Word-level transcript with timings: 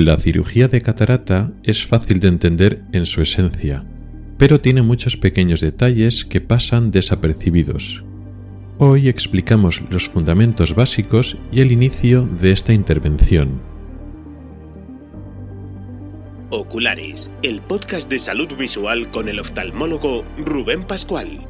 La 0.00 0.16
cirugía 0.16 0.66
de 0.66 0.80
catarata 0.80 1.52
es 1.62 1.86
fácil 1.86 2.20
de 2.20 2.28
entender 2.28 2.82
en 2.92 3.04
su 3.04 3.20
esencia, 3.20 3.84
pero 4.38 4.58
tiene 4.58 4.80
muchos 4.80 5.18
pequeños 5.18 5.60
detalles 5.60 6.24
que 6.24 6.40
pasan 6.40 6.90
desapercibidos. 6.90 8.02
Hoy 8.78 9.10
explicamos 9.10 9.82
los 9.90 10.08
fundamentos 10.08 10.74
básicos 10.74 11.36
y 11.52 11.60
el 11.60 11.70
inicio 11.70 12.26
de 12.40 12.50
esta 12.50 12.72
intervención. 12.72 13.60
Oculares, 16.48 17.30
el 17.42 17.60
podcast 17.60 18.08
de 18.08 18.20
salud 18.20 18.56
visual 18.56 19.10
con 19.10 19.28
el 19.28 19.38
oftalmólogo 19.38 20.24
Rubén 20.38 20.82
Pascual. 20.84 21.46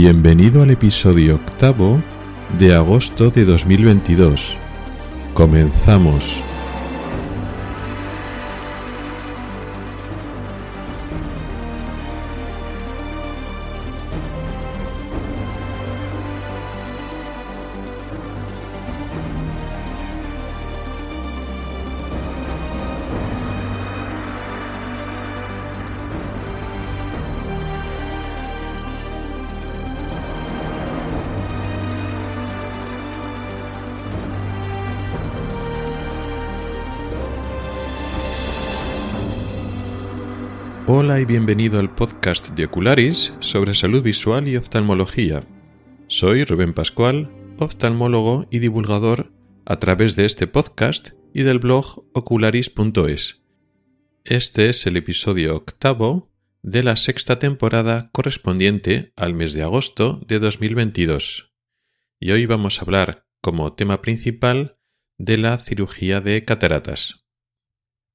Bienvenido 0.00 0.62
al 0.62 0.70
episodio 0.70 1.34
octavo 1.34 2.00
de 2.56 2.72
agosto 2.72 3.30
de 3.30 3.44
2022. 3.44 4.56
Comenzamos. 5.34 6.40
Y 41.18 41.24
bienvenido 41.24 41.80
al 41.80 41.92
podcast 41.92 42.50
de 42.50 42.66
Ocularis 42.66 43.32
sobre 43.40 43.74
salud 43.74 44.04
visual 44.04 44.46
y 44.46 44.56
oftalmología. 44.56 45.42
Soy 46.06 46.44
Rubén 46.44 46.74
Pascual, 46.74 47.28
oftalmólogo 47.58 48.46
y 48.52 48.60
divulgador 48.60 49.32
a 49.66 49.80
través 49.80 50.14
de 50.14 50.26
este 50.26 50.46
podcast 50.46 51.10
y 51.34 51.42
del 51.42 51.58
blog 51.58 52.04
ocularis.es. 52.12 53.42
Este 54.22 54.68
es 54.68 54.86
el 54.86 54.96
episodio 54.96 55.56
octavo 55.56 56.30
de 56.62 56.84
la 56.84 56.94
sexta 56.94 57.40
temporada 57.40 58.10
correspondiente 58.12 59.12
al 59.16 59.34
mes 59.34 59.54
de 59.54 59.62
agosto 59.62 60.20
de 60.24 60.38
2022. 60.38 61.52
Y 62.20 62.30
hoy 62.30 62.46
vamos 62.46 62.78
a 62.78 62.82
hablar 62.82 63.26
como 63.42 63.72
tema 63.72 64.02
principal 64.02 64.76
de 65.16 65.36
la 65.36 65.58
cirugía 65.58 66.20
de 66.20 66.44
cataratas. 66.44 67.26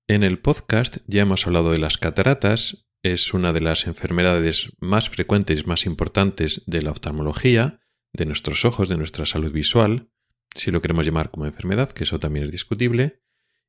En 0.08 0.24
el 0.24 0.40
podcast 0.40 1.00
ya 1.08 1.24
hemos 1.24 1.46
hablado 1.48 1.72
de 1.72 1.80
las 1.80 1.98
cataratas, 1.98 2.86
es 3.04 3.34
una 3.34 3.52
de 3.52 3.60
las 3.60 3.86
enfermedades 3.86 4.72
más 4.80 5.10
frecuentes 5.10 5.60
y 5.60 5.64
más 5.66 5.86
importantes 5.86 6.64
de 6.66 6.82
la 6.82 6.92
oftalmología, 6.92 7.82
de 8.14 8.26
nuestros 8.26 8.64
ojos, 8.64 8.88
de 8.88 8.98
nuestra 8.98 9.26
salud 9.26 9.52
visual, 9.52 10.10
si 10.56 10.72
lo 10.72 10.82
queremos 10.82 11.06
llamar 11.06 11.30
como 11.30 11.46
enfermedad, 11.46 11.92
que 11.92 12.06
eso 12.06 12.20
también 12.20 12.46
es 12.46 12.52
discutible. 12.52 13.22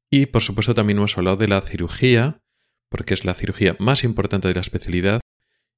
Y 0.08 0.26
por 0.26 0.42
supuesto 0.42 0.74
también 0.74 0.98
hemos 0.98 1.18
hablado 1.18 1.36
de 1.36 1.48
la 1.48 1.60
cirugía, 1.60 2.42
porque 2.88 3.14
es 3.14 3.24
la 3.24 3.34
cirugía 3.34 3.76
más 3.80 4.04
importante 4.04 4.46
de 4.46 4.54
la 4.54 4.60
especialidad 4.60 5.20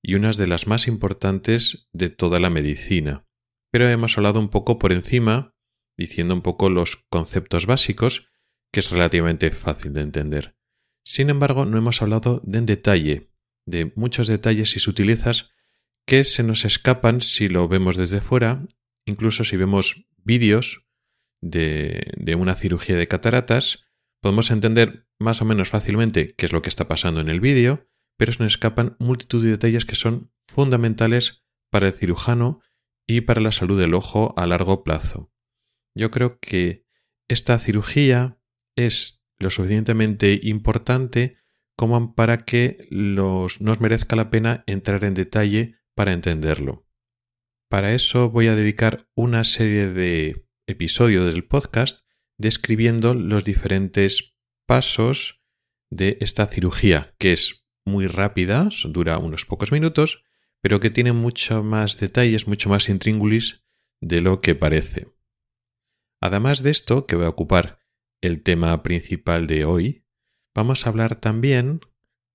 y 0.02 0.14
una 0.14 0.32
de 0.32 0.46
las 0.46 0.66
más 0.66 0.86
importantes 0.86 1.88
de 1.92 2.10
toda 2.10 2.38
la 2.40 2.50
medicina. 2.50 3.24
Pero 3.70 3.88
hemos 3.88 4.18
hablado 4.18 4.38
un 4.38 4.50
poco 4.50 4.78
por 4.78 4.92
encima, 4.92 5.54
diciendo 5.96 6.34
un 6.34 6.42
poco 6.42 6.68
los 6.68 7.04
conceptos 7.08 7.64
básicos, 7.64 8.28
que 8.70 8.80
es 8.80 8.90
relativamente 8.90 9.50
fácil 9.50 9.94
de 9.94 10.02
entender. 10.02 10.56
Sin 11.04 11.30
embargo, 11.30 11.64
no 11.64 11.78
hemos 11.78 12.02
hablado 12.02 12.42
de 12.44 12.58
en 12.58 12.66
detalle, 12.66 13.30
de 13.66 13.92
muchos 13.96 14.28
detalles 14.28 14.76
y 14.76 14.80
sutilezas 14.80 15.50
que 16.06 16.24
se 16.24 16.42
nos 16.42 16.64
escapan 16.64 17.20
si 17.20 17.48
lo 17.48 17.68
vemos 17.68 17.96
desde 17.96 18.20
fuera, 18.20 18.64
incluso 19.04 19.44
si 19.44 19.56
vemos 19.56 20.06
vídeos 20.18 20.86
de, 21.40 22.34
una 22.38 22.54
cirugía 22.54 22.96
de 22.96 23.08
cataratas, 23.08 23.84
podemos 24.20 24.50
entender 24.50 25.06
más 25.18 25.42
o 25.42 25.44
menos 25.44 25.68
fácilmente 25.68 26.34
qué 26.34 26.46
es 26.46 26.52
lo 26.52 26.62
que 26.62 26.68
está 26.68 26.88
pasando 26.88 27.20
en 27.20 27.28
el 27.28 27.40
vídeo, 27.40 27.88
pero 28.16 28.32
se 28.32 28.42
nos 28.42 28.52
escapan 28.54 28.96
multitud 28.98 29.42
de 29.42 29.50
detalles 29.50 29.84
que 29.84 29.96
son 29.96 30.32
fundamentales 30.46 31.44
para 31.70 31.88
el 31.88 31.92
cirujano 31.92 32.60
y 33.06 33.22
para 33.22 33.40
la 33.40 33.52
salud 33.52 33.78
del 33.78 33.94
ojo 33.94 34.32
a 34.36 34.46
largo 34.46 34.84
plazo. 34.84 35.32
Yo 35.94 36.10
creo 36.10 36.38
que 36.38 36.86
esta 37.28 37.58
cirugía 37.58 38.38
es 38.76 39.24
lo 39.38 39.50
suficientemente 39.50 40.38
importante 40.42 41.36
como 41.76 42.14
para 42.14 42.44
que 42.44 42.86
los, 42.90 43.60
nos 43.60 43.80
merezca 43.80 44.16
la 44.16 44.30
pena 44.30 44.64
entrar 44.66 45.04
en 45.04 45.14
detalle 45.14 45.76
para 45.94 46.12
entenderlo. 46.12 46.86
Para 47.68 47.92
eso 47.92 48.30
voy 48.30 48.46
a 48.46 48.56
dedicar 48.56 49.08
una 49.14 49.44
serie 49.44 49.88
de 49.88 50.46
episodios 50.66 51.32
del 51.32 51.44
podcast 51.44 52.00
describiendo 52.38 53.14
los 53.14 53.44
diferentes 53.44 54.36
pasos 54.66 55.42
de 55.90 56.18
esta 56.20 56.46
cirugía, 56.46 57.14
que 57.18 57.32
es 57.32 57.66
muy 57.84 58.06
rápida, 58.06 58.68
dura 58.84 59.18
unos 59.18 59.44
pocos 59.44 59.72
minutos, 59.72 60.24
pero 60.60 60.80
que 60.80 60.90
tiene 60.90 61.12
mucho 61.12 61.62
más 61.62 61.98
detalles, 61.98 62.48
mucho 62.48 62.68
más 62.68 62.88
intríngulis 62.88 63.64
de 64.00 64.20
lo 64.20 64.40
que 64.40 64.54
parece. 64.54 65.08
Además 66.20 66.62
de 66.62 66.70
esto, 66.70 67.06
que 67.06 67.16
voy 67.16 67.26
a 67.26 67.30
ocupar 67.30 67.78
el 68.22 68.42
tema 68.42 68.82
principal 68.82 69.46
de 69.46 69.64
hoy, 69.64 70.05
vamos 70.56 70.86
a 70.86 70.88
hablar 70.88 71.16
también, 71.16 71.80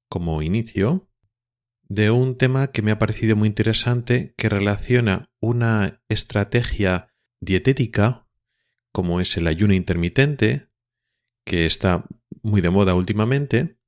como 0.07 0.43
inicio, 0.43 1.09
de 1.89 2.11
un 2.11 2.37
tema 2.37 2.67
que 2.67 2.83
me 2.83 2.91
ha 2.91 2.99
parecido 2.99 3.35
muy 3.35 3.47
interesante 3.49 4.33
que 4.37 4.47
relaciona 4.47 5.29
una 5.41 6.01
estrategia 6.07 7.11
dietética, 7.41 8.27
como 8.93 9.19
es 9.19 9.35
el 9.37 9.47
ayuno 9.47 9.73
intermitente, 9.73 10.69
que 11.45 11.65
está 11.65 12.05
muy 12.43 12.61
de 12.61 12.69
moda 12.69 12.93
últimamente, 12.93 13.79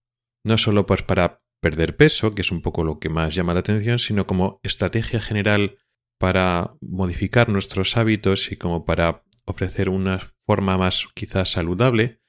no 0.43 0.57
solo 0.57 0.87
pues 0.87 1.03
para 1.03 1.43
perder 1.61 1.95
peso, 1.95 2.33
que 2.33 2.41
es 2.41 2.51
un 2.51 2.61
poco 2.61 2.83
lo 2.83 2.99
que 2.99 3.09
más 3.09 3.35
llama 3.35 3.53
la 3.53 3.59
atención, 3.59 3.99
sino 3.99 4.25
como 4.25 4.59
estrategia 4.63 5.21
general 5.21 5.77
para 6.19 6.75
modificar 6.81 7.49
nuestros 7.49 7.95
hábitos 7.97 8.51
y 8.51 8.57
como 8.57 8.83
para 8.83 9.23
ofrecer 9.45 9.89
una 9.89 10.19
forma 10.45 10.77
más 10.77 11.05
quizás 11.13 11.51
saludable 11.51 12.22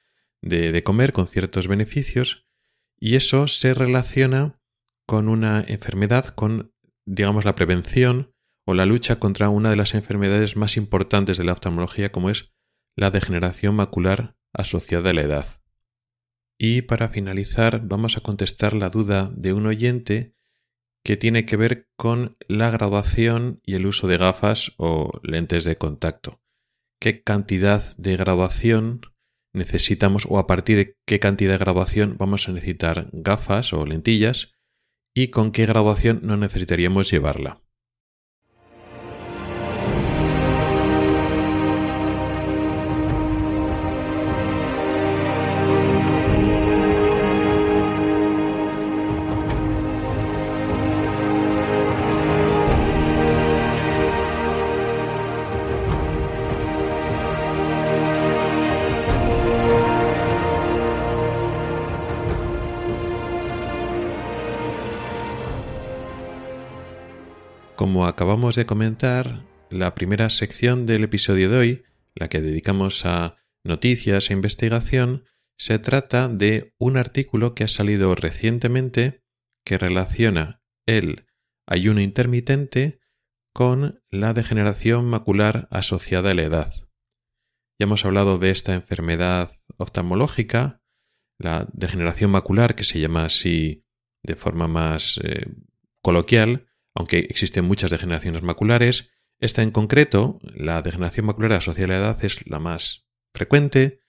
de, 0.45 0.81
comer 0.83 1.11
con 1.11 1.27
ciertos 1.27 1.67
beneficios 1.67 2.45
y 2.97 3.15
eso 3.15 3.47
se 3.47 3.73
relaciona 3.73 4.61
con 5.05 5.27
una 5.27 5.63
enfermedad, 5.67 6.27
con 6.27 6.73
digamos 7.05 7.43
la 7.43 7.55
prevención 7.55 8.33
o 8.65 8.73
la 8.73 8.85
lucha 8.85 9.19
contra 9.19 9.49
una 9.49 9.69
de 9.69 9.75
las 9.75 9.93
enfermedades 9.93 10.55
más 10.55 10.77
importantes 10.77 11.37
de 11.37 11.43
la 11.43 11.53
oftalmología 11.53 12.11
como 12.11 12.29
es 12.29 12.53
la 12.95 13.11
degeneración 13.11 13.75
macular 13.75 14.37
asociada 14.53 15.09
a 15.09 15.13
la 15.13 15.21
edad. 15.21 15.61
Y 16.57 16.83
para 16.83 17.09
finalizar 17.09 17.81
vamos 17.83 18.15
a 18.15 18.21
contestar 18.21 18.73
la 18.73 18.89
duda 18.89 19.29
de 19.35 19.51
un 19.51 19.67
oyente 19.67 20.35
que 21.03 21.17
tiene 21.17 21.45
que 21.45 21.57
ver 21.57 21.89
con 21.97 22.37
la 22.47 22.71
graduación 22.71 23.59
y 23.63 23.75
el 23.75 23.85
uso 23.85 24.07
de 24.07 24.17
gafas 24.17 24.71
o 24.77 25.19
lentes 25.21 25.65
de 25.65 25.75
contacto 25.75 26.41
qué 27.05 27.21
cantidad 27.21 27.95
de 27.97 28.17
graduación 28.17 29.01
necesitamos 29.55 30.25
o 30.29 30.39
a 30.39 30.47
partir 30.47 30.77
de 30.77 30.97
qué 31.05 31.19
cantidad 31.19 31.53
de 31.53 31.57
graduación 31.57 32.15
vamos 32.17 32.47
a 32.47 32.51
necesitar 32.51 33.09
gafas 33.11 33.73
o 33.73 33.85
lentillas 33.85 34.53
y 35.15 35.29
con 35.29 35.51
qué 35.51 35.65
graduación 35.65 36.19
no 36.23 36.37
necesitaríamos 36.37 37.09
llevarla. 37.09 37.64
Como 67.95 68.07
acabamos 68.07 68.57
de 68.57 68.65
comentar, 68.65 69.45
la 69.71 69.95
primera 69.95 70.29
sección 70.29 70.85
del 70.85 71.05
episodio 71.05 71.49
de 71.49 71.57
hoy, 71.57 71.83
la 72.13 72.27
que 72.27 72.41
dedicamos 72.41 73.05
a 73.05 73.37
noticias 73.63 74.29
e 74.29 74.33
investigación, 74.33 75.23
se 75.57 75.79
trata 75.79 76.27
de 76.27 76.73
un 76.77 76.97
artículo 76.97 77.55
que 77.55 77.63
ha 77.63 77.69
salido 77.69 78.13
recientemente 78.13 79.23
que 79.63 79.77
relaciona 79.77 80.61
el 80.85 81.25
ayuno 81.65 82.01
intermitente 82.01 82.99
con 83.53 84.03
la 84.09 84.33
degeneración 84.33 85.05
macular 85.05 85.69
asociada 85.71 86.31
a 86.31 86.33
la 86.33 86.43
edad. 86.43 86.73
Ya 87.79 87.85
hemos 87.85 88.03
hablado 88.03 88.39
de 88.39 88.51
esta 88.51 88.73
enfermedad 88.73 89.57
oftalmológica, 89.77 90.81
la 91.39 91.65
degeneración 91.71 92.29
macular, 92.29 92.75
que 92.75 92.83
se 92.83 92.99
llama 92.99 93.23
así 93.23 93.85
de 94.21 94.35
forma 94.35 94.67
más 94.67 95.17
eh, 95.23 95.45
coloquial, 96.01 96.67
aunque 96.95 97.19
existen 97.19 97.65
muchas 97.65 97.91
degeneraciones 97.91 98.41
maculares. 98.41 99.11
Esta 99.39 99.61
en 99.61 99.71
concreto, 99.71 100.39
la 100.41 100.81
degeneración 100.81 101.25
macular 101.27 101.53
asociada 101.53 101.97
a 101.97 101.99
la 101.99 102.05
edad, 102.05 102.25
es 102.25 102.47
la 102.47 102.59
más 102.59 103.05
frecuente, 103.33 103.99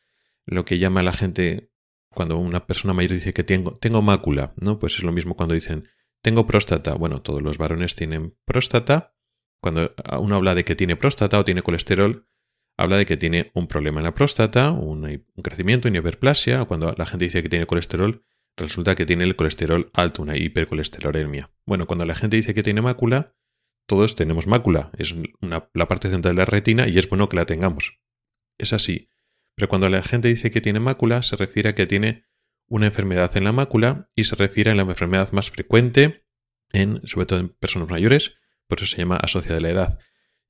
lo 0.46 0.64
que 0.64 0.78
llama 0.78 1.02
la 1.02 1.12
gente 1.12 1.72
cuando 2.16 2.38
una 2.38 2.66
persona 2.66 2.94
mayor 2.94 3.12
dice 3.12 3.34
que 3.34 3.44
tengo, 3.44 4.02
mácula, 4.02 4.52
¿no? 4.56 4.78
Pues 4.78 4.94
es 4.96 5.02
lo 5.02 5.12
mismo 5.12 5.36
cuando 5.36 5.54
dicen 5.54 5.84
tengo 6.22 6.46
próstata. 6.46 6.94
Bueno, 6.94 7.20
todos 7.20 7.42
los 7.42 7.58
varones 7.58 7.94
tienen 7.94 8.34
próstata. 8.46 9.14
Cuando 9.60 9.94
uno 10.18 10.36
habla 10.36 10.54
de 10.54 10.64
que 10.64 10.76
tiene 10.76 10.96
próstata 10.96 11.38
o 11.38 11.44
tiene 11.44 11.62
colesterol, 11.62 12.26
habla 12.76 12.96
de 12.96 13.06
que 13.06 13.16
tiene 13.16 13.50
un 13.54 13.66
problema 13.66 14.00
en 14.00 14.04
la 14.04 14.14
próstata, 14.14 14.70
un, 14.70 15.24
crecimiento, 15.42 15.88
una 15.88 15.98
hiperplasia, 15.98 16.64
cuando 16.64 16.94
la 16.96 17.06
gente 17.06 17.26
dice 17.26 17.42
que 17.42 17.48
tiene 17.48 17.66
colesterol, 17.66 18.24
resulta 18.56 18.94
que 18.94 19.06
tiene 19.06 19.24
el 19.24 19.36
colesterol 19.36 19.90
alto, 19.92 20.22
una 20.22 20.36
hipercolesterolemia. 20.36 21.50
Bueno, 21.64 21.84
cuando 21.84 22.04
la 22.04 22.14
gente 22.14 22.36
dice 22.36 22.54
que 22.54 22.62
tiene 22.62 22.82
mácula, 22.82 23.34
todos 23.86 24.16
tenemos 24.16 24.46
mácula, 24.46 24.90
es 24.98 25.14
la 25.40 25.88
parte 25.88 26.10
central 26.10 26.34
de 26.34 26.40
la 26.40 26.46
retina 26.46 26.88
y 26.88 26.98
es 26.98 27.08
bueno 27.08 27.28
que 27.28 27.36
la 27.36 27.46
tengamos. 27.46 28.00
Es 28.58 28.72
así. 28.72 29.08
Pero 29.54 29.68
cuando 29.68 29.88
la 29.88 30.02
gente 30.02 30.28
dice 30.28 30.50
que 30.50 30.60
tiene 30.60 30.80
mácula, 30.80 31.22
se 31.22 31.36
refiere 31.36 31.70
a 31.70 31.74
que 31.74 31.86
tiene 31.86 32.24
una 32.68 32.86
enfermedad 32.86 33.36
en 33.36 33.44
la 33.44 33.52
mácula 33.52 34.10
y 34.14 34.24
se 34.24 34.34
refiere 34.36 34.70
a 34.70 34.74
la 34.74 34.82
enfermedad 34.82 35.32
más 35.32 35.50
frecuente 35.50 36.26
en, 36.72 37.00
sobre 37.06 37.26
todo 37.26 37.38
en 37.38 37.48
personas 37.48 37.88
mayores, 37.88 38.34
por 38.66 38.78
eso 38.78 38.86
se 38.86 38.98
llama 38.98 39.16
asociada 39.16 39.58
a 39.58 39.60
la 39.62 39.70
edad. 39.70 39.98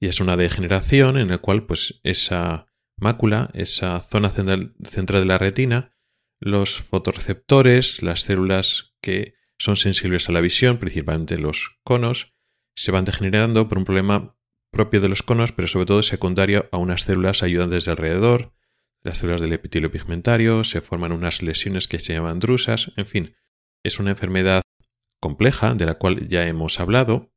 Y 0.00 0.08
es 0.08 0.20
una 0.20 0.36
degeneración 0.36 1.18
en 1.18 1.28
la 1.28 1.38
cual 1.38 1.66
pues 1.66 2.00
esa 2.02 2.66
mácula, 2.96 3.50
esa 3.54 4.00
zona 4.00 4.30
central, 4.30 4.74
de 4.80 5.24
la 5.24 5.38
retina, 5.38 5.95
los 6.40 6.82
fotorreceptores, 6.82 8.02
las 8.02 8.22
células 8.22 8.94
que 9.00 9.34
son 9.58 9.76
sensibles 9.76 10.28
a 10.28 10.32
la 10.32 10.40
visión, 10.40 10.78
principalmente 10.78 11.38
los 11.38 11.78
conos, 11.82 12.34
se 12.74 12.92
van 12.92 13.04
degenerando 13.04 13.68
por 13.68 13.78
un 13.78 13.84
problema 13.84 14.36
propio 14.70 15.00
de 15.00 15.08
los 15.08 15.22
conos, 15.22 15.52
pero 15.52 15.68
sobre 15.68 15.86
todo 15.86 16.02
secundario 16.02 16.68
a 16.72 16.76
unas 16.76 17.02
células 17.02 17.42
ayudantes 17.42 17.86
de 17.86 17.92
alrededor, 17.92 18.52
las 19.02 19.18
células 19.18 19.40
del 19.40 19.52
epitelio 19.52 19.90
pigmentario, 19.90 20.64
se 20.64 20.80
forman 20.80 21.12
unas 21.12 21.42
lesiones 21.42 21.88
que 21.88 21.98
se 21.98 22.12
llaman 22.12 22.38
drusas, 22.38 22.92
en 22.96 23.06
fin, 23.06 23.36
es 23.84 23.98
una 23.98 24.10
enfermedad 24.10 24.62
compleja 25.20 25.74
de 25.74 25.86
la 25.86 25.94
cual 25.94 26.28
ya 26.28 26.46
hemos 26.46 26.80
hablado 26.80 27.32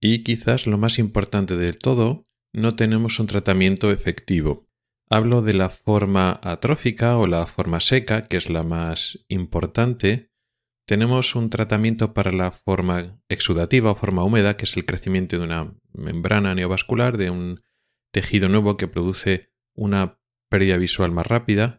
y 0.00 0.22
quizás 0.22 0.66
lo 0.66 0.78
más 0.78 0.98
importante 0.98 1.56
del 1.56 1.78
todo, 1.78 2.26
no 2.52 2.76
tenemos 2.76 3.18
un 3.18 3.26
tratamiento 3.26 3.90
efectivo. 3.90 4.65
Hablo 5.08 5.40
de 5.40 5.54
la 5.54 5.68
forma 5.68 6.40
atrófica 6.42 7.16
o 7.16 7.28
la 7.28 7.46
forma 7.46 7.78
seca, 7.78 8.26
que 8.26 8.36
es 8.36 8.50
la 8.50 8.64
más 8.64 9.24
importante. 9.28 10.32
Tenemos 10.84 11.36
un 11.36 11.48
tratamiento 11.48 12.12
para 12.12 12.32
la 12.32 12.50
forma 12.50 13.20
exudativa 13.28 13.92
o 13.92 13.94
forma 13.94 14.24
húmeda, 14.24 14.56
que 14.56 14.64
es 14.64 14.76
el 14.76 14.84
crecimiento 14.84 15.38
de 15.38 15.44
una 15.44 15.74
membrana 15.92 16.56
neovascular, 16.56 17.18
de 17.18 17.30
un 17.30 17.62
tejido 18.10 18.48
nuevo 18.48 18.76
que 18.76 18.88
produce 18.88 19.52
una 19.74 20.18
pérdida 20.48 20.76
visual 20.76 21.12
más 21.12 21.26
rápida. 21.28 21.78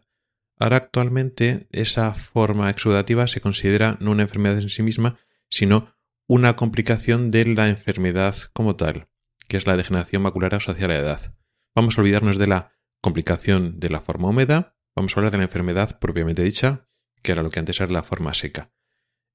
Ahora 0.58 0.78
actualmente 0.78 1.68
esa 1.70 2.14
forma 2.14 2.70
exudativa 2.70 3.26
se 3.26 3.42
considera 3.42 3.98
no 4.00 4.12
una 4.12 4.22
enfermedad 4.22 4.58
en 4.58 4.70
sí 4.70 4.82
misma, 4.82 5.18
sino 5.50 5.94
una 6.26 6.56
complicación 6.56 7.30
de 7.30 7.44
la 7.44 7.68
enfermedad 7.68 8.36
como 8.54 8.76
tal, 8.76 9.08
que 9.48 9.58
es 9.58 9.66
la 9.66 9.76
degeneración 9.76 10.22
macular 10.22 10.54
asociada 10.54 10.94
a 10.94 10.96
la 10.96 11.02
edad. 11.02 11.34
Vamos 11.74 11.96
a 11.96 12.00
olvidarnos 12.00 12.38
de 12.38 12.46
la 12.46 12.77
complicación 13.00 13.78
de 13.80 13.90
la 13.90 14.00
forma 14.00 14.28
húmeda, 14.28 14.76
vamos 14.94 15.16
a 15.16 15.20
hablar 15.20 15.32
de 15.32 15.38
la 15.38 15.44
enfermedad 15.44 15.98
propiamente 15.98 16.42
dicha, 16.42 16.88
que 17.22 17.32
era 17.32 17.42
lo 17.42 17.50
que 17.50 17.60
antes 17.60 17.80
era 17.80 17.92
la 17.92 18.02
forma 18.02 18.34
seca. 18.34 18.72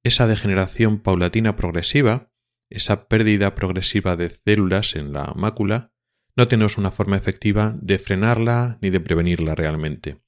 Esa 0.04 0.28
degeneración 0.28 1.00
paulatina 1.00 1.56
progresiva, 1.56 2.32
esa 2.70 3.08
pérdida 3.08 3.56
progresiva 3.56 4.16
de 4.18 4.30
células 4.30 4.96
en 4.96 5.14
la 5.14 5.34
mácula, 5.36 5.94
no 6.36 6.48
tenemos 6.48 6.78
una 6.78 6.92
forma 6.92 7.16
efectiva 7.16 7.76
de 7.80 8.00
frenarla 8.00 8.78
ni 8.82 8.90
de 8.90 9.00
prevenirla 9.00 9.56
realmente. 9.56 10.22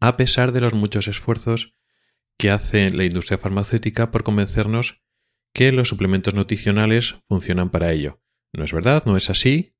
A 0.00 0.16
pesar 0.16 0.52
de 0.52 0.60
los 0.60 0.74
muchos 0.74 1.08
esfuerzos 1.08 1.74
que 2.38 2.50
hace 2.50 2.90
la 2.90 3.04
industria 3.04 3.38
farmacéutica 3.38 4.10
por 4.10 4.24
convencernos 4.24 5.02
que 5.54 5.72
los 5.72 5.88
suplementos 5.88 6.34
nutricionales 6.34 7.16
funcionan 7.28 7.70
para 7.70 7.92
ello. 7.92 8.20
No 8.52 8.64
es 8.64 8.72
verdad, 8.72 9.04
no 9.06 9.16
es 9.16 9.30
así, 9.30 9.74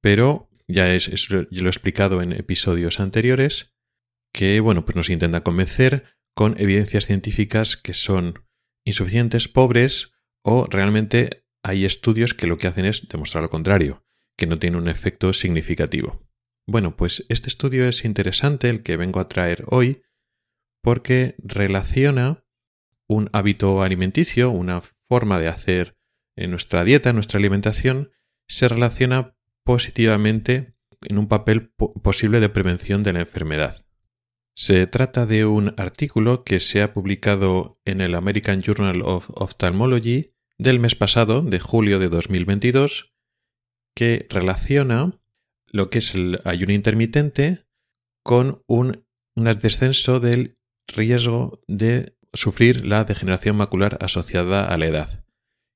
pero 0.00 0.48
ya 0.68 0.92
es, 0.94 1.30
lo 1.30 1.46
he 1.48 1.68
explicado 1.68 2.22
en 2.22 2.32
episodios 2.32 3.00
anteriores, 3.00 3.72
que 4.32 4.60
bueno, 4.60 4.84
pues 4.84 4.96
nos 4.96 5.10
intenta 5.10 5.42
convencer 5.42 6.04
con 6.34 6.58
evidencias 6.58 7.06
científicas 7.06 7.76
que 7.76 7.94
son 7.94 8.44
insuficientes, 8.84 9.48
pobres, 9.48 10.12
o 10.42 10.66
realmente 10.66 11.46
hay 11.62 11.84
estudios 11.84 12.34
que 12.34 12.46
lo 12.46 12.58
que 12.58 12.66
hacen 12.66 12.84
es 12.84 13.08
demostrar 13.08 13.42
lo 13.42 13.50
contrario, 13.50 14.04
que 14.36 14.46
no 14.46 14.58
tiene 14.58 14.76
un 14.76 14.88
efecto 14.88 15.32
significativo. 15.32 16.26
Bueno, 16.66 16.96
pues 16.96 17.24
este 17.28 17.48
estudio 17.48 17.88
es 17.88 18.04
interesante, 18.04 18.68
el 18.68 18.82
que 18.82 18.96
vengo 18.96 19.20
a 19.20 19.28
traer 19.28 19.64
hoy, 19.68 20.02
porque 20.82 21.36
relaciona 21.38 22.44
un 23.06 23.30
hábito 23.32 23.82
alimenticio, 23.82 24.50
una 24.50 24.82
forma 25.08 25.38
de 25.38 25.48
hacer 25.48 25.96
en 26.36 26.50
nuestra 26.50 26.84
dieta, 26.84 27.10
en 27.10 27.16
nuestra 27.16 27.38
alimentación, 27.38 28.12
se 28.48 28.68
relaciona 28.68 29.36
positivamente 29.64 30.74
en 31.02 31.18
un 31.18 31.28
papel 31.28 31.72
posible 32.02 32.40
de 32.40 32.48
prevención 32.48 33.02
de 33.02 33.12
la 33.12 33.20
enfermedad. 33.20 33.84
Se 34.56 34.86
trata 34.86 35.26
de 35.26 35.46
un 35.46 35.74
artículo 35.76 36.44
que 36.44 36.60
se 36.60 36.80
ha 36.82 36.92
publicado 36.92 37.74
en 37.84 38.00
el 38.00 38.14
American 38.14 38.62
Journal 38.62 39.02
of 39.02 39.28
Ophthalmology 39.30 40.34
del 40.58 40.78
mes 40.78 40.94
pasado, 40.94 41.42
de 41.42 41.58
julio 41.58 41.98
de 41.98 42.08
2022, 42.08 43.12
que 43.96 44.26
relaciona 44.30 45.20
lo 45.66 45.90
que 45.90 45.98
es 45.98 46.14
el 46.14 46.40
ayuno 46.44 46.72
intermitente 46.72 47.66
con 48.22 48.62
un, 48.68 49.04
un 49.34 49.44
descenso 49.60 50.20
del 50.20 50.56
riesgo 50.86 51.60
de 51.66 52.16
sufrir 52.32 52.84
la 52.84 53.04
degeneración 53.04 53.56
macular 53.56 53.98
asociada 54.00 54.66
a 54.66 54.78
la 54.78 54.86
edad. 54.86 55.24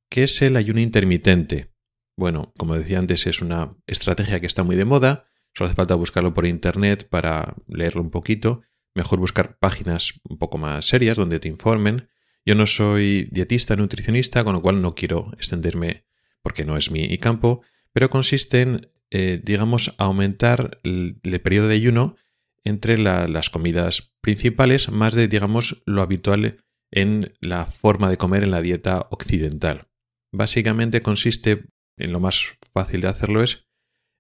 ¿Qué 0.09 0.25
es 0.25 0.41
el 0.41 0.57
ayuno 0.57 0.81
intermitente? 0.81 1.73
Bueno, 2.19 2.53
como 2.59 2.75
decía 2.75 2.99
antes, 2.99 3.29
es 3.29 3.41
una 3.43 3.73
estrategia 3.87 4.41
que 4.41 4.49
está 4.49 4.65
muy 4.65 4.75
de 4.75 4.85
moda. 4.85 5.23
Solo 5.55 5.69
hace 5.69 5.77
falta 5.77 5.95
buscarlo 5.95 6.35
por 6.35 6.47
internet 6.47 7.09
para 7.09 7.55
leerlo 7.69 8.03
un 8.03 8.11
poquito. 8.11 8.63
Mejor 8.93 9.21
buscar 9.21 9.57
páginas 9.61 10.15
un 10.25 10.37
poco 10.37 10.59
más 10.59 10.89
serias 10.89 11.17
donde 11.17 11.39
te 11.39 11.47
informen. 11.47 12.09
Yo 12.45 12.57
no 12.57 12.67
soy 12.67 13.29
dietista, 13.31 13.77
nutricionista, 13.77 14.43
con 14.43 14.55
lo 14.55 14.63
cual 14.63 14.83
no 14.83 14.97
quiero 14.97 15.31
extenderme 15.35 16.07
porque 16.43 16.65
no 16.65 16.77
es 16.77 16.91
mi 16.91 17.17
campo, 17.19 17.63
pero 17.93 18.11
consiste 18.11 18.63
en, 18.63 18.91
eh, 19.11 19.41
digamos, 19.45 19.95
aumentar 19.97 20.81
el, 20.83 21.21
periodo 21.41 21.69
de 21.69 21.77
ayuno 21.77 22.17
entre 22.65 22.99
las 22.99 23.49
comidas 23.49 24.13
principales, 24.21 24.91
más 24.91 25.15
de, 25.15 25.29
digamos, 25.29 25.85
lo 25.87 26.03
habitual 26.03 26.65
en 26.91 27.33
la 27.41 27.65
forma 27.67 28.11
de 28.11 28.17
comer 28.17 28.43
en 28.43 28.51
la 28.51 28.61
dieta 28.61 29.07
occidental. 29.11 29.87
Básicamente 30.33 31.01
consiste, 31.01 31.69
lo 32.07 32.21
más 32.21 32.57
fácil 32.73 33.01
de 33.01 33.09
hacerlo 33.09 33.43
es, 33.43 33.67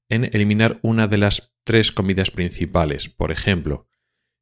en 0.08 0.24
eliminar 0.24 0.80
una 0.82 1.06
de 1.06 1.18
las 1.18 1.52
tres 1.64 1.92
comidas 1.92 2.30
principales. 2.30 3.08
Por 3.08 3.30
ejemplo, 3.30 3.88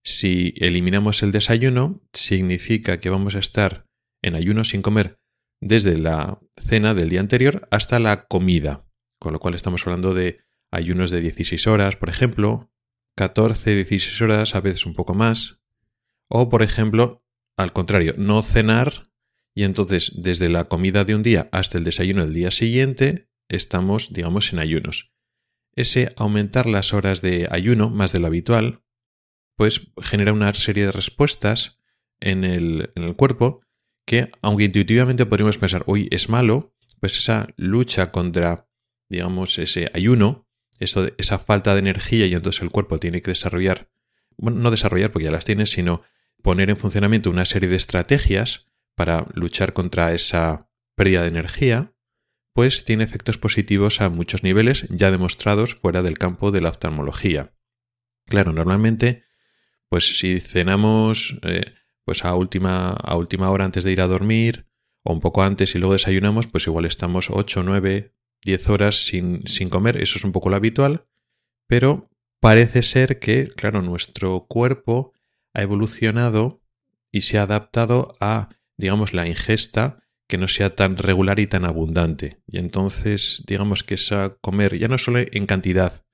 si 0.05 0.55
eliminamos 0.59 1.23
el 1.23 1.33
desayuno, 1.33 2.01
significa 2.13 3.01
que 3.01 3.11
vamos 3.11 3.35
a 3.35 3.41
estar 3.41 3.87
en 4.23 4.35
ayuno 4.35 4.65
sin 4.65 4.83
comer 4.83 5.19
desde 5.61 5.99
la 5.99 6.41
cena 6.57 6.95
del 6.95 7.09
día 7.09 7.21
anterior 7.21 7.67
hasta 7.71 7.99
la 7.99 8.27
comida, 8.27 8.87
con 9.19 9.33
lo 9.33 9.41
cual 9.41 9.55
estamos 9.55 9.87
hablando 9.87 10.15
de 10.15 10.41
ayunos 10.71 11.11
de 11.11 11.21
16 11.21 11.67
horas, 11.67 11.97
por 11.97 12.09
ejemplo, 12.09 12.71
14, 13.17 13.75
16 13.75 14.23
horas, 14.23 14.55
a 14.55 14.61
veces 14.61 14.87
un 14.87 14.95
poco 14.95 15.15
más. 15.15 15.61
O, 16.29 16.51
por 16.51 16.63
ejemplo, 16.63 17.25
al 17.57 17.73
contrario, 17.73 18.15
no 18.19 18.43
cenar 18.43 19.11
y 19.57 19.65
entonces 19.65 20.13
desde 20.15 20.51
la 20.51 20.65
comida 20.65 21.05
de 21.05 21.15
un 21.15 21.23
día 21.23 21.49
hasta 21.51 21.79
el 21.79 21.85
desayuno 21.85 22.23
del 22.23 22.35
día 22.35 22.51
siguiente 22.51 23.31
estamos, 23.49 24.13
digamos, 24.13 24.53
en 24.53 24.59
ayunos. 24.59 25.11
Ese 25.75 26.13
aumentar 26.17 26.67
las 26.67 26.93
horas 26.93 27.23
de 27.23 27.49
ayuno 27.51 27.89
más 27.89 28.13
de 28.13 28.21
lo 28.21 28.27
habitual, 28.27 28.83
pues 29.57 29.93
genera 30.03 30.35
una 30.35 30.53
serie 30.53 30.85
de 30.85 30.93
respuestas 30.93 31.81
en 32.21 32.45
el, 32.45 32.91
en 32.97 33.05
el 33.05 33.17
cuerpo 33.17 33.63
que, 34.05 34.31
aunque 34.43 34.65
intuitivamente 34.65 35.25
podríamos 35.25 35.57
pensar, 35.57 35.85
hoy 35.87 36.07
es 36.11 36.29
malo, 36.29 36.75
pues 37.01 37.17
esa 37.17 37.49
lucha 37.57 38.13
contra, 38.13 38.69
digamos, 39.09 39.59
ese 39.59 39.91
ayuno 39.95 40.47
eso, 40.81 41.09
esa 41.17 41.39
falta 41.39 41.73
de 41.73 41.79
energía 41.79 42.27
y 42.27 42.35
entonces 42.35 42.61
el 42.61 42.71
cuerpo 42.71 42.99
tiene 42.99 43.23
que 43.23 43.31
desarrollar, 43.31 43.89
bueno, 44.37 44.59
no 44.61 44.71
desarrollar 44.71 45.13
porque 45.13 45.25
ya 45.25 45.31
las 45.31 45.47
tiene, 45.47 45.65
sino 45.65 46.03
poner 46.43 46.69
en 46.69 46.77
funcionamiento 46.77 47.31
una 47.31 47.47
serie 47.47 47.71
de 47.71 47.77
estrategias 47.77 48.67
para 48.97 49.27
luchar 49.35 49.73
contra 49.73 50.13
esa 50.15 50.69
pérdida 50.97 51.23
de 51.23 51.29
energía, 51.29 51.93
pues 52.53 52.85
tiene 52.85 53.05
efectos 53.05 53.39
positivos 53.39 54.01
a 54.01 54.09
muchos 54.09 54.43
niveles 54.43 54.87
ya 54.91 55.11
demostrados 55.11 55.75
fuera 55.77 56.03
del 56.03 56.19
campo 56.19 56.51
de 56.51 56.63
la 56.63 56.71
oftalmología. 56.71 57.55
Claro, 58.27 58.53
normalmente, 58.53 59.25
pues 59.89 60.19
si 60.19 60.41
cenamos 60.41 61.39
eh, 61.43 61.75
pues 62.05 62.25
a 62.25 62.35
última, 62.35 62.91
a 62.91 63.17
última 63.17 63.51
hora 63.51 63.65
antes 63.65 63.85
de 63.85 63.93
ir 63.93 64.01
a 64.01 64.07
dormir, 64.07 64.67
o 65.03 65.13
un 65.13 65.21
poco 65.21 65.43
antes 65.43 65.75
y 65.75 65.79
luego 65.79 65.93
desayunamos, 65.93 66.47
pues 66.47 66.67
igual 66.67 66.85
estamos 66.85 67.29
8, 67.31 67.63
9, 67.63 68.15
10 68.45 68.69
horas 68.71 69.05
sin, 69.05 69.47
sin 69.47 69.69
comer, 69.69 70.01
eso 70.03 70.19
es 70.19 70.25
un 70.25 70.33
poco 70.33 70.49
lo 70.49 70.57
habitual, 70.57 71.07
pero 71.67 72.09
parece 72.41 72.83
ser 72.83 73.19
que, 73.19 73.49
claro, 73.49 73.83
nuestro 73.83 74.47
cuerpo 74.47 75.13
ha 75.53 75.63
evolucionado 75.63 76.63
y 77.13 77.23
se 77.23 77.39
ha 77.39 77.43
adaptado 77.43 78.17
a, 78.21 78.51
digamos, 78.77 79.13
la 79.13 79.27
ingesta 79.27 79.99
que 80.29 80.39
no 80.39 80.49
sea 80.49 80.75
tan 80.75 80.97
regular 80.97 81.39
y 81.39 81.47
tan 81.47 81.65
abundante. 81.65 82.41
Y 82.47 82.59
entonces, 82.59 83.45
digamos 83.47 83.85
que 83.85 83.95
esa 83.95 84.37
comer, 84.41 84.79
ya 84.79 84.89
no 84.89 84.99
solo 84.99 85.21
en 85.21 85.47
cantidad, 85.47 86.05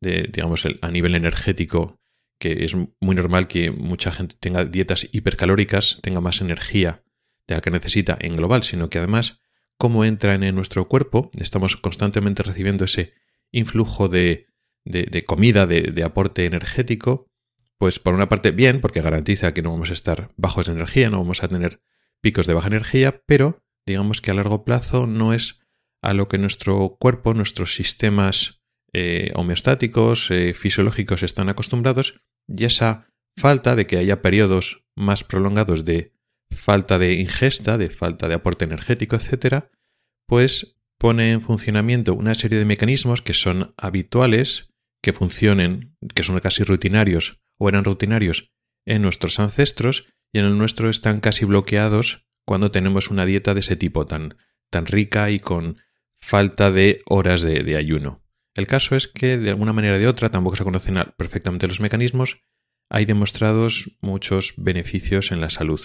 de, 0.00 0.28
digamos, 0.32 0.66
a 0.80 0.90
nivel 0.90 1.14
energético, 1.14 2.00
que 2.38 2.64
es 2.64 2.74
muy 2.74 3.14
normal 3.14 3.46
que 3.46 3.70
mucha 3.70 4.12
gente 4.12 4.34
tenga 4.38 4.64
dietas 4.64 5.06
hipercalóricas, 5.12 6.00
tenga 6.02 6.20
más 6.20 6.40
energía 6.40 7.04
de 7.46 7.54
la 7.54 7.60
que 7.60 7.70
necesita 7.70 8.18
en 8.20 8.36
global, 8.36 8.64
sino 8.64 8.90
que 8.90 8.98
además, 8.98 9.38
como 9.78 10.04
entran 10.04 10.42
en 10.42 10.54
nuestro 10.54 10.88
cuerpo, 10.88 11.30
estamos 11.38 11.76
constantemente 11.76 12.42
recibiendo 12.42 12.84
ese 12.84 13.14
influjo 13.52 14.08
de, 14.08 14.48
de, 14.84 15.24
comida, 15.24 15.66
de 15.66 16.02
aporte 16.04 16.44
energético, 16.44 17.30
pues 17.78 17.98
por 17.98 18.14
una 18.14 18.28
parte 18.28 18.50
bien, 18.50 18.80
porque 18.80 19.02
garantiza 19.02 19.54
que 19.54 19.62
no 19.62 19.72
vamos 19.72 19.90
a 19.90 19.94
estar 19.94 20.28
bajos 20.36 20.66
de 20.66 20.72
energía, 20.72 21.10
no 21.10 21.18
vamos 21.18 21.42
a 21.42 21.48
tener 21.48 21.80
picos 22.22 22.46
de 22.46 22.54
baja 22.54 22.68
energía, 22.68 23.22
pero 23.26 23.62
digamos 23.86 24.20
que 24.20 24.30
a 24.30 24.34
largo 24.34 24.64
plazo 24.64 25.06
no 25.06 25.34
es 25.34 25.60
a 26.02 26.14
lo 26.14 26.28
que 26.28 26.38
nuestro 26.38 26.96
cuerpo, 26.98 27.34
nuestros 27.34 27.74
sistemas 27.74 28.62
eh, 28.92 29.32
homeostáticos, 29.34 30.30
eh, 30.30 30.54
fisiológicos 30.54 31.22
están 31.22 31.48
acostumbrados, 31.48 32.20
y 32.48 32.64
esa 32.64 33.08
falta 33.36 33.76
de 33.76 33.86
que 33.86 33.96
haya 33.96 34.22
periodos 34.22 34.84
más 34.96 35.24
prolongados 35.24 35.84
de 35.84 36.12
falta 36.50 36.98
de 36.98 37.14
ingesta, 37.14 37.78
de 37.78 37.88
falta 37.88 38.28
de 38.28 38.34
aporte 38.34 38.64
energético, 38.64 39.16
etc., 39.16 39.64
pues 40.28 40.76
pone 40.98 41.32
en 41.32 41.40
funcionamiento 41.40 42.14
una 42.14 42.34
serie 42.34 42.58
de 42.58 42.64
mecanismos 42.64 43.22
que 43.22 43.34
son 43.34 43.74
habituales, 43.76 44.70
que 45.02 45.12
funcionen, 45.12 45.96
que 46.14 46.22
son 46.22 46.38
casi 46.38 46.62
rutinarios 46.62 47.40
o 47.58 47.68
eran 47.68 47.84
rutinarios 47.84 48.52
en 48.86 49.02
nuestros 49.02 49.40
ancestros 49.40 50.12
y 50.32 50.38
en 50.38 50.46
el 50.46 50.58
nuestro 50.58 50.88
están 50.88 51.20
casi 51.20 51.44
bloqueados 51.44 52.26
cuando 52.44 52.70
tenemos 52.70 53.10
una 53.10 53.24
dieta 53.26 53.54
de 53.54 53.60
ese 53.60 53.76
tipo 53.76 54.06
tan, 54.06 54.36
tan 54.70 54.86
rica 54.86 55.30
y 55.30 55.38
con 55.38 55.78
falta 56.18 56.70
de 56.70 57.02
horas 57.06 57.42
de, 57.42 57.76
ayuno. 57.76 58.22
El 58.54 58.66
caso 58.66 58.96
es 58.96 59.08
que 59.08 59.38
de 59.38 59.50
alguna 59.50 59.72
manera 59.72 59.96
o 59.96 59.98
de 59.98 60.08
otra, 60.08 60.30
tampoco 60.30 60.56
se 60.56 60.64
conocen 60.64 60.96
perfectamente 61.16 61.68
los 61.68 61.80
mecanismos, 61.80 62.38
hay 62.88 63.04
demostrados 63.04 63.96
muchos 64.00 64.54
beneficios 64.56 65.32
en 65.32 65.40
la 65.40 65.50
salud. 65.50 65.80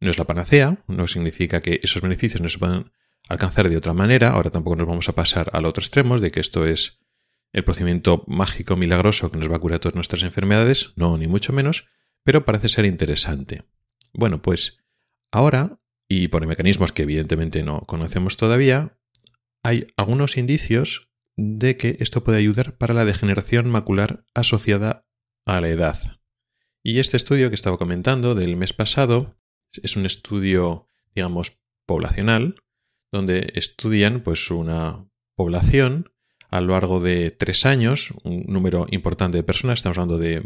No 0.00 0.10
es 0.10 0.18
la 0.18 0.26
panacea, 0.26 0.82
no 0.86 1.06
significa 1.06 1.60
que 1.60 1.80
esos 1.82 2.02
beneficios 2.02 2.40
no 2.40 2.48
se 2.48 2.58
puedan 2.58 2.92
alcanzar 3.28 3.68
de 3.68 3.76
otra 3.76 3.94
manera, 3.94 4.30
ahora 4.30 4.50
tampoco 4.50 4.76
nos 4.76 4.88
vamos 4.88 5.08
a 5.08 5.14
pasar 5.14 5.50
al 5.52 5.64
otro 5.64 5.82
extremo 5.82 6.18
de 6.18 6.30
que 6.30 6.40
esto 6.40 6.66
es 6.66 6.98
el 7.52 7.64
procedimiento 7.64 8.24
mágico 8.26 8.76
milagroso 8.76 9.30
que 9.30 9.38
nos 9.38 9.50
va 9.50 9.56
a 9.56 9.60
curar 9.60 9.80
todas 9.80 9.94
nuestras 9.94 10.22
enfermedades, 10.22 10.92
no, 10.96 11.16
ni 11.16 11.26
mucho 11.26 11.52
menos, 11.52 11.86
pero 12.22 12.44
parece 12.44 12.68
ser 12.68 12.84
interesante. 12.84 13.64
Bueno, 14.12 14.42
pues 14.42 14.78
ahora, 15.32 15.80
y 16.08 16.28
por 16.28 16.46
mecanismos 16.46 16.92
que 16.92 17.02
evidentemente 17.02 17.62
no 17.62 17.80
conocemos 17.82 18.36
todavía, 18.36 18.98
hay 19.62 19.86
algunos 19.96 20.36
indicios 20.36 21.10
de 21.36 21.76
que 21.76 21.96
esto 22.00 22.24
puede 22.24 22.38
ayudar 22.38 22.76
para 22.76 22.94
la 22.94 23.04
degeneración 23.04 23.70
macular 23.70 24.24
asociada 24.34 25.06
a 25.46 25.60
la 25.60 25.68
edad. 25.68 26.20
Y 26.82 26.98
este 26.98 27.16
estudio 27.16 27.50
que 27.50 27.54
estaba 27.54 27.78
comentando 27.78 28.34
del 28.34 28.56
mes 28.56 28.72
pasado 28.72 29.36
es 29.82 29.96
un 29.96 30.06
estudio, 30.06 30.86
digamos, 31.14 31.58
poblacional, 31.86 32.56
donde 33.12 33.52
estudian 33.54 34.20
pues 34.20 34.50
una 34.50 35.06
población 35.36 36.12
a 36.50 36.60
lo 36.60 36.72
largo 36.72 37.00
de 37.00 37.30
tres 37.30 37.66
años, 37.66 38.12
un 38.24 38.44
número 38.46 38.86
importante 38.90 39.36
de 39.36 39.44
personas, 39.44 39.78
estamos 39.78 39.98
hablando 39.98 40.18
de 40.18 40.42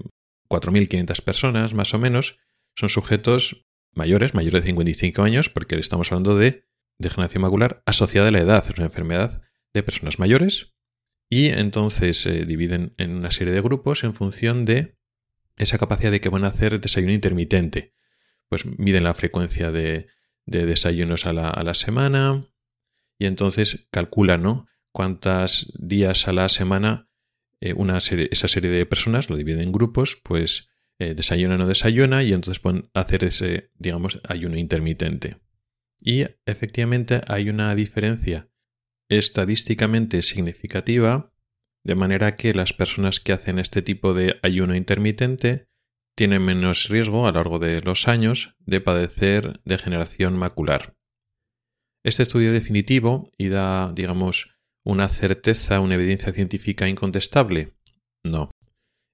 4.500 0.51 1.23
personas 1.23 1.75
más 1.75 1.95
o 1.95 1.99
menos, 1.99 2.39
son 2.75 2.89
sujetos 2.89 3.67
mayores, 3.93 4.35
mayores 4.35 4.63
de 4.63 4.67
55 4.67 5.23
años, 5.23 5.49
porque 5.49 5.77
estamos 5.77 6.11
hablando 6.11 6.37
de 6.37 6.65
degeneración 6.99 7.43
macular 7.43 7.83
asociada 7.87 8.29
a 8.29 8.31
la 8.33 8.41
edad, 8.41 8.65
es 8.69 8.77
una 8.77 8.87
enfermedad 8.87 9.43
de 9.73 9.83
personas 9.83 10.19
mayores, 10.19 10.75
y 11.29 11.49
entonces 11.49 12.21
se 12.21 12.45
dividen 12.45 12.95
en 12.99 13.15
una 13.17 13.31
serie 13.31 13.53
de 13.53 13.61
grupos 13.61 14.05
en 14.05 14.15
función 14.15 14.65
de 14.65 14.97
esa 15.57 15.79
capacidad 15.79 16.11
de 16.11 16.21
que 16.21 16.29
van 16.29 16.45
a 16.45 16.49
hacer 16.49 16.81
desayuno 16.81 17.13
intermitente. 17.13 17.95
Pues 18.49 18.67
miden 18.67 19.05
la 19.05 19.15
frecuencia 19.15 19.71
de, 19.71 20.09
desayunos 20.47 21.27
a 21.27 21.33
la, 21.33 21.75
semana 21.75 22.41
y 23.19 23.27
entonces 23.27 23.89
calculan 23.91 24.67
cuántos 24.93 25.73
días 25.79 26.29
a 26.29 26.33
la 26.33 26.49
semana 26.49 27.09
eh, 27.61 27.73
una 27.75 27.99
esa 27.99 28.49
serie 28.49 28.71
de 28.71 28.87
personas, 28.87 29.31
lo 29.31 29.37
dividen 29.37 29.63
en 29.63 29.73
grupos, 29.73 30.17
pues 30.23 30.69
eh, 30.99 31.15
desayuna 31.15 31.57
o 31.57 31.59
no 31.59 31.67
desayuna 31.67 32.23
y 32.23 32.33
entonces 32.33 32.61
pueden 32.61 32.91
hacer 32.95 33.25
ese, 33.25 33.71
digamos, 33.75 34.21
ayuno 34.29 34.59
intermitente. 34.59 35.39
Y 36.01 36.27
efectivamente 36.47 37.23
hay 37.27 37.49
una 37.49 37.75
diferencia 37.75 38.49
estadísticamente 39.09 40.23
significativa, 40.23 41.33
de 41.85 41.95
manera 41.95 42.37
que 42.37 42.55
las 42.55 42.73
personas 42.73 43.21
que 43.21 43.33
hacen 43.33 43.59
este 43.59 43.83
tipo 43.83 44.15
de 44.15 44.39
ayuno 44.43 44.75
intermitente 44.75 45.67
tienen 46.17 46.43
menos 46.43 46.89
riesgo 46.89 47.27
a 47.27 47.33
lo 47.33 47.39
largo 47.39 47.59
de 47.59 47.81
los 47.81 48.09
años 48.09 48.55
de 48.61 48.81
padecer 48.81 49.61
degeneración 49.65 50.37
macular. 50.37 50.95
Este 52.05 52.23
estudio 52.23 52.53
definitivo 52.53 53.33
y 53.37 53.49
da, 53.49 53.93
digamos, 53.93 54.57
una 54.85 55.09
certeza, 55.09 55.81
una 55.81 55.95
evidencia 55.95 56.33
científica 56.33 56.89
incontestable. 56.89 57.75
No, 58.23 58.51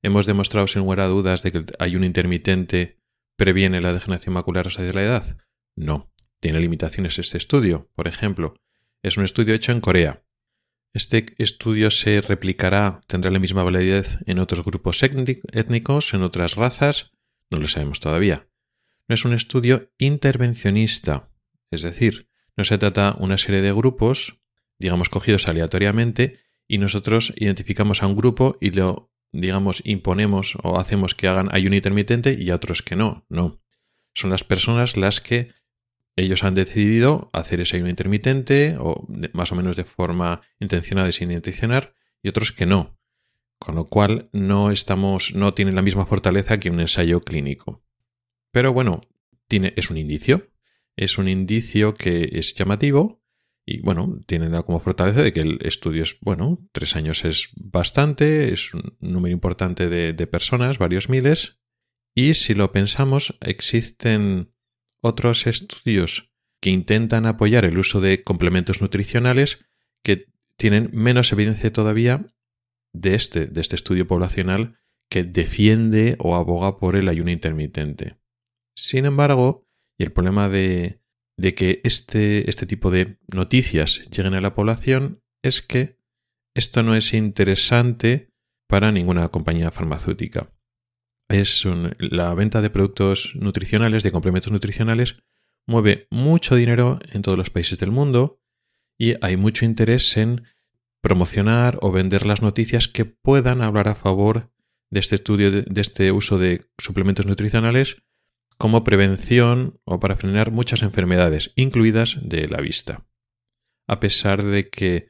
¿Hemos 0.03 0.27
demostrado 0.27 0.67
sin 0.67 0.83
lugar 0.83 1.01
a 1.01 1.09
dudas 1.09 1.43
de 1.43 1.53
que 1.53 1.59
el 1.59 1.67
ayuno 1.79 2.07
intermitente 2.07 2.99
previene 3.37 3.81
la 3.81 3.93
degeneración 3.93 4.35
macular 4.35 4.67
asociada 4.67 4.95
la 4.95 5.03
edad? 5.03 5.39
No. 5.77 6.11
Tiene 6.41 6.61
limitaciones 6.61 7.19
este 7.19 7.37
estudio. 7.37 7.91
Por 7.95 8.09
ejemplo, 8.09 8.55
es 9.03 9.19
un 9.19 9.25
estudio 9.25 9.55
hecho 9.55 9.73
en 9.73 9.81
Corea. 9.81 10.25
Este 10.93 11.35
estudio 11.39 11.91
se 11.91 12.21
replicará, 12.21 13.03
tendrá 13.07 13.31
la 13.31 13.39
misma 13.39 13.63
validez 13.63 14.19
en 14.27 14.39
otros 14.39 14.65
grupos 14.65 15.03
étnicos, 15.03 16.15
en 16.15 16.23
otras 16.23 16.57
razas, 16.57 17.13
no 17.51 17.59
lo 17.59 17.69
sabemos 17.69 18.01
todavía. 18.01 18.49
No 19.07 19.15
es 19.15 19.25
un 19.25 19.35
estudio 19.35 19.93
intervencionista, 19.99 21.31
es 21.71 21.83
decir, 21.83 22.29
no 22.57 22.65
se 22.65 22.79
trata 22.79 23.17
una 23.19 23.39
serie 23.39 23.63
de 23.63 23.73
grupos, 23.73 24.41
digamos, 24.79 25.09
cogidos 25.09 25.47
aleatoriamente, 25.47 26.41
y 26.67 26.79
nosotros 26.79 27.33
identificamos 27.37 28.03
a 28.03 28.07
un 28.07 28.17
grupo 28.17 28.57
y 28.61 28.71
lo 28.71 29.13
digamos, 29.33 29.83
imponemos 29.85 30.57
o 30.63 30.79
hacemos 30.79 31.15
que 31.15 31.29
hagan 31.29 31.49
ayuno 31.53 31.77
intermitente 31.77 32.37
y 32.39 32.51
a 32.51 32.57
otros 32.57 32.83
que 32.83 32.97
no. 32.97 33.25
No. 33.29 33.61
Son 34.15 34.31
las 34.31 34.45
personas 34.45 34.97
las 34.97 35.21
que 35.21 35.53
ellos 36.17 36.45
han 36.45 36.55
decidido 36.55 37.31
hacer 37.33 37.61
ese 37.61 37.77
ayuno 37.77 37.91
intermitente 37.91 38.77
o 38.79 39.07
más 39.33 39.53
o 39.53 39.55
menos 39.55 39.77
de 39.77 39.85
forma 39.85 40.43
intencionada 40.59 41.09
y 41.09 41.13
sin 41.13 41.31
intencionar 41.31 41.95
y 42.23 42.29
otros 42.29 42.53
que 42.53 42.67
no. 42.67 42.99
Con 43.59 43.75
lo 43.75 43.87
cual 43.87 44.31
no 44.33 44.71
estamos, 44.71 45.35
no 45.35 45.55
tienen 45.55 45.75
la 45.75 45.83
misma 45.83 46.07
fortaleza 46.07 46.59
que 46.59 46.71
un 46.71 46.81
ensayo 46.81 47.21
clínico. 47.21 47.83
Pero 48.53 48.73
bueno, 48.73 49.03
tiene, 49.49 49.75
es 49.77 49.91
un 49.91 49.99
indicio. 49.99 50.49
Es 50.97 51.19
un 51.19 51.29
indicio 51.29 51.95
que 51.95 52.31
es 52.33 52.55
llamativo 52.55 53.20
y 53.71 53.81
bueno, 53.83 54.19
tienen 54.27 54.51
como 54.63 54.81
fortaleza 54.81 55.23
de 55.23 55.33
que 55.33 55.43
el 55.43 55.59
estudio 55.63 56.03
es, 56.03 56.19
bueno, 56.23 56.59
tres 56.73 56.97
años 56.97 57.25
es 57.25 57.51
bastante, 57.55 58.53
es 58.53 58.75
un 58.75 58.97
número 58.99 59.33
importante 59.33 59.89
de, 59.89 60.27
personas, 60.27 60.79
varios 60.79 61.09
miles. 61.09 61.61
Y 62.13 62.35
si 62.35 62.55
lo 62.55 62.73
pensamos, 62.73 63.39
existen 63.41 64.53
otros 65.01 65.47
estudios 65.47 66.33
que 66.61 66.71
intentan 66.71 67.27
apoyar 67.27 67.65
el 67.65 67.79
uso 67.79 68.01
de 68.01 68.25
complementos 68.25 68.81
nutricionales 68.81 69.65
que 70.03 70.27
tienen 70.57 70.91
menos 70.93 71.31
evidencia 71.31 71.73
todavía 71.73 72.27
de 72.93 73.15
este, 73.15 73.47
de 73.47 73.61
este 73.61 73.77
estudio 73.77 74.09
poblacional 74.09 74.81
que 75.09 75.23
defiende 75.23 76.17
o 76.19 76.35
aboga 76.35 76.77
por 76.79 76.97
el 76.97 77.09
ayuno 77.09 77.31
intermitente. 77.31 78.17
Sin 78.75 79.07
embargo, 79.07 79.69
y 79.97 80.03
el 80.03 80.11
problema 80.11 80.49
de, 80.49 81.00
de 81.41 81.55
que 81.55 81.81
este, 81.85 82.51
este 82.51 82.67
tipo 82.67 82.91
de 82.91 83.19
noticias 83.33 84.03
lleguen 84.11 84.35
a 84.35 84.43
la 84.43 84.55
población 84.55 85.23
es 85.43 85.63
que 85.63 85.97
esto 86.55 86.83
no 86.83 86.95
es 86.95 87.15
interesante 87.15 88.31
para 88.69 88.93
ninguna 88.93 89.29
compañía 89.29 89.71
farmacéutica. 89.71 90.53
Es 91.31 91.65
la 91.99 92.35
venta 92.35 92.61
de 92.61 92.69
productos 92.69 93.33
nutricionales, 93.37 94.03
de 94.03 94.13
complementos 94.13 94.53
nutricionales, 94.53 95.17
mueve 95.67 96.09
mucho 96.11 96.57
dinero 96.57 96.99
en 97.11 97.23
todos 97.23 97.39
los 97.39 97.49
países 97.49 97.79
del 97.79 97.91
mundo 97.91 98.43
y 98.99 99.15
hay 99.23 99.39
mucho 99.39 99.65
interés 99.65 100.17
en 100.19 100.45
promocionar 101.01 101.79
o 101.81 101.91
vender 101.91 102.27
las 102.27 102.43
noticias 102.43 102.87
que 102.87 103.07
puedan 103.07 103.63
hablar 103.63 103.89
a 103.89 103.95
favor 103.95 104.53
de 104.91 105.01
este 105.01 105.15
estudio, 105.15 105.51
de 105.51 105.81
este 105.81 106.13
uso 106.13 106.39
de 106.39 106.67
suplementos 106.77 107.25
nutricionales 107.25 108.03
como 108.61 108.85
prevención 108.85 109.81
o 109.85 110.01
para 110.01 110.19
frenar 110.19 110.51
muchas 110.51 110.83
enfermedades, 110.83 111.51
incluidas 111.57 112.19
de 112.21 112.47
la 112.47 112.61
vista, 112.61 113.07
a 113.89 114.01
pesar 114.01 114.45
de 114.45 114.69
que 114.69 115.09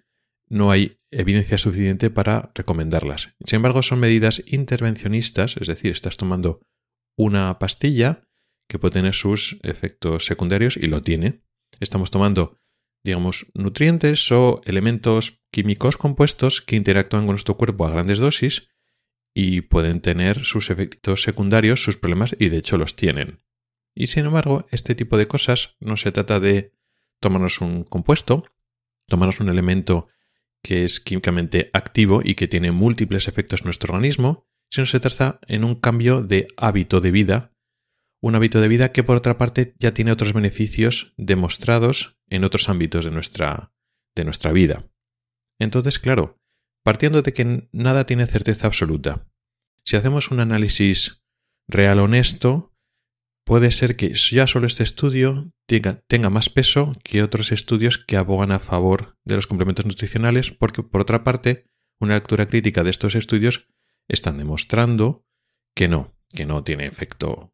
no 0.48 0.70
hay 0.70 1.00
evidencia 1.10 1.58
suficiente 1.58 2.10
para 2.10 2.52
recomendarlas. 2.54 3.30
Sin 3.44 3.56
embargo, 3.56 3.82
son 3.82 3.98
medidas 3.98 4.40
intervencionistas, 4.46 5.56
es 5.56 5.66
decir, 5.66 5.90
estás 5.90 6.16
tomando 6.16 6.60
una 7.18 7.58
pastilla 7.58 8.22
que 8.68 8.78
puede 8.78 8.92
tener 8.92 9.14
sus 9.14 9.58
efectos 9.64 10.26
secundarios 10.26 10.76
y 10.76 10.86
lo 10.86 11.02
tiene. 11.02 11.42
Estamos 11.80 12.12
tomando, 12.12 12.56
digamos, 13.02 13.46
nutrientes 13.54 14.30
o 14.30 14.60
elementos 14.64 15.42
químicos 15.50 15.96
compuestos 15.96 16.60
que 16.60 16.76
interactúan 16.76 17.24
con 17.26 17.32
nuestro 17.32 17.56
cuerpo 17.56 17.84
a 17.84 17.90
grandes 17.90 18.20
dosis 18.20 18.68
y 19.34 19.62
pueden 19.62 20.00
tener 20.00 20.44
sus 20.44 20.70
efectos 20.70 21.22
secundarios, 21.22 21.82
sus 21.82 21.96
problemas, 21.96 22.34
y 22.38 22.48
de 22.48 22.58
hecho 22.58 22.76
los 22.76 22.96
tienen. 22.96 23.40
Y 23.94 24.08
sin 24.08 24.26
embargo, 24.26 24.66
este 24.70 24.94
tipo 24.94 25.16
de 25.16 25.26
cosas 25.26 25.76
no 25.80 25.96
se 25.96 26.12
trata 26.12 26.40
de 26.40 26.72
tomarnos 27.20 27.60
un 27.60 27.84
compuesto, 27.84 28.44
tomarnos 29.06 29.40
un 29.40 29.48
elemento 29.48 30.08
que 30.62 30.84
es 30.84 31.00
químicamente 31.00 31.70
activo 31.72 32.20
y 32.24 32.34
que 32.34 32.48
tiene 32.48 32.72
múltiples 32.72 33.28
efectos 33.28 33.60
en 33.60 33.66
nuestro 33.66 33.94
organismo, 33.94 34.46
sino 34.70 34.86
se 34.86 35.00
trata 35.00 35.40
en 35.46 35.64
un 35.64 35.74
cambio 35.74 36.22
de 36.22 36.48
hábito 36.56 37.00
de 37.00 37.10
vida, 37.10 37.52
un 38.20 38.34
hábito 38.34 38.60
de 38.60 38.68
vida 38.68 38.92
que 38.92 39.02
por 39.02 39.16
otra 39.16 39.38
parte 39.38 39.74
ya 39.78 39.94
tiene 39.94 40.12
otros 40.12 40.32
beneficios 40.32 41.14
demostrados 41.16 42.18
en 42.28 42.44
otros 42.44 42.68
ámbitos 42.68 43.04
de 43.04 43.10
nuestra, 43.10 43.72
de 44.14 44.24
nuestra 44.24 44.52
vida. 44.52 44.90
Entonces, 45.58 45.98
claro, 45.98 46.39
partiendo 46.82 47.22
de 47.22 47.32
que 47.32 47.68
nada 47.72 48.04
tiene 48.04 48.26
certeza 48.26 48.66
absoluta. 48.66 49.26
Si 49.84 49.96
hacemos 49.96 50.30
un 50.30 50.40
análisis 50.40 51.22
real 51.68 52.00
honesto, 52.00 52.74
puede 53.44 53.70
ser 53.70 53.96
que 53.96 54.12
ya 54.14 54.46
solo 54.46 54.66
este 54.66 54.82
estudio 54.82 55.52
tenga, 55.66 56.30
más 56.30 56.50
peso 56.50 56.92
que 57.04 57.22
otros 57.22 57.52
estudios 57.52 57.98
que 57.98 58.16
abogan 58.16 58.52
a 58.52 58.58
favor 58.58 59.18
de 59.24 59.36
los 59.36 59.46
complementos 59.46 59.86
nutricionales, 59.86 60.50
porque 60.50 60.82
por 60.82 61.00
otra 61.00 61.22
parte, 61.22 61.66
una 62.00 62.14
lectura 62.14 62.46
crítica 62.46 62.82
de 62.82 62.90
estos 62.90 63.14
estudios 63.14 63.68
están 64.08 64.36
demostrando 64.38 65.24
que 65.74 65.88
no, 65.88 66.16
que 66.32 66.44
no 66.44 66.64
tiene 66.64 66.86
efecto. 66.86 67.52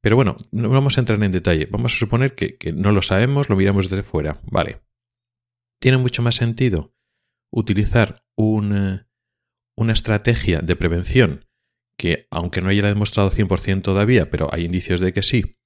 Pero 0.00 0.14
bueno, 0.14 0.36
no 0.52 0.68
vamos 0.68 0.96
a 0.96 1.00
entrar 1.00 1.20
en 1.22 1.32
detalle. 1.32 1.66
Vamos 1.70 1.94
a 1.94 1.96
suponer 1.96 2.34
que, 2.34 2.56
que 2.56 2.72
no 2.72 2.92
lo 2.92 3.02
sabemos, 3.02 3.48
lo 3.48 3.56
miramos 3.56 3.90
desde 3.90 4.04
fuera. 4.04 4.40
Vale. 4.44 4.82
Tiene 5.80 5.98
mucho 5.98 6.22
más 6.22 6.36
sentido 6.36 6.94
utilizar 7.50 8.25
una 8.36 9.06
estrategia 9.92 10.60
de 10.60 10.76
prevención 10.76 11.46
que, 11.98 12.26
aunque 12.30 12.60
no 12.60 12.68
haya 12.68 12.82
demostrado 12.82 13.30
100% 13.30 13.82
todavía, 13.82 14.30
pero 14.30 14.52
hay 14.52 14.64
indicios 14.64 15.00
de 15.00 15.12
que 15.12 15.22
sí, 15.22 15.58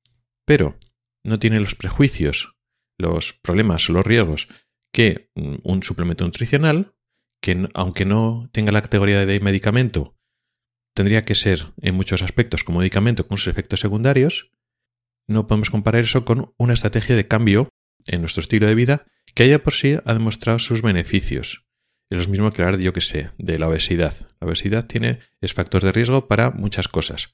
pero 0.47 0.79
no 1.25 1.39
tiene 1.39 1.61
los 1.61 1.75
prejuicios, 1.75 2.57
los 2.99 3.33
problemas 3.33 3.89
o 3.89 3.93
los 3.93 4.07
riesgos 4.07 4.49
que 4.93 5.31
un 5.35 5.83
suplemento 5.83 6.25
nutricional, 6.25 6.95
que 7.43 7.69
aunque 7.75 8.05
no 8.05 8.49
tenga 8.53 8.73
la 8.73 8.83
categoría 8.83 9.25
de 9.25 9.41
medicamento, 9.41 10.17
tendría 10.95 11.25
que 11.25 11.35
ser 11.35 11.73
en 11.81 11.95
muchos 11.95 12.23
aspectos 12.23 12.65
como 12.65 12.81
medicamento 12.81 13.27
con 13.27 13.39
sus 13.39 13.49
efectos 13.49 13.81
secundarios, 13.81 14.51
no 15.29 15.47
podemos 15.47 15.71
comparar 15.71 16.03
eso 16.03 16.25
con 16.25 16.53
una 16.59 16.75
estrategia 16.75 17.15
de 17.15 17.29
cambio 17.29 17.69
en 18.07 18.21
nuestro 18.21 18.41
estilo 18.41 18.67
de 18.67 18.75
vida 18.75 19.07
que 19.35 19.45
haya 19.45 19.63
por 19.63 19.75
sí 19.75 19.97
ha 20.05 20.13
demostrado 20.13 20.59
sus 20.59 20.83
beneficios. 20.83 21.65
Es 22.11 22.27
lo 22.27 22.31
mismo 22.31 22.51
que 22.51 22.63
hablar, 22.63 22.81
yo 22.81 22.93
que 22.93 23.01
sé, 23.01 23.31
de 23.39 23.59
la 23.59 23.69
obesidad. 23.69 24.15
La 24.41 24.49
obesidad 24.49 24.87
tiene, 24.87 25.21
es 25.41 25.55
factor 25.55 25.83
de 25.83 25.93
riesgo 25.93 26.27
para 26.27 26.51
muchas 26.51 26.89
cosas. 26.89 27.33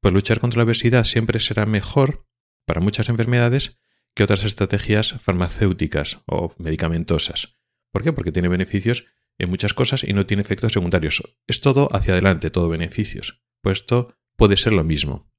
Pues 0.00 0.12
luchar 0.12 0.38
contra 0.38 0.58
la 0.58 0.64
obesidad 0.64 1.04
siempre 1.04 1.40
será 1.40 1.64
mejor 1.64 2.26
para 2.66 2.80
muchas 2.80 3.08
enfermedades 3.08 3.78
que 4.14 4.24
otras 4.24 4.44
estrategias 4.44 5.14
farmacéuticas 5.20 6.18
o 6.26 6.54
medicamentosas. 6.58 7.56
¿Por 7.90 8.02
qué? 8.02 8.12
Porque 8.12 8.32
tiene 8.32 8.48
beneficios 8.48 9.06
en 9.38 9.48
muchas 9.48 9.72
cosas 9.72 10.04
y 10.04 10.12
no 10.12 10.26
tiene 10.26 10.42
efectos 10.42 10.74
secundarios. 10.74 11.22
Es 11.46 11.62
todo 11.62 11.88
hacia 11.94 12.12
adelante, 12.12 12.50
todo 12.50 12.68
beneficios. 12.68 13.40
Pues 13.62 13.78
esto 13.78 14.14
puede 14.36 14.56
ser 14.56 14.74
lo 14.74 14.84
mismo. 14.84 15.32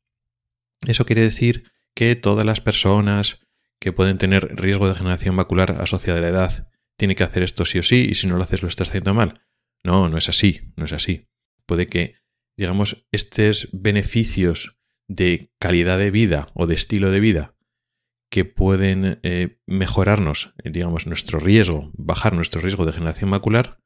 Eso 0.87 1.05
quiere 1.05 1.21
decir 1.21 1.71
que 1.93 2.15
todas 2.15 2.45
las 2.45 2.61
personas 2.61 3.39
que 3.79 3.93
pueden 3.93 4.17
tener 4.17 4.55
riesgo 4.55 4.85
de 4.85 4.93
degeneración 4.93 5.35
macular 5.35 5.77
asociada 5.79 6.19
a 6.19 6.21
la 6.21 6.29
edad 6.29 6.69
tiene 6.99 7.15
que 7.15 7.23
hacer 7.23 7.41
esto 7.41 7.65
sí 7.65 7.79
o 7.79 7.83
sí 7.83 8.07
y 8.07 8.13
si 8.13 8.27
no 8.27 8.37
lo 8.37 8.43
haces 8.43 8.61
lo 8.61 8.67
estás 8.67 8.89
haciendo 8.89 9.15
mal. 9.15 9.41
No, 9.83 10.09
no 10.09 10.17
es 10.17 10.29
así, 10.29 10.71
no 10.75 10.85
es 10.85 10.93
así. 10.93 11.27
Puede 11.65 11.87
que, 11.87 12.15
digamos, 12.57 13.07
estos 13.11 13.69
beneficios 13.71 14.77
de 15.07 15.51
calidad 15.57 15.97
de 15.97 16.11
vida 16.11 16.47
o 16.53 16.67
de 16.67 16.75
estilo 16.75 17.09
de 17.09 17.21
vida 17.21 17.55
que 18.29 18.45
pueden 18.45 19.19
eh, 19.23 19.57
mejorarnos, 19.65 20.53
digamos, 20.63 21.07
nuestro 21.07 21.39
riesgo, 21.39 21.89
bajar 21.95 22.33
nuestro 22.33 22.61
riesgo 22.61 22.85
de 22.85 22.91
generación 22.91 23.31
macular, 23.31 23.79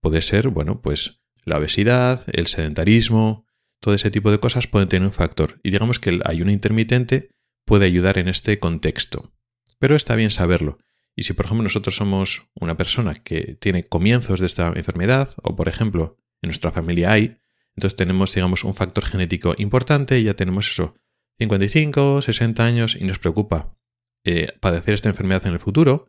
puede 0.00 0.22
ser, 0.22 0.48
bueno, 0.48 0.80
pues 0.80 1.22
la 1.44 1.58
obesidad, 1.58 2.24
el 2.32 2.46
sedentarismo, 2.46 3.46
todo 3.80 3.94
ese 3.94 4.10
tipo 4.10 4.30
de 4.30 4.40
cosas 4.40 4.66
pueden 4.66 4.88
tener 4.88 5.06
un 5.06 5.12
factor. 5.12 5.60
Y 5.62 5.70
digamos 5.70 5.98
que 5.98 6.10
el 6.10 6.22
ayuno 6.24 6.50
intermitente 6.50 7.28
puede 7.66 7.84
ayudar 7.84 8.16
en 8.16 8.28
este 8.28 8.58
contexto. 8.58 9.34
Pero 9.78 9.96
está 9.96 10.16
bien 10.16 10.30
saberlo. 10.30 10.78
Y 11.16 11.22
si, 11.22 11.32
por 11.32 11.46
ejemplo, 11.46 11.64
nosotros 11.64 11.96
somos 11.96 12.48
una 12.54 12.76
persona 12.76 13.14
que 13.14 13.56
tiene 13.60 13.84
comienzos 13.84 14.40
de 14.40 14.46
esta 14.46 14.68
enfermedad, 14.74 15.34
o 15.42 15.54
por 15.54 15.68
ejemplo, 15.68 16.18
en 16.42 16.48
nuestra 16.48 16.72
familia 16.72 17.12
hay, 17.12 17.38
entonces 17.76 17.96
tenemos, 17.96 18.34
digamos, 18.34 18.64
un 18.64 18.74
factor 18.74 19.04
genético 19.04 19.54
importante 19.58 20.18
y 20.18 20.24
ya 20.24 20.34
tenemos 20.34 20.70
eso, 20.70 20.94
55, 21.38 22.22
60 22.22 22.64
años 22.64 22.96
y 23.00 23.04
nos 23.04 23.18
preocupa 23.18 23.76
eh, 24.24 24.52
padecer 24.60 24.94
esta 24.94 25.08
enfermedad 25.08 25.46
en 25.46 25.52
el 25.52 25.58
futuro, 25.58 26.08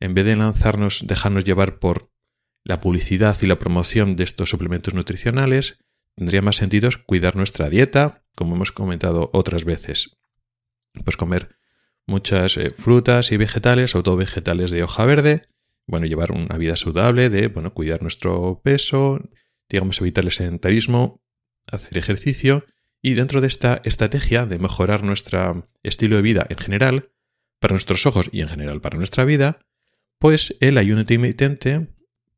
en 0.00 0.14
vez 0.14 0.24
de 0.24 0.36
lanzarnos, 0.36 1.06
dejarnos 1.06 1.44
llevar 1.44 1.78
por 1.78 2.10
la 2.64 2.80
publicidad 2.80 3.36
y 3.42 3.46
la 3.46 3.58
promoción 3.58 4.16
de 4.16 4.24
estos 4.24 4.50
suplementos 4.50 4.94
nutricionales, 4.94 5.78
tendría 6.16 6.42
más 6.42 6.56
sentido 6.56 6.88
cuidar 7.06 7.36
nuestra 7.36 7.68
dieta, 7.68 8.24
como 8.34 8.54
hemos 8.54 8.72
comentado 8.72 9.30
otras 9.32 9.64
veces. 9.64 10.16
Pues 11.04 11.16
comer 11.16 11.56
muchas 12.06 12.56
eh, 12.56 12.70
frutas 12.70 13.32
y 13.32 13.36
vegetales, 13.36 13.92
sobre 13.92 14.04
todo 14.04 14.16
vegetales 14.16 14.70
de 14.70 14.82
hoja 14.82 15.04
verde. 15.04 15.42
Bueno, 15.86 16.06
llevar 16.06 16.32
una 16.32 16.56
vida 16.56 16.76
saludable, 16.76 17.30
de 17.30 17.48
bueno, 17.48 17.72
cuidar 17.74 18.02
nuestro 18.02 18.60
peso, 18.62 19.20
digamos, 19.68 20.00
evitar 20.00 20.24
el 20.24 20.32
sedentarismo, 20.32 21.20
hacer 21.66 21.98
ejercicio. 21.98 22.64
Y 23.00 23.14
dentro 23.14 23.40
de 23.40 23.48
esta 23.48 23.80
estrategia 23.84 24.46
de 24.46 24.58
mejorar 24.58 25.02
nuestro 25.02 25.68
estilo 25.82 26.16
de 26.16 26.22
vida 26.22 26.46
en 26.48 26.58
general, 26.58 27.10
para 27.58 27.72
nuestros 27.72 28.06
ojos 28.06 28.28
y 28.32 28.40
en 28.40 28.48
general 28.48 28.80
para 28.80 28.98
nuestra 28.98 29.24
vida, 29.24 29.58
pues 30.18 30.56
el 30.60 30.78
ayuno 30.78 31.00
intermitente 31.00 31.88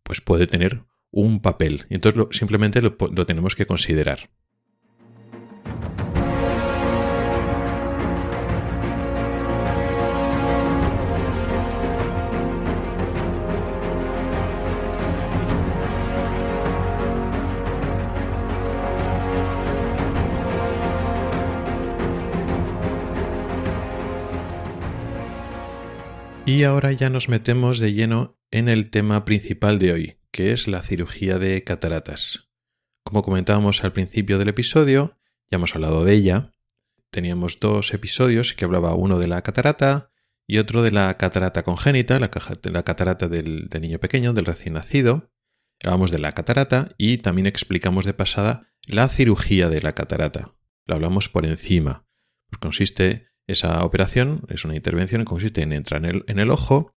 pues 0.03 0.21
puede 0.21 0.47
tener 0.47 0.85
un 1.11 1.41
papel. 1.41 1.87
Y 1.89 1.95
entonces 1.95 2.23
simplemente 2.37 2.83
lo 2.83 3.27
tenemos 3.27 3.55
que 3.55 3.67
considerar. 3.67 4.31
Y 26.47 26.65
ahora 26.65 26.93
ya 26.93 27.09
nos 27.09 27.31
metemos 27.31 27.79
de 27.79 27.95
lleno 27.95 28.39
en 28.51 28.69
el 28.69 28.91
tema 28.91 29.25
principal 29.25 29.79
de 29.79 29.93
hoy, 29.93 30.19
que 30.31 30.53
es 30.53 30.69
la 30.69 30.83
cirugía 30.83 31.39
de 31.39 31.65
cataratas. 31.65 32.51
Como 33.03 33.23
comentábamos 33.23 33.83
al 33.83 33.95
principio 33.95 34.39
del 34.39 34.49
episodio, 34.49 35.17
ya 35.51 35.57
hemos 35.57 35.75
hablado 35.75 36.05
de 36.05 36.13
ella. 36.13 36.55
Teníamos 37.11 37.61
dos 37.61 37.95
episodios 37.95 38.53
que 38.53 38.67
hablaba 38.67 38.95
uno 38.95 39.19
de 39.19 39.27
la 39.27 39.41
catarata 39.41 40.11
y 40.47 40.59
otro 40.59 40.83
de 40.83 40.91
la 40.91 41.17
catarata 41.17 41.63
congénita, 41.63 42.19
la, 42.19 42.29
catarata 42.29 43.27
del, 43.27 43.69
del 43.69 43.81
niño 43.81 43.99
pequeño, 43.99 44.35
del 44.35 44.45
recién 44.45 44.75
nacido. 44.75 45.33
Hablamos 45.83 46.11
de 46.11 46.19
la 46.19 46.33
catarata 46.33 46.95
y 46.99 47.19
también 47.19 47.47
explicamos 47.47 48.05
de 48.05 48.13
pasada 48.13 48.69
la 48.87 49.09
cirugía 49.09 49.71
de 49.71 49.81
la 49.81 49.95
catarata. 49.95 50.57
Lo 50.85 50.95
hablamos 50.97 51.31
por 51.31 51.47
encima. 51.47 52.07
Pues 52.51 52.59
consiste 52.61 53.29
esa 53.47 53.85
operación 53.85 54.43
es 54.49 54.65
una 54.65 54.77
intervención 54.77 55.23
que 55.23 55.27
consiste 55.27 55.63
en 55.63 55.73
entrar 55.73 56.05
en 56.05 56.39
el, 56.39 56.51
ojo, 56.51 56.95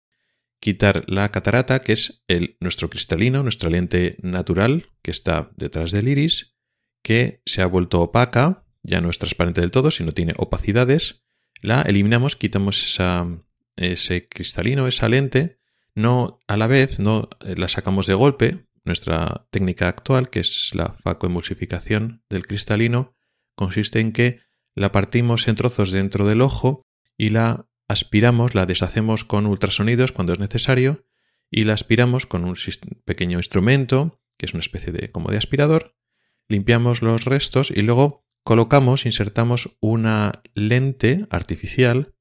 quitar 0.59 1.03
la 1.07 1.29
catarata, 1.29 1.79
que 1.79 1.93
es 1.93 2.23
el, 2.27 2.57
nuestro 2.59 2.89
cristalino, 2.89 3.43
nuestra 3.43 3.69
lente 3.69 4.17
natural 4.21 4.89
que 5.01 5.11
está 5.11 5.51
detrás 5.55 5.91
del 5.91 6.07
iris, 6.07 6.55
que 7.03 7.41
se 7.45 7.61
ha 7.61 7.67
vuelto 7.67 8.01
opaca, 8.01 8.65
ya 8.83 9.01
no 9.01 9.09
es 9.09 9.17
transparente 9.17 9.61
del 9.61 9.71
todo, 9.71 9.91
sino 9.91 10.13
tiene 10.13 10.33
opacidades. 10.37 11.23
La 11.61 11.81
eliminamos, 11.81 12.35
quitamos 12.35 12.83
esa, 12.83 13.27
ese 13.75 14.27
cristalino, 14.29 14.87
esa 14.87 15.09
lente, 15.09 15.59
no 15.95 16.39
a 16.47 16.57
la 16.57 16.67
vez, 16.67 16.99
no 16.99 17.29
eh, 17.41 17.55
la 17.57 17.67
sacamos 17.69 18.07
de 18.07 18.13
golpe. 18.13 18.67
Nuestra 18.85 19.47
técnica 19.49 19.89
actual, 19.89 20.29
que 20.29 20.39
es 20.39 20.71
la 20.73 20.93
facoemulsificación 21.03 22.23
del 22.29 22.47
cristalino, 22.47 23.17
consiste 23.55 23.99
en 23.99 24.13
que 24.13 24.46
la 24.77 24.91
partimos 24.91 25.47
en 25.47 25.55
trozos 25.55 25.91
dentro 25.91 26.25
del 26.25 26.41
ojo 26.41 26.85
y 27.17 27.31
la 27.31 27.67
aspiramos, 27.87 28.53
la 28.53 28.67
deshacemos 28.67 29.23
con 29.23 29.47
ultrasonidos 29.47 30.11
cuando 30.11 30.33
es 30.33 30.39
necesario 30.39 31.05
y 31.49 31.63
la 31.63 31.73
aspiramos 31.73 32.27
con 32.27 32.45
un 32.45 32.55
pequeño 33.03 33.39
instrumento, 33.39 34.21
que 34.37 34.45
es 34.45 34.53
una 34.53 34.61
especie 34.61 34.93
de 34.93 35.09
como 35.09 35.31
de 35.31 35.37
aspirador, 35.37 35.95
limpiamos 36.47 37.01
los 37.01 37.25
restos 37.25 37.71
y 37.71 37.81
luego 37.81 38.27
colocamos, 38.43 39.07
insertamos 39.07 39.75
una 39.79 40.43
lente 40.53 41.25
artificial 41.31 42.13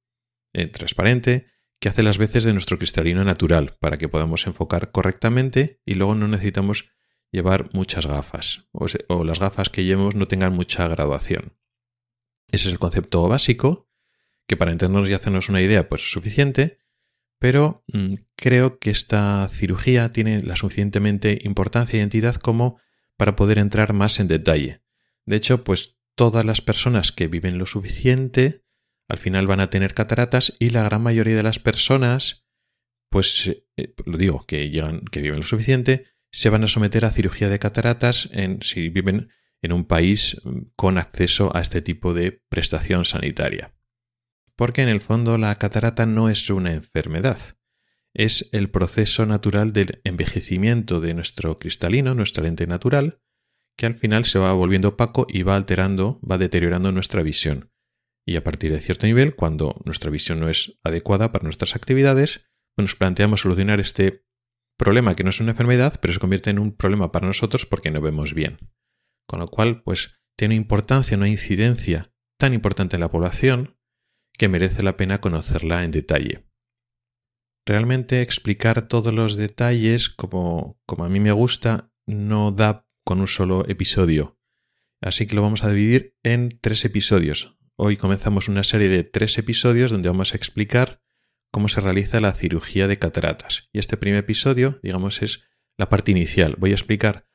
eh, 0.54 0.66
transparente 0.66 1.48
que 1.78 1.90
hace 1.90 2.02
las 2.02 2.16
veces 2.16 2.44
de 2.44 2.54
nuestro 2.54 2.78
cristalino 2.78 3.22
natural 3.22 3.76
para 3.80 3.98
que 3.98 4.08
podamos 4.08 4.46
enfocar 4.46 4.92
correctamente 4.92 5.82
y 5.84 5.94
luego 5.94 6.14
no 6.14 6.26
necesitamos 6.26 6.88
llevar 7.30 7.68
muchas 7.74 8.06
gafas 8.06 8.66
o, 8.72 8.86
o 9.08 9.24
las 9.24 9.40
gafas 9.40 9.68
que 9.68 9.84
llevemos 9.84 10.14
no 10.14 10.26
tengan 10.26 10.54
mucha 10.54 10.88
graduación. 10.88 11.52
Ese 12.56 12.68
es 12.68 12.72
el 12.72 12.78
concepto 12.78 13.28
básico 13.28 13.86
que 14.46 14.56
para 14.56 14.72
entendernos 14.72 15.10
y 15.10 15.12
hacernos 15.12 15.50
una 15.50 15.60
idea 15.60 15.90
pues 15.90 16.02
es 16.04 16.10
suficiente, 16.10 16.78
pero 17.38 17.84
mm, 17.88 18.14
creo 18.34 18.78
que 18.78 18.88
esta 18.88 19.46
cirugía 19.52 20.10
tiene 20.10 20.42
la 20.42 20.56
suficientemente 20.56 21.38
importancia 21.42 21.98
y 21.98 22.02
entidad 22.02 22.36
como 22.36 22.80
para 23.18 23.36
poder 23.36 23.58
entrar 23.58 23.92
más 23.92 24.20
en 24.20 24.28
detalle. 24.28 24.80
De 25.26 25.36
hecho, 25.36 25.64
pues 25.64 25.98
todas 26.14 26.46
las 26.46 26.62
personas 26.62 27.12
que 27.12 27.28
viven 27.28 27.58
lo 27.58 27.66
suficiente 27.66 28.64
al 29.06 29.18
final 29.18 29.46
van 29.46 29.60
a 29.60 29.68
tener 29.68 29.92
cataratas 29.92 30.54
y 30.58 30.70
la 30.70 30.82
gran 30.82 31.02
mayoría 31.02 31.36
de 31.36 31.42
las 31.42 31.58
personas, 31.58 32.46
pues 33.10 33.52
eh, 33.76 33.94
lo 34.06 34.16
digo, 34.16 34.46
que 34.46 34.70
llegan, 34.70 35.02
que 35.02 35.20
viven 35.20 35.40
lo 35.40 35.46
suficiente, 35.46 36.06
se 36.32 36.48
van 36.48 36.64
a 36.64 36.68
someter 36.68 37.04
a 37.04 37.10
cirugía 37.10 37.50
de 37.50 37.58
cataratas 37.58 38.30
en, 38.32 38.62
si 38.62 38.88
viven 38.88 39.28
en 39.66 39.72
un 39.72 39.84
país 39.84 40.40
mm, 40.44 40.70
con 40.76 40.96
acceso 40.96 41.54
a 41.54 41.60
este 41.60 41.82
tipo 41.82 42.14
de 42.14 42.42
prestación 42.48 43.04
sanitaria 43.04 43.76
porque 44.56 44.82
en 44.82 44.88
el 44.88 45.00
fondo 45.00 45.38
la 45.38 45.54
catarata 45.54 46.06
no 46.06 46.28
es 46.28 46.48
una 46.50 46.72
enfermedad, 46.72 47.38
es 48.14 48.48
el 48.52 48.70
proceso 48.70 49.26
natural 49.26 49.72
del 49.72 50.00
envejecimiento 50.04 51.00
de 51.00 51.14
nuestro 51.14 51.58
cristalino, 51.58 52.14
nuestra 52.14 52.44
lente 52.44 52.66
natural, 52.66 53.20
que 53.76 53.84
al 53.84 53.94
final 53.94 54.24
se 54.24 54.38
va 54.38 54.54
volviendo 54.54 54.88
opaco 54.88 55.26
y 55.28 55.42
va 55.42 55.54
alterando, 55.54 56.18
va 56.28 56.38
deteriorando 56.38 56.90
nuestra 56.90 57.22
visión. 57.22 57.70
Y 58.26 58.36
a 58.36 58.42
partir 58.42 58.72
de 58.72 58.80
cierto 58.80 59.06
nivel, 59.06 59.36
cuando 59.36 59.80
nuestra 59.84 60.10
visión 60.10 60.40
no 60.40 60.48
es 60.48 60.78
adecuada 60.82 61.30
para 61.30 61.44
nuestras 61.44 61.76
actividades, 61.76 62.48
nos 62.78 62.96
planteamos 62.96 63.42
solucionar 63.42 63.78
este 63.78 64.24
problema 64.78 65.14
que 65.14 65.22
no 65.22 65.30
es 65.30 65.40
una 65.40 65.52
enfermedad, 65.52 65.98
pero 66.00 66.14
se 66.14 66.18
convierte 66.20 66.50
en 66.50 66.58
un 66.58 66.74
problema 66.74 67.12
para 67.12 67.26
nosotros 67.26 67.66
porque 67.66 67.90
no 67.90 68.00
vemos 68.00 68.32
bien. 68.32 68.58
Con 69.26 69.40
lo 69.40 69.48
cual, 69.48 69.82
pues 69.82 70.16
tiene 70.36 70.54
importancia, 70.54 71.16
una 71.16 71.28
incidencia 71.28 72.12
tan 72.38 72.54
importante 72.54 72.96
en 72.96 73.00
la 73.00 73.10
población 73.10 73.78
que 74.36 74.48
merece 74.48 74.82
la 74.82 74.96
pena 74.96 75.20
conocerla 75.20 75.84
en 75.84 75.90
detalle. 75.90 76.46
Realmente 77.64 78.22
explicar 78.22 78.86
todos 78.86 79.12
los 79.12 79.36
detalles 79.36 80.08
como, 80.08 80.78
como 80.86 81.04
a 81.04 81.08
mí 81.08 81.18
me 81.20 81.32
gusta 81.32 81.90
no 82.06 82.52
da 82.52 82.86
con 83.04 83.20
un 83.20 83.26
solo 83.26 83.66
episodio. 83.68 84.38
Así 85.00 85.26
que 85.26 85.34
lo 85.34 85.42
vamos 85.42 85.64
a 85.64 85.70
dividir 85.70 86.16
en 86.22 86.58
tres 86.60 86.84
episodios. 86.84 87.56
Hoy 87.76 87.96
comenzamos 87.96 88.48
una 88.48 88.64
serie 88.64 88.88
de 88.88 89.04
tres 89.04 89.36
episodios 89.38 89.90
donde 89.90 90.08
vamos 90.08 90.32
a 90.32 90.36
explicar 90.36 91.02
cómo 91.50 91.68
se 91.68 91.80
realiza 91.80 92.20
la 92.20 92.34
cirugía 92.34 92.88
de 92.88 92.98
cataratas. 92.98 93.68
Y 93.72 93.78
este 93.78 93.96
primer 93.96 94.20
episodio, 94.20 94.78
digamos, 94.82 95.22
es 95.22 95.42
la 95.76 95.88
parte 95.88 96.12
inicial. 96.12 96.56
Voy 96.58 96.70
a 96.70 96.74
explicar 96.74 97.25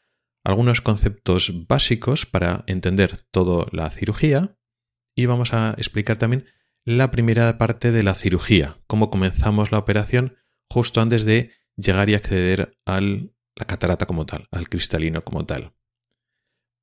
algunos 0.44 0.82
conceptos 0.82 1.68
básicos 1.68 2.26
para 2.26 2.64
entender 2.68 3.22
toda 3.32 3.68
la 3.72 3.90
cirugía 3.90 4.58
y 5.16 5.26
vamos 5.26 5.54
a 5.54 5.76
explicar 5.78 6.18
también 6.18 6.46
la 6.84 7.12
primera 7.12 7.58
parte 7.58 7.92
de 7.92 8.04
la 8.04 8.16
cirugía, 8.16 8.80
cómo 8.88 9.10
comenzamos 9.10 9.72
la 9.72 9.78
operación 9.78 10.38
justo 10.70 11.02
antes 11.02 11.26
de 11.26 11.52
llegar 11.76 12.10
y 12.10 12.16
acceder 12.16 12.78
a 12.86 13.02
la 13.02 13.66
catarata 13.68 14.06
como 14.06 14.26
tal, 14.26 14.48
al 14.52 14.70
cristalino 14.70 15.24
como 15.24 15.46
tal. 15.46 15.74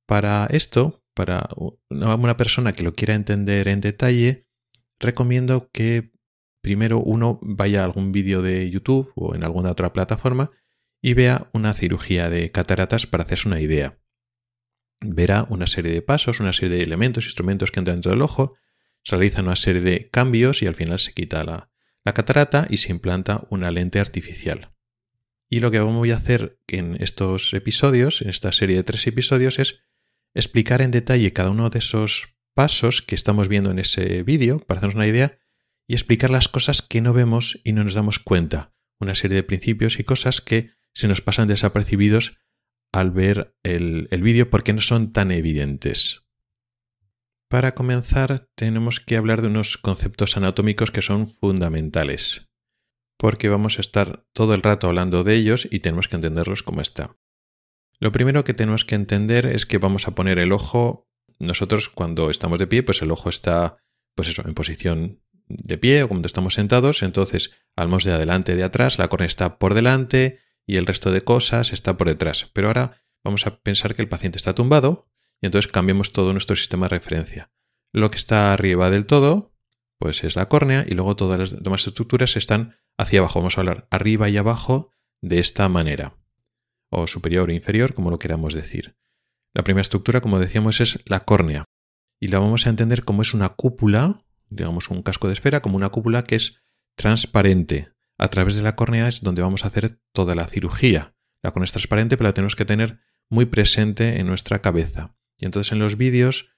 Para 0.05 0.47
esto, 0.51 1.03
para 1.13 1.49
una 1.89 2.37
persona 2.37 2.73
que 2.73 2.83
lo 2.83 2.95
quiera 2.95 3.13
entender 3.13 3.67
en 3.67 3.81
detalle, 3.81 4.47
recomiendo 4.99 5.69
que 5.71 6.11
primero 6.61 6.99
uno 6.99 7.39
vaya 7.41 7.81
a 7.81 7.85
algún 7.85 8.11
vídeo 8.11 8.41
de 8.41 8.69
YouTube 8.69 9.11
o 9.15 9.35
en 9.35 9.43
alguna 9.43 9.71
otra 9.71 9.91
plataforma 9.91 10.51
y 11.01 11.13
vea 11.13 11.49
una 11.53 11.73
cirugía 11.73 12.29
de 12.29 12.51
cataratas 12.51 13.07
para 13.07 13.23
hacerse 13.23 13.47
una 13.47 13.61
idea. 13.61 13.99
Verá 15.01 15.45
una 15.49 15.67
serie 15.67 15.93
de 15.93 16.01
pasos, 16.01 16.39
una 16.39 16.53
serie 16.53 16.77
de 16.77 16.83
elementos, 16.83 17.25
instrumentos 17.25 17.71
que 17.71 17.79
entran 17.79 17.97
dentro 17.97 18.11
del 18.11 18.21
ojo 18.21 18.55
se 19.03 19.15
realiza 19.15 19.41
una 19.41 19.55
serie 19.55 19.81
de 19.81 20.09
cambios 20.09 20.61
y 20.61 20.67
al 20.67 20.75
final 20.75 20.99
se 20.99 21.13
quita 21.13 21.43
la, 21.43 21.69
catarata 22.13 22.65
y 22.71 22.77
se 22.77 22.91
implanta 22.91 23.45
una 23.51 23.69
lente 23.69 23.99
artificial. 23.99 24.71
Y 25.47 25.59
lo 25.59 25.69
que 25.69 25.79
voy 25.79 26.09
a 26.09 26.15
hacer 26.15 26.59
en 26.67 26.97
estos 26.99 27.53
episodios, 27.53 28.23
en 28.23 28.29
esta 28.29 28.51
serie 28.51 28.77
de 28.77 28.83
tres 28.83 29.05
episodios, 29.05 29.59
es 29.59 29.79
explicar 30.33 30.81
en 30.81 30.89
detalle 30.89 31.33
cada 31.33 31.51
uno 31.51 31.69
de 31.69 31.77
esos 31.77 32.35
pasos 32.55 33.03
que 33.03 33.13
estamos 33.13 33.47
viendo 33.47 33.69
en 33.69 33.77
ese 33.77 34.23
vídeo, 34.23 34.59
para 34.59 34.79
hacernos 34.79 34.95
una 34.95 35.07
idea, 35.07 35.37
y 35.85 35.93
explicar 35.93 36.31
las 36.31 36.47
cosas 36.47 36.81
que 36.81 36.99
no 36.99 37.13
vemos 37.13 37.59
y 37.63 37.73
no 37.73 37.83
nos 37.83 37.93
damos 37.93 38.17
cuenta. 38.17 38.73
Una 38.99 39.13
serie 39.13 39.35
de 39.35 39.43
principios 39.43 39.99
y 39.99 40.03
cosas 40.03 40.41
que 40.41 40.71
se 40.93 41.07
nos 41.07 41.21
pasan 41.21 41.47
desapercibidos 41.47 42.37
al 42.91 43.11
ver 43.11 43.55
el, 43.63 44.07
el 44.11 44.21
vídeo 44.23 44.49
porque 44.49 44.73
no 44.73 44.81
son 44.81 45.11
tan 45.11 45.31
evidentes. 45.31 46.23
Para 47.49 47.73
comenzar, 47.73 48.47
tenemos 48.55 48.99
que 48.99 49.17
hablar 49.17 49.41
de 49.41 49.47
unos 49.47 49.77
conceptos 49.77 50.37
anatómicos 50.37 50.91
que 50.91 51.01
son 51.01 51.27
fundamentales, 51.27 52.47
porque 53.17 53.49
vamos 53.49 53.77
a 53.77 53.81
estar 53.81 54.23
todo 54.33 54.53
el 54.53 54.61
rato 54.61 54.87
hablando 54.87 55.23
de 55.23 55.35
ellos 55.35 55.67
y 55.69 55.79
tenemos 55.79 56.07
que 56.07 56.15
entenderlos 56.15 56.61
como 56.61 56.81
está. 56.81 57.15
Lo 57.99 58.11
primero 58.11 58.43
que 58.43 58.53
tenemos 58.53 58.85
que 58.85 58.95
entender 58.95 59.45
es 59.45 59.65
que 59.65 59.77
vamos 59.77 60.07
a 60.07 60.15
poner 60.15 60.37
el 60.37 60.51
ojo, 60.51 61.09
nosotros 61.39 61.89
cuando 61.89 62.29
estamos 62.29 62.59
de 62.59 62.67
pie, 62.67 62.83
pues 62.83 63.01
el 63.01 63.11
ojo 63.11 63.29
está, 63.29 63.77
pues 64.15 64.29
eso, 64.29 64.43
en 64.47 64.53
posición 64.53 65.21
de 65.47 65.77
pie 65.77 66.03
o 66.03 66.07
cuando 66.07 66.27
estamos 66.27 66.53
sentados, 66.53 67.01
entonces 67.01 67.51
hablamos 67.75 68.03
de 68.03 68.13
adelante 68.13 68.55
de 68.55 68.63
atrás, 68.63 68.99
la 68.99 69.07
córnea 69.07 69.27
está 69.27 69.57
por 69.57 69.73
delante 69.73 70.39
y 70.69 70.77
el 70.77 70.85
resto 70.85 71.11
de 71.11 71.23
cosas 71.23 71.73
está 71.73 71.97
por 71.97 72.07
detrás. 72.07 72.51
Pero 72.53 72.67
ahora 72.67 73.01
vamos 73.23 73.47
a 73.47 73.57
pensar 73.57 73.95
que 73.95 74.03
el 74.03 74.07
paciente 74.07 74.37
está 74.37 74.53
tumbado, 74.53 75.07
y 75.41 75.47
entonces 75.47 75.71
cambiamos 75.71 76.11
todo 76.11 76.31
nuestro 76.31 76.55
sistema 76.55 76.85
de 76.85 76.89
referencia. 76.89 77.51
Lo 77.91 78.11
que 78.11 78.17
está 78.17 78.53
arriba 78.53 78.91
del 78.91 79.07
todo, 79.07 79.55
pues 79.97 80.23
es 80.23 80.35
la 80.35 80.47
córnea 80.47 80.85
y 80.87 80.93
luego 80.93 81.15
todas 81.15 81.39
las 81.39 81.63
demás 81.63 81.87
estructuras 81.87 82.35
están 82.35 82.75
hacia 82.99 83.17
abajo. 83.17 83.39
Vamos 83.39 83.57
a 83.57 83.61
hablar 83.61 83.87
arriba 83.89 84.29
y 84.29 84.37
abajo 84.37 84.91
de 85.21 85.39
esta 85.39 85.67
manera. 85.69 86.15
O 86.91 87.07
superior 87.07 87.49
o 87.49 87.51
inferior, 87.51 87.95
como 87.95 88.11
lo 88.11 88.19
queramos 88.19 88.53
decir. 88.53 88.95
La 89.55 89.63
primera 89.63 89.81
estructura, 89.81 90.21
como 90.21 90.37
decíamos, 90.37 90.81
es 90.81 90.99
la 91.05 91.21
córnea. 91.21 91.65
Y 92.19 92.27
la 92.27 92.37
vamos 92.37 92.67
a 92.67 92.69
entender 92.69 93.05
como 93.05 93.23
es 93.23 93.33
una 93.33 93.49
cúpula, 93.49 94.19
digamos 94.49 94.91
un 94.91 95.01
casco 95.01 95.25
de 95.25 95.33
esfera, 95.33 95.61
como 95.61 95.77
una 95.77 95.89
cúpula 95.89 96.23
que 96.23 96.35
es 96.35 96.61
transparente. 96.95 97.91
A 98.19 98.27
través 98.27 98.55
de 98.55 98.61
la 98.61 98.75
córnea 98.75 99.07
es 99.07 99.21
donde 99.21 99.41
vamos 99.41 99.63
a 99.63 99.69
hacer 99.69 100.01
toda 100.11 100.35
la 100.35 100.45
cirugía. 100.45 101.15
La 101.41 101.51
córnea 101.51 101.65
es 101.65 101.71
transparente, 101.71 102.17
pero 102.17 102.27
la 102.27 102.33
tenemos 102.33 102.55
que 102.57 102.65
tener 102.65 102.99
muy 103.29 103.45
presente 103.45 104.19
en 104.19 104.27
nuestra 104.27 104.61
cabeza. 104.61 105.15
Y 105.37 105.45
entonces 105.45 105.71
en 105.71 105.79
los 105.79 105.95
vídeos, 105.95 106.51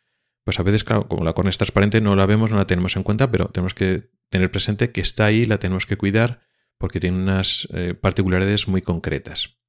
pues 0.43 0.59
a 0.59 0.63
veces, 0.63 0.83
claro, 0.83 1.07
como 1.07 1.23
la 1.23 1.33
córnea 1.33 1.51
es 1.51 1.59
transparente, 1.59 2.01
no 2.01 2.15
la 2.15 2.25
vemos, 2.25 2.49
no 2.49 2.57
la 2.57 2.65
tenemos 2.65 2.95
en 2.95 3.03
cuenta, 3.03 3.29
pero 3.29 3.49
tenemos 3.49 3.75
que 3.75 4.09
tener 4.29 4.49
presente 4.49 4.91
que 4.91 5.01
está 5.01 5.25
ahí, 5.25 5.45
la 5.45 5.59
tenemos 5.59 5.85
que 5.85 5.97
cuidar 5.97 6.41
porque 6.79 6.99
tiene 6.99 7.17
unas 7.17 7.67
eh, 7.73 7.93
particularidades 7.93 8.67
muy 8.67 8.81
concretas. 8.81 9.59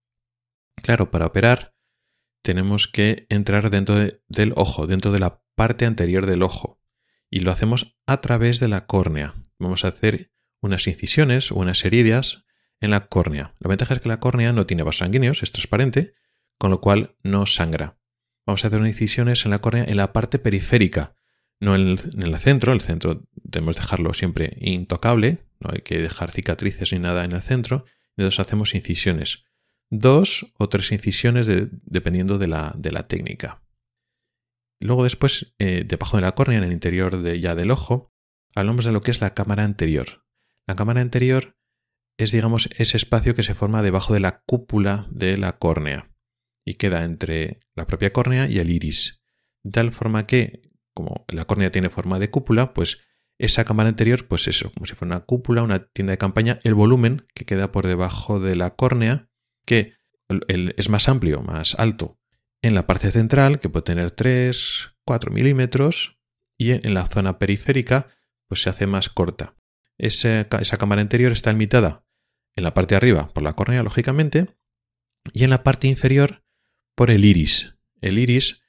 Claro, 0.83 1.11
para 1.11 1.26
operar 1.26 1.76
tenemos 2.42 2.88
que 2.88 3.26
entrar 3.28 3.68
dentro 3.68 3.96
del 4.28 4.52
ojo, 4.57 4.87
dentro 4.87 5.12
de 5.12 5.20
la 5.20 5.44
parte 5.55 5.85
anterior 5.85 6.24
del 6.24 6.42
ojo. 6.42 6.81
Y 7.28 7.40
lo 7.40 7.52
hacemos 7.52 7.98
a 8.07 8.22
través 8.22 8.61
de 8.61 8.68
la 8.68 8.87
córnea. 8.87 9.35
Vamos 9.59 9.85
a 9.85 9.88
hacer 9.88 10.33
unas 10.62 10.87
incisiones 10.87 11.53
o 11.53 11.57
unas 11.57 11.85
heridas 11.85 12.44
en 12.81 12.90
la 12.92 13.09
córnea. 13.09 13.55
La 13.59 13.68
ventaja 13.68 13.94
es 13.94 14.01
que 14.01 14.09
la 14.09 14.20
córnea 14.20 14.55
no 14.55 14.64
tiene 14.64 14.83
vasos 14.83 15.01
sanguíneos, 15.01 15.42
es 15.42 15.53
transparente, 15.53 16.14
con 16.57 16.70
lo 16.70 16.81
cual 16.81 17.16
no 17.22 17.44
sangra 17.44 17.98
vamos 18.46 18.64
a 18.64 18.68
hacer 18.68 18.85
incisiones 18.87 19.44
en 19.44 19.51
la 19.51 19.61
córnea 19.61 19.85
en 19.85 19.96
la 19.96 20.12
parte 20.12 20.38
periférica, 20.38 21.16
no 21.61 21.75
en 21.75 21.88
el, 21.88 22.38
centro. 22.38 22.72
El 22.72 22.81
centro 22.81 23.25
debemos 23.35 23.77
dejarlo 23.77 24.14
siempre 24.14 24.57
intocable, 24.61 25.38
no 25.61 25.70
hay 25.72 25.83
que 25.83 25.98
dejar 25.98 26.31
cicatrices 26.31 26.92
ni 26.92 26.98
nada 26.98 27.25
en 27.25 27.33
el 27.33 27.42
centro. 27.42 27.85
Entonces 28.16 28.40
hacemos 28.40 28.75
incisiones. 28.75 29.44
Dos 29.90 30.53
o 30.59 30.68
tres 30.68 30.90
incisiones 30.92 31.46
dependiendo 31.46 32.38
de 32.38 32.48
la, 32.48 32.75
de 32.77 32.92
la, 32.92 33.07
técnica. 33.07 33.62
Luego 34.81 35.05
después, 35.05 35.55
eh, 35.59 35.85
debajo 35.87 36.16
de 36.16 36.22
la 36.22 36.33
córnea, 36.33 36.59
en 36.59 36.64
el 36.64 36.72
interior 36.72 37.22
de, 37.22 37.40
ya 37.40 37.55
del 37.55 37.70
ojo, 37.70 38.12
hablamos 38.55 38.85
de 38.85 38.92
lo 38.92 39.01
que 39.01 39.11
es 39.11 39.20
la 39.20 39.35
cámara 39.35 39.64
anterior. 39.64 40.22
La 40.66 40.77
cámara 40.77 41.01
anterior 41.01 41.57
es, 42.16 42.33
digamos, 42.33 42.68
ese 42.77 42.96
espacio 42.96 43.35
que 43.35 43.42
se 43.42 43.55
forma 43.55 43.83
debajo 43.83 44.14
de 44.14 44.20
la 44.20 44.42
cúpula 44.46 45.07
de 45.11 45.37
la 45.37 45.59
córnea 45.59 46.11
y 46.64 46.75
queda 46.75 47.05
entre 47.05 47.61
la 47.75 47.87
propia 47.87 48.12
córnea 48.12 48.48
y 48.48 48.59
el 48.59 48.70
iris. 48.70 49.22
De 49.62 49.72
tal 49.72 49.92
forma 49.92 50.27
que, 50.27 50.70
como 50.94 51.25
la 51.29 51.44
córnea 51.46 51.70
tiene 51.70 51.90
forma 51.90 52.18
de 52.18 52.31
cúpula, 52.31 52.75
pues 52.75 52.98
esa 53.38 53.64
cámara 53.64 53.88
anterior, 53.88 54.27
pues 54.29 54.46
eso, 54.46 54.70
como 54.72 54.87
si 54.87 54.94
fuera 54.94 55.16
una 55.16 55.25
cúpula, 55.25 55.62
una 55.62 55.87
tienda 55.87 56.12
de 56.12 56.18
campaña, 56.18 56.61
el 56.62 56.75
volumen 56.75 57.27
que 57.35 57.44
queda 57.44 57.72
por 57.72 57.87
debajo 57.87 58.38
de 58.38 58.55
la 58.55 58.77
córnea, 58.77 59.29
que 59.64 59.94
es 60.29 60.88
más 60.88 61.09
amplio, 61.09 61.42
más 61.42 61.75
alto, 61.75 62.18
en 62.62 62.75
la 62.75 62.87
parte 62.87 63.11
central, 63.11 63.59
que 63.59 63.68
puede 63.68 63.85
tener 63.85 64.12
3, 64.12 64.94
4 65.05 65.33
milímetros, 65.33 66.18
y 66.57 66.70
en 66.70 66.94
la 66.94 67.07
zona 67.07 67.38
periférica, 67.38 68.07
pues 68.46 68.62
se 68.62 68.70
hace 68.70 68.87
más 68.87 69.09
corta. 69.09 69.57
Esa, 70.03 70.49
cámara 70.79 71.01
anterior 71.01 71.31
está 71.31 71.53
limitada 71.53 72.05
en 72.57 72.65
la 72.65 72.75
parte 72.75 72.95
de 72.95 72.97
arriba 72.97 73.29
por 73.33 73.45
la 73.45 73.53
córnea, 73.53 73.85
lógicamente, 73.85 74.49
y 75.33 75.45
en 75.45 75.51
la 75.51 75.62
parte 75.62 75.87
inferior 75.87 76.45
por 76.97 77.12
el 77.12 77.25
iris. 77.25 77.77
El 78.01 78.19
iris, 78.19 78.62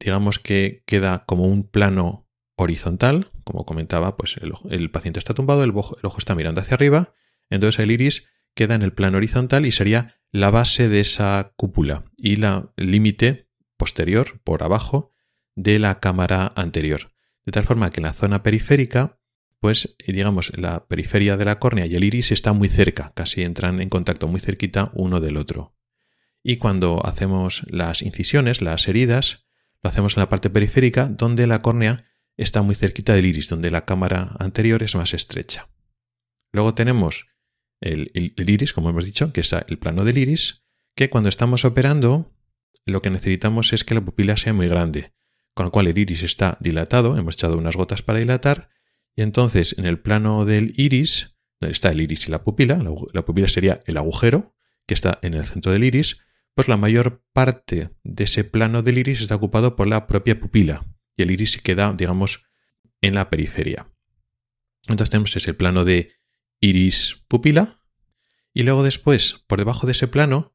digamos 0.00 0.40
que 0.40 0.82
queda 0.84 1.24
como 1.24 1.44
un 1.44 1.70
plano 1.70 2.28
horizontal, 2.56 3.30
como 3.44 3.64
comentaba, 3.64 4.16
pues 4.16 4.38
el, 4.68 4.90
paciente 4.90 5.20
está 5.20 5.34
tumbado, 5.34 5.62
el 5.62 5.70
ojo, 5.70 5.96
el 5.98 6.06
ojo 6.06 6.18
está 6.18 6.34
mirando 6.34 6.60
hacia 6.60 6.74
arriba, 6.74 7.14
entonces 7.48 7.78
el 7.78 7.92
iris 7.92 8.28
queda 8.56 8.74
en 8.74 8.82
el 8.82 8.92
plano 8.92 9.18
horizontal 9.18 9.66
y 9.66 9.70
sería 9.70 10.16
la 10.32 10.50
base 10.50 10.88
de 10.88 10.98
esa 10.98 11.52
cúpula 11.56 12.06
y 12.16 12.42
el 12.42 12.68
límite 12.76 13.48
posterior, 13.76 14.40
por 14.42 14.64
abajo, 14.64 15.12
de 15.54 15.78
la 15.78 16.00
cámara 16.00 16.52
anterior. 16.56 17.12
De 17.44 17.52
tal 17.52 17.62
forma 17.62 17.90
que 17.90 18.00
en 18.00 18.06
la 18.06 18.12
zona 18.12 18.42
periférica, 18.42 19.20
pues 19.66 19.96
digamos, 20.06 20.52
la 20.56 20.86
periferia 20.86 21.36
de 21.36 21.44
la 21.44 21.58
córnea 21.58 21.86
y 21.86 21.96
el 21.96 22.04
iris 22.04 22.30
están 22.30 22.56
muy 22.56 22.68
cerca, 22.68 23.10
casi 23.16 23.42
entran 23.42 23.80
en 23.80 23.88
contacto 23.88 24.28
muy 24.28 24.38
cerquita 24.38 24.92
uno 24.94 25.18
del 25.18 25.36
otro. 25.36 25.74
Y 26.40 26.58
cuando 26.58 27.04
hacemos 27.04 27.64
las 27.66 28.00
incisiones, 28.00 28.62
las 28.62 28.86
heridas, 28.86 29.44
lo 29.82 29.90
hacemos 29.90 30.16
en 30.16 30.20
la 30.20 30.28
parte 30.28 30.50
periférica 30.50 31.06
donde 31.08 31.48
la 31.48 31.62
córnea 31.62 32.04
está 32.36 32.62
muy 32.62 32.76
cerquita 32.76 33.12
del 33.16 33.26
iris, 33.26 33.48
donde 33.48 33.72
la 33.72 33.86
cámara 33.86 34.36
anterior 34.38 34.84
es 34.84 34.94
más 34.94 35.14
estrecha. 35.14 35.68
Luego 36.52 36.74
tenemos 36.74 37.26
el, 37.80 38.12
iris, 38.14 38.72
como 38.72 38.90
hemos 38.90 39.04
dicho, 39.04 39.32
que 39.32 39.40
es 39.40 39.52
el 39.52 39.78
plano 39.80 40.04
del 40.04 40.18
iris, 40.18 40.62
que 40.94 41.10
cuando 41.10 41.28
estamos 41.28 41.64
operando 41.64 42.32
lo 42.84 43.02
que 43.02 43.10
necesitamos 43.10 43.72
es 43.72 43.82
que 43.82 43.96
la 43.96 44.00
pupila 44.00 44.36
sea 44.36 44.52
muy 44.52 44.68
grande, 44.68 45.12
con 45.54 45.66
lo 45.66 45.72
cual 45.72 45.88
el 45.88 45.98
iris 45.98 46.22
está 46.22 46.56
dilatado, 46.60 47.18
hemos 47.18 47.34
echado 47.34 47.58
unas 47.58 47.74
gotas 47.74 48.02
para 48.02 48.20
dilatar, 48.20 48.75
y 49.16 49.22
entonces 49.22 49.74
en 49.78 49.86
el 49.86 49.98
plano 49.98 50.44
del 50.44 50.74
iris, 50.76 51.36
donde 51.60 51.72
está 51.72 51.90
el 51.90 52.00
iris 52.00 52.28
y 52.28 52.30
la 52.30 52.44
pupila, 52.44 52.78
la 53.12 53.24
pupila 53.24 53.48
sería 53.48 53.82
el 53.86 53.96
agujero 53.96 54.54
que 54.86 54.94
está 54.94 55.18
en 55.22 55.34
el 55.34 55.44
centro 55.44 55.72
del 55.72 55.84
iris, 55.84 56.18
pues 56.54 56.68
la 56.68 56.76
mayor 56.76 57.24
parte 57.32 57.90
de 58.04 58.24
ese 58.24 58.44
plano 58.44 58.82
del 58.82 58.98
iris 58.98 59.20
está 59.20 59.34
ocupado 59.34 59.74
por 59.74 59.88
la 59.88 60.06
propia 60.06 60.38
pupila, 60.38 60.86
y 61.16 61.22
el 61.22 61.30
iris 61.30 61.60
queda, 61.60 61.92
digamos, 61.92 62.44
en 63.00 63.14
la 63.14 63.30
periferia. 63.30 63.90
Entonces 64.86 65.10
tenemos 65.10 65.34
ese 65.34 65.54
plano 65.54 65.84
de 65.84 66.12
iris 66.60 67.24
pupila 67.28 67.82
y 68.52 68.62
luego 68.62 68.82
después, 68.82 69.44
por 69.46 69.58
debajo 69.58 69.86
de 69.86 69.92
ese 69.92 70.08
plano, 70.08 70.54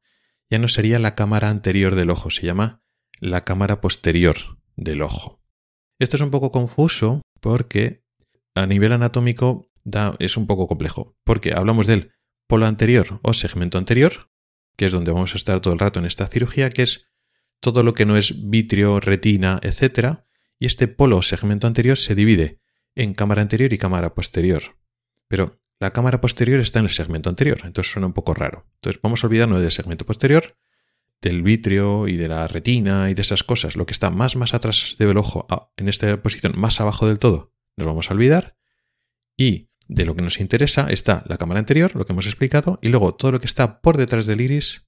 ya 0.50 0.58
no 0.58 0.68
sería 0.68 0.98
la 0.98 1.14
cámara 1.14 1.50
anterior 1.50 1.94
del 1.94 2.10
ojo, 2.10 2.30
se 2.30 2.46
llama 2.46 2.82
la 3.20 3.44
cámara 3.44 3.80
posterior 3.80 4.36
del 4.76 5.02
ojo. 5.02 5.40
Esto 5.98 6.16
es 6.16 6.22
un 6.22 6.30
poco 6.30 6.50
confuso 6.50 7.22
porque 7.40 8.01
a 8.54 8.66
nivel 8.66 8.92
anatómico 8.92 9.70
es 10.18 10.36
un 10.36 10.46
poco 10.46 10.66
complejo, 10.66 11.16
porque 11.24 11.52
hablamos 11.54 11.86
del 11.86 12.12
polo 12.46 12.66
anterior 12.66 13.20
o 13.22 13.32
segmento 13.32 13.78
anterior, 13.78 14.30
que 14.76 14.86
es 14.86 14.92
donde 14.92 15.12
vamos 15.12 15.34
a 15.34 15.38
estar 15.38 15.60
todo 15.60 15.74
el 15.74 15.80
rato 15.80 16.00
en 16.00 16.06
esta 16.06 16.26
cirugía, 16.26 16.70
que 16.70 16.82
es 16.82 17.06
todo 17.60 17.82
lo 17.82 17.94
que 17.94 18.06
no 18.06 18.16
es 18.16 18.48
vitrio, 18.50 19.00
retina, 19.00 19.60
etcétera, 19.62 20.26
y 20.58 20.66
este 20.66 20.88
polo 20.88 21.22
segmento 21.22 21.66
anterior 21.66 21.96
se 21.96 22.14
divide 22.14 22.60
en 22.94 23.14
cámara 23.14 23.42
anterior 23.42 23.72
y 23.72 23.78
cámara 23.78 24.14
posterior. 24.14 24.76
Pero 25.28 25.60
la 25.80 25.92
cámara 25.92 26.20
posterior 26.20 26.60
está 26.60 26.78
en 26.78 26.84
el 26.84 26.90
segmento 26.90 27.28
anterior, 27.28 27.60
entonces 27.64 27.92
suena 27.92 28.06
un 28.06 28.12
poco 28.12 28.34
raro. 28.34 28.66
Entonces 28.76 29.00
vamos 29.02 29.24
a 29.24 29.26
olvidarnos 29.26 29.60
del 29.60 29.70
segmento 29.70 30.06
posterior, 30.06 30.56
del 31.20 31.42
vitrio 31.42 32.08
y 32.08 32.16
de 32.16 32.28
la 32.28 32.46
retina 32.48 33.10
y 33.10 33.14
de 33.14 33.22
esas 33.22 33.42
cosas, 33.44 33.76
lo 33.76 33.86
que 33.86 33.92
está 33.92 34.10
más 34.10 34.36
más 34.36 34.54
atrás 34.54 34.96
del 34.98 35.16
ojo, 35.16 35.46
en 35.76 35.88
esta 35.88 36.20
posición 36.22 36.52
más 36.56 36.80
abajo 36.80 37.06
del 37.06 37.18
todo, 37.18 37.52
nos 37.76 37.86
vamos 37.86 38.10
a 38.10 38.14
olvidar. 38.14 38.56
Y 39.36 39.70
de 39.88 40.04
lo 40.04 40.14
que 40.14 40.22
nos 40.22 40.40
interesa 40.40 40.88
está 40.90 41.24
la 41.26 41.38
cámara 41.38 41.60
anterior, 41.60 41.94
lo 41.94 42.04
que 42.04 42.12
hemos 42.12 42.26
explicado, 42.26 42.78
y 42.82 42.88
luego 42.88 43.14
todo 43.14 43.32
lo 43.32 43.40
que 43.40 43.46
está 43.46 43.80
por 43.80 43.96
detrás 43.96 44.26
del 44.26 44.40
iris 44.40 44.86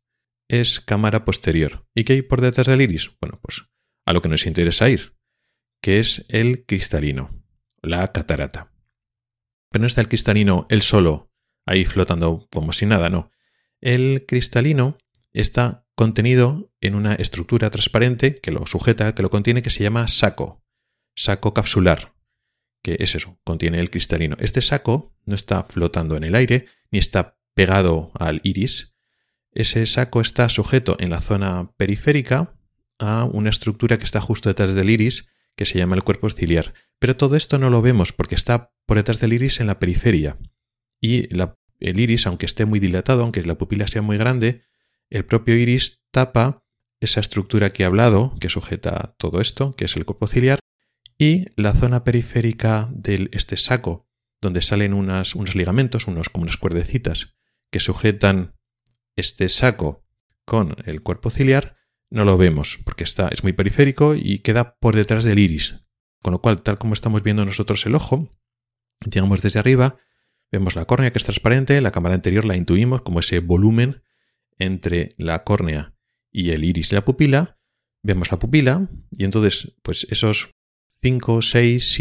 es 0.49 0.81
cámara 0.81 1.25
posterior. 1.25 1.87
¿Y 1.95 2.05
qué 2.05 2.15
hay 2.15 2.23
por 2.23 2.41
detrás 2.41 2.67
del 2.67 2.81
iris? 2.81 3.11
Bueno, 3.21 3.39
pues 3.43 3.65
a 4.07 4.13
lo 4.13 4.23
que 4.23 4.29
nos 4.29 4.47
interesa 4.47 4.89
ir, 4.89 5.17
que 5.81 5.99
es 5.99 6.25
el 6.29 6.65
cristalino, 6.67 7.43
la 7.83 8.13
catarata. 8.13 8.73
Pero 9.71 9.83
no 9.83 9.87
está 9.87 10.01
el 10.01 10.09
cristalino 10.09 10.67
él 10.71 10.83
solo, 10.83 11.33
ahí 11.67 11.85
flotando 11.85 12.47
como 12.51 12.73
si 12.73 12.87
nada, 12.87 13.09
no. 13.09 13.31
El 13.81 14.25
cristalino 14.27 14.99
está 15.33 15.87
contenido 15.95 16.73
en 16.81 16.95
una 16.95 17.15
estructura 17.15 17.71
transparente 17.71 18.35
que 18.35 18.51
lo 18.51 18.67
sujeta, 18.67 19.15
que 19.15 19.23
lo 19.23 19.31
contiene, 19.31 19.63
que 19.63 19.71
se 19.71 19.83
llama 19.83 20.09
saco, 20.09 20.63
saco 21.15 21.55
capsular, 21.55 22.14
que 22.85 22.99
es 23.01 23.15
eso, 23.15 23.41
contiene 23.45 23.81
el 23.81 23.91
cristalino. 23.91 24.37
Este 24.39 24.61
saco 24.61 25.17
no 25.25 25.35
está 25.35 25.65
flotando 25.65 26.17
en 26.17 26.23
el 26.23 26.35
aire, 26.35 26.67
ni 26.91 26.99
está 26.99 27.39
pegado 27.55 28.13
al 28.15 28.43
iris. 28.45 28.95
Ese 29.53 29.87
saco 29.87 30.21
está 30.21 30.51
sujeto 30.51 30.97
en 31.01 31.09
la 31.09 31.23
zona 31.23 31.73
periférica 31.79 32.55
a 32.99 33.25
una 33.25 33.49
estructura 33.49 33.97
que 33.97 34.05
está 34.05 34.21
justo 34.21 34.51
detrás 34.51 34.75
del 34.75 34.91
iris, 34.91 35.29
que 35.57 35.65
se 35.65 35.79
llama 35.79 35.97
el 35.97 36.05
cuerpo 36.05 36.29
ciliar. 36.29 36.75
Pero 36.99 37.17
todo 37.17 37.37
esto 37.37 37.59
no 37.59 37.71
lo 37.71 37.81
vemos 37.81 38.13
porque 38.13 38.35
está 38.35 38.75
por 38.85 38.99
detrás 38.99 39.19
del 39.19 39.33
iris 39.33 39.61
en 39.61 39.67
la 39.67 39.79
periferia. 39.79 40.37
Y 41.01 41.29
el 41.81 42.01
iris, 42.01 42.27
aunque 42.27 42.45
esté 42.45 42.67
muy 42.67 42.81
dilatado, 42.81 43.23
aunque 43.23 43.43
la 43.45 43.57
pupila 43.57 43.87
sea 43.87 44.03
muy 44.03 44.19
grande, 44.19 44.61
el 45.09 45.25
propio 45.25 45.57
iris 45.57 46.03
tapa 46.11 46.63
esa 47.01 47.21
estructura 47.21 47.73
que 47.73 47.83
he 47.83 47.87
hablado, 47.87 48.35
que 48.41 48.51
sujeta 48.51 49.15
todo 49.17 49.41
esto, 49.41 49.75
que 49.75 49.87
es 49.87 49.97
el 49.97 50.05
cuerpo 50.05 50.27
ciliar, 50.27 50.59
y 51.19 51.47
la 51.57 51.75
zona 51.75 52.05
periférica 52.05 52.89
de 52.93 53.29
este 53.33 53.57
saco, 53.57 54.09
donde 54.41 54.63
salen 54.63 54.93
unos 54.95 55.55
ligamentos, 55.55 56.07
unos 56.07 56.29
como 56.29 56.43
unas 56.43 56.57
cuerdecitas, 56.57 57.35
que 57.71 57.81
sujetan 57.81 58.55
este 59.17 59.49
saco 59.49 60.05
con 60.45 60.77
el 60.85 61.03
cuerpo 61.03 61.31
ciliar, 61.31 61.77
no 62.11 62.25
lo 62.25 62.37
vemos 62.37 62.79
porque 62.85 63.05
está, 63.05 63.29
es 63.29 63.43
muy 63.43 63.53
periférico 63.53 64.15
y 64.15 64.41
queda 64.41 64.77
por 64.77 64.95
detrás 64.95 65.25
del 65.25 65.39
iris. 65.39 65.85
Con 66.23 66.33
lo 66.33 66.41
cual, 66.41 66.63
tal 66.63 66.79
como 66.79 66.95
estamos 66.95 67.23
viendo 67.23 67.45
nosotros 67.45 67.85
el 67.87 67.95
ojo, 67.95 68.31
llegamos 69.11 69.43
desde 69.43 69.59
arriba, 69.59 69.99
vemos 70.51 70.77
la 70.77 70.85
córnea 70.85 71.11
que 71.11 71.19
es 71.19 71.25
transparente, 71.25 71.81
la 71.81 71.91
cámara 71.91 72.15
anterior 72.15 72.45
la 72.45 72.57
intuimos 72.57 73.03
como 73.03 73.21
ese 73.21 73.41
volumen 73.41 74.03
entre 74.59 75.15
la 75.19 75.45
córnea 75.45 75.95
y 76.31 76.51
el 76.51 76.65
iris 76.65 76.93
y 76.93 76.95
la 76.95 77.05
pupila, 77.05 77.59
vemos 78.03 78.31
la 78.31 78.39
pupila 78.39 78.89
y 79.11 79.25
entonces 79.25 79.75
pues 79.83 80.07
esos 80.11 80.55
5, 81.05 81.43
6, 81.43 81.99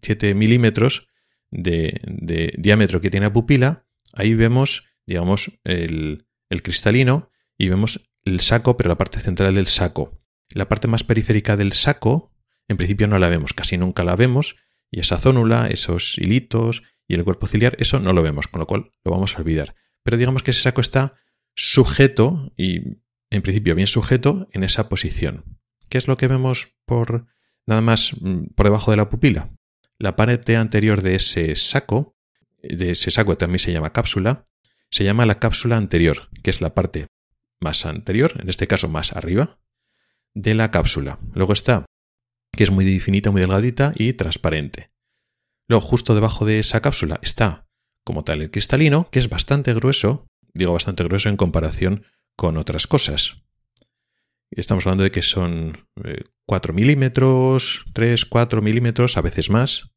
7, 0.00 0.34
milímetros 0.36 1.08
de, 1.50 2.00
de, 2.06 2.54
diámetro 2.56 3.00
que 3.00 3.10
tiene 3.10 3.26
la 3.26 3.32
pupila, 3.32 3.84
ahí 4.12 4.34
vemos 4.34 4.84
digamos 5.06 5.58
el, 5.64 6.28
el 6.50 6.62
cristalino 6.62 7.30
y 7.58 7.68
vemos 7.68 8.08
el 8.22 8.38
saco, 8.38 8.76
pero 8.76 8.90
la 8.90 8.96
parte 8.96 9.18
central 9.18 9.56
del 9.56 9.66
saco. 9.66 10.22
La 10.50 10.68
parte 10.68 10.86
más 10.86 11.02
periférica 11.02 11.56
del 11.56 11.72
saco, 11.72 12.32
en 12.68 12.76
principio 12.76 13.08
no 13.08 13.18
la 13.18 13.28
vemos, 13.28 13.54
casi 13.54 13.76
nunca 13.76 14.04
la 14.04 14.14
vemos, 14.14 14.54
y 14.88 15.00
esa 15.00 15.18
zónula, 15.18 15.66
esos 15.66 16.16
hilitos 16.16 16.84
y 17.08 17.14
el 17.14 17.24
cuerpo 17.24 17.48
ciliar, 17.48 17.74
eso 17.80 17.98
no 17.98 18.12
lo 18.12 18.22
vemos, 18.22 18.46
con 18.46 18.60
lo 18.60 18.68
cual 18.68 18.92
lo 19.04 19.10
vamos 19.10 19.34
a 19.34 19.38
olvidar. 19.38 19.74
Pero 20.04 20.16
digamos 20.16 20.44
que 20.44 20.52
ese 20.52 20.62
saco 20.62 20.80
está 20.80 21.14
sujeto 21.56 22.52
y 22.56 23.00
en 23.30 23.42
principio 23.42 23.74
bien 23.74 23.88
sujeto 23.88 24.48
en 24.52 24.62
esa 24.62 24.88
posición. 24.88 25.58
¿Qué 25.88 25.98
es 25.98 26.06
lo 26.06 26.16
que 26.16 26.28
vemos 26.28 26.68
por 26.86 27.26
nada 27.66 27.80
más 27.80 28.12
mm, 28.20 28.54
por 28.54 28.66
debajo 28.66 28.90
de 28.90 28.96
la 28.96 29.08
pupila? 29.08 29.50
La 29.98 30.16
parte 30.16 30.56
anterior 30.56 31.02
de 31.02 31.16
ese 31.16 31.56
saco, 31.56 32.16
de 32.62 32.92
ese 32.92 33.10
saco 33.10 33.36
también 33.36 33.58
se 33.58 33.72
llama 33.72 33.92
cápsula, 33.92 34.46
se 34.90 35.04
llama 35.04 35.26
la 35.26 35.38
cápsula 35.38 35.76
anterior, 35.76 36.28
que 36.42 36.50
es 36.50 36.60
la 36.60 36.74
parte 36.74 37.06
más 37.60 37.86
anterior, 37.86 38.34
en 38.40 38.48
este 38.48 38.66
caso 38.66 38.88
más 38.88 39.12
arriba, 39.12 39.58
de 40.34 40.54
la 40.54 40.70
cápsula. 40.70 41.18
Luego 41.32 41.52
está, 41.52 41.86
que 42.52 42.64
es 42.64 42.70
muy 42.70 43.00
finita, 43.00 43.30
muy 43.30 43.40
delgadita 43.40 43.92
y 43.96 44.12
transparente. 44.12 44.90
Luego, 45.68 45.86
justo 45.86 46.14
debajo 46.14 46.44
de 46.44 46.58
esa 46.58 46.80
cápsula 46.80 47.18
está, 47.22 47.66
como 48.04 48.24
tal, 48.24 48.42
el 48.42 48.50
cristalino, 48.50 49.08
que 49.10 49.18
es 49.18 49.28
bastante 49.28 49.72
grueso, 49.74 50.26
digo 50.52 50.72
bastante 50.72 51.04
grueso 51.04 51.28
en 51.28 51.36
comparación 51.36 52.04
con 52.36 52.58
otras 52.58 52.86
cosas. 52.86 53.43
Estamos 54.56 54.86
hablando 54.86 55.04
de 55.04 55.10
que 55.10 55.22
son 55.22 55.86
4 56.46 56.72
eh, 56.72 56.74
milímetros, 56.74 57.84
3, 57.92 58.24
4 58.24 58.62
milímetros, 58.62 59.16
a 59.16 59.22
veces 59.22 59.50
más, 59.50 59.90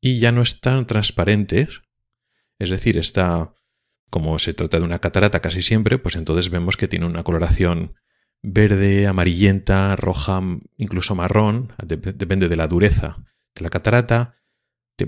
y 0.00 0.18
ya 0.18 0.32
no 0.32 0.42
es 0.42 0.60
tan 0.60 0.86
transparente, 0.86 1.68
es 2.58 2.70
decir, 2.70 2.98
está 2.98 3.54
como 4.10 4.38
se 4.38 4.54
trata 4.54 4.78
de 4.78 4.84
una 4.84 4.98
catarata 4.98 5.40
casi 5.40 5.62
siempre, 5.62 5.98
pues 5.98 6.16
entonces 6.16 6.50
vemos 6.50 6.76
que 6.76 6.88
tiene 6.88 7.06
una 7.06 7.24
coloración 7.24 7.96
verde, 8.42 9.06
amarillenta, 9.06 9.96
roja, 9.96 10.40
incluso 10.76 11.14
marrón, 11.14 11.72
depende 11.82 12.48
de 12.48 12.56
la 12.56 12.68
dureza 12.68 13.24
de 13.54 13.62
la 13.62 13.68
catarata. 13.68 14.36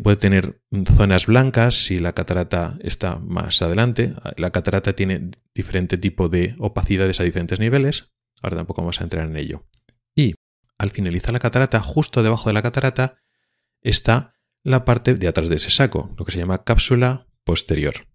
Puede 0.03 0.17
tener 0.17 0.61
zonas 0.97 1.27
blancas 1.27 1.85
si 1.85 1.99
la 1.99 2.13
catarata 2.13 2.77
está 2.81 3.17
más 3.17 3.63
adelante. 3.63 4.15
La 4.37 4.51
catarata 4.51 4.95
tiene 4.95 5.31
diferente 5.55 5.97
tipo 5.97 6.29
de 6.29 6.57
opacidades 6.59 7.21
a 7.21 7.25
diferentes 7.25 7.59
niveles. 7.59 8.11
Ahora 8.43 8.57
tampoco 8.57 8.83
vamos 8.83 9.01
a 9.01 9.05
entrar 9.05 9.27
en 9.27 9.37
ello. 9.37 9.67
Y 10.15 10.35
al 10.79 10.91
finalizar 10.91 11.33
la 11.33 11.41
catarata, 11.41 11.81
justo 11.81 12.23
debajo 12.23 12.49
de 12.49 12.55
la 12.55 12.63
catarata, 12.63 13.19
está 13.83 14.35
la 14.63 14.85
parte 14.85 15.15
de 15.15 15.29
atrás 15.29 15.49
de 15.49 15.57
ese 15.57 15.71
saco, 15.71 16.15
lo 16.17 16.25
que 16.25 16.33
se 16.33 16.39
llama 16.39 16.65
cápsula 16.65 17.27
posterior. 17.45 18.07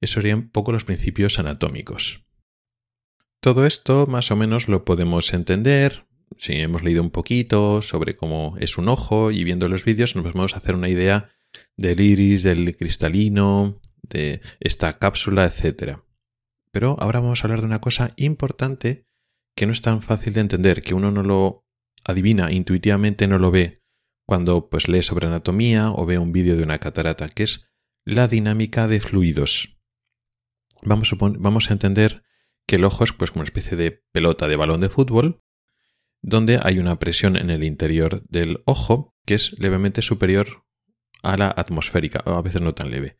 Esos 0.00 0.22
serían 0.22 0.38
un 0.38 0.50
poco 0.50 0.72
los 0.72 0.84
principios 0.84 1.38
anatómicos. 1.38 2.24
Todo 3.40 3.66
esto 3.66 4.06
más 4.06 4.30
o 4.30 4.36
menos 4.36 4.68
lo 4.68 4.84
podemos 4.84 5.32
entender 5.32 6.06
si 6.36 6.54
hemos 6.54 6.82
leído 6.82 7.02
un 7.02 7.10
poquito 7.10 7.82
sobre 7.82 8.16
cómo 8.16 8.56
es 8.58 8.78
un 8.78 8.88
ojo 8.88 9.30
y 9.30 9.44
viendo 9.44 9.68
los 9.68 9.84
vídeos 9.84 10.16
nos 10.16 10.24
vamos 10.24 10.54
a 10.54 10.58
hacer 10.58 10.74
una 10.74 10.88
idea 10.88 11.30
del 11.76 12.00
iris, 12.00 12.42
del 12.42 12.76
cristalino, 12.76 13.74
de 14.02 14.40
esta 14.60 14.98
cápsula, 14.98 15.44
etc. 15.44 15.98
Pero 16.70 16.96
ahora 17.00 17.20
vamos 17.20 17.40
a 17.40 17.44
hablar 17.44 17.60
de 17.60 17.66
una 17.66 17.80
cosa 17.80 18.12
importante 18.16 19.06
que 19.54 19.66
no 19.66 19.72
es 19.72 19.82
tan 19.82 20.02
fácil 20.02 20.32
de 20.34 20.40
entender, 20.40 20.82
que 20.82 20.94
uno 20.94 21.10
no 21.10 21.22
lo 21.22 21.66
adivina 22.04 22.52
intuitivamente, 22.52 23.26
no 23.26 23.38
lo 23.38 23.50
ve 23.50 23.82
cuando 24.26 24.68
pues 24.70 24.88
lee 24.88 25.02
sobre 25.02 25.26
anatomía 25.26 25.90
o 25.90 26.06
ve 26.06 26.18
un 26.18 26.32
vídeo 26.32 26.56
de 26.56 26.62
una 26.62 26.78
catarata, 26.78 27.28
que 27.28 27.42
es 27.42 27.66
la 28.04 28.28
dinámica 28.28 28.88
de 28.88 29.00
fluidos. 29.00 29.78
Vamos 30.82 31.12
a, 31.12 31.16
vamos 31.20 31.70
a 31.70 31.72
entender 31.72 32.22
que 32.66 32.76
el 32.76 32.84
ojo 32.84 33.04
es 33.04 33.12
pues 33.12 33.30
como 33.30 33.42
una 33.42 33.48
especie 33.48 33.76
de 33.76 34.02
pelota 34.12 34.48
de 34.48 34.56
balón 34.56 34.80
de 34.80 34.88
fútbol, 34.88 35.42
donde 36.22 36.60
hay 36.62 36.78
una 36.78 36.98
presión 36.98 37.36
en 37.36 37.50
el 37.50 37.64
interior 37.64 38.22
del 38.28 38.62
ojo 38.64 39.14
que 39.26 39.34
es 39.34 39.58
levemente 39.58 40.02
superior 40.02 40.64
a 41.22 41.36
la 41.36 41.52
atmosférica, 41.56 42.22
o 42.26 42.30
a 42.30 42.42
veces 42.42 42.62
no 42.62 42.74
tan 42.74 42.90
leve. 42.90 43.18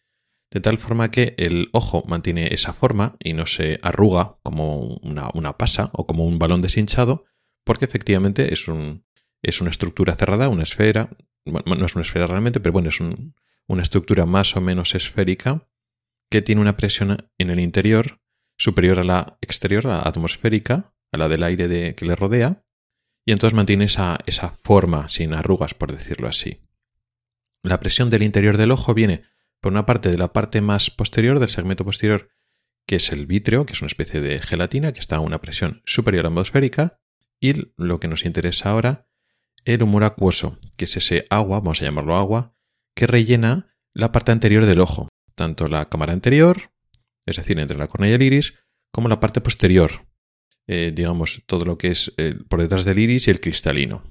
De 0.53 0.61
tal 0.61 0.77
forma 0.77 1.11
que 1.11 1.35
el 1.38 1.71
ojo 1.73 2.05
mantiene 2.07 2.53
esa 2.53 2.75
forma 2.75 3.17
y 3.19 3.33
no 3.33 3.47
se 3.47 3.79
arruga 3.81 4.37
como 4.43 5.01
una, 5.03 5.57
pasa 5.57 5.88
o 5.95 6.07
como 6.07 6.27
un 6.27 6.38
balón 6.38 6.61
deshinchado, 6.61 7.25
porque 7.65 7.87
efectivamente 7.87 8.53
es, 8.53 8.69
un, 8.69 9.07
es 9.41 9.62
una 9.62 9.71
estructura 9.71 10.15
cerrada, 10.15 10.51
una 10.51 10.65
esfera, 10.65 11.09
no 11.47 11.87
es 11.87 11.95
una 11.95 12.05
esfera 12.05 12.27
realmente, 12.27 12.61
pero 12.61 12.75
bueno, 12.75 12.91
es 12.91 13.01
una 13.01 13.83
estructura 13.83 14.27
más 14.27 14.55
o 14.55 14.61
menos 14.61 14.95
esférica 14.95 15.67
que 16.31 16.43
tiene 16.43 16.61
una 16.61 16.77
presión 16.77 17.31
en 17.38 17.49
el 17.49 17.59
interior 17.59 18.21
superior 18.59 19.01
a 19.01 19.05
la 19.05 19.38
exterior, 19.41 19.87
a 19.87 19.97
la 19.97 19.99
atmosférica, 20.01 20.93
a 21.12 21.17
la 21.17 21.31
del 21.31 21.45
aire 21.45 21.95
que 21.95 22.05
le 22.05 22.15
rodea, 22.15 22.62
y 23.25 23.33
entonces 23.33 23.57
mantiene 23.57 23.87
esa, 23.87 24.19
esa 24.27 24.51
forma 24.62 25.09
sin 25.09 25.33
arrugas, 25.33 25.73
por 25.73 25.93
decirlo 25.93 26.29
así. 26.29 26.61
La 27.62 27.81
presión 27.81 28.11
del 28.11 28.23
interior 28.23 28.59
del 28.59 28.73
ojo 28.73 28.93
viene 28.93 29.32
por 29.62 29.72
una 29.72 29.87
parte 29.87 30.11
de 30.11 30.18
la 30.18 30.33
parte 30.33 30.61
más 30.61 30.90
posterior, 30.90 31.38
del 31.38 31.48
segmento 31.48 31.85
posterior, 31.85 32.31
que 32.85 32.96
es 32.96 33.12
el 33.12 33.27
vítreo, 33.27 33.64
que 33.64 33.72
es 33.75 33.81
una 33.81 33.87
especie 33.87 34.20
de 34.20 34.40
gelatina 34.40 34.92
que 34.92 34.98
está 34.98 35.16
a 35.16 35.20
una 35.20 35.40
presión 35.40 35.83
superior 35.87 36.27
atmosférica, 36.27 37.01
y 37.40 37.55
lo 37.77 38.01
que 38.01 38.09
nos 38.09 38.25
interesa 38.25 38.70
ahora, 38.70 39.09
el 39.64 39.85
humor 39.85 40.03
acuoso, 40.03 40.59
que 40.77 40.87
es 40.87 40.96
ese 40.96 41.27
agua, 41.31 41.61
vamos 41.61 41.81
a 41.81 41.85
llamarlo 41.85 42.16
agua, 42.16 42.57
que 42.96 43.07
rellena 43.07 43.72
la 43.94 44.11
parte 44.11 44.33
anterior 44.33 44.66
del 44.66 44.81
ojo, 44.81 45.09
tanto 45.37 45.68
la 45.68 45.88
cámara 45.88 46.12
anterior, 46.12 46.72
es 47.25 47.37
decir, 47.37 47.59
entre 47.61 47.79
la 47.79 47.87
córnea 47.87 48.11
y 48.11 48.14
el 48.14 48.22
iris, 48.22 48.55
como 48.90 49.09
la 49.09 49.20
parte 49.20 49.40
posterior, 49.40 50.09
eh, 50.66 50.90
digamos, 50.92 51.44
todo 51.46 51.64
lo 51.64 51.79
que 51.79 51.92
es 51.92 52.12
eh, 52.16 52.35
por 52.48 52.61
detrás 52.61 52.85
del 52.85 52.98
iris 52.98 53.29
y 53.29 53.31
el 53.31 53.40
cristalino. 53.40 54.03